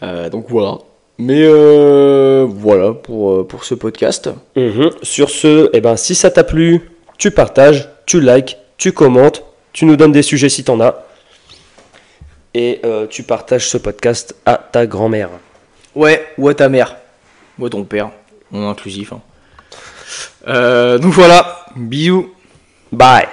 Euh, 0.02 0.28
donc 0.28 0.46
voilà. 0.48 0.78
Mais 1.18 1.40
euh, 1.42 2.46
voilà 2.48 2.92
pour, 2.92 3.32
euh, 3.32 3.44
pour 3.46 3.64
ce 3.64 3.74
podcast. 3.74 4.28
Mhm. 4.54 4.90
Sur 5.02 5.30
ce, 5.30 5.70
eh 5.72 5.80
ben, 5.80 5.96
si 5.96 6.14
ça 6.14 6.30
t'a 6.30 6.44
plu, 6.44 6.90
tu 7.18 7.30
partages, 7.30 7.88
tu 8.04 8.20
likes, 8.20 8.58
tu 8.76 8.92
commentes, 8.92 9.42
tu 9.72 9.86
nous 9.86 9.96
donnes 9.96 10.12
des 10.12 10.22
sujets 10.22 10.48
si 10.50 10.62
t'en 10.64 10.80
as. 10.80 11.04
Et 12.54 12.80
euh, 12.84 13.06
tu 13.06 13.22
partages 13.22 13.68
ce 13.68 13.78
podcast 13.78 14.34
à 14.46 14.56
ta 14.56 14.86
grand-mère. 14.86 15.30
Ouais, 15.94 16.26
ou 16.38 16.48
à 16.48 16.54
ta 16.54 16.68
mère. 16.68 16.96
Ou 17.58 17.66
à 17.66 17.70
ton 17.70 17.84
père. 17.84 18.10
On 18.52 18.62
est 18.62 18.66
inclusif. 18.66 19.12
hein. 19.12 19.20
Euh, 20.48 20.98
donc 20.98 21.12
voilà. 21.12 21.66
Bisous. 21.76 22.30
Bye 22.92 23.26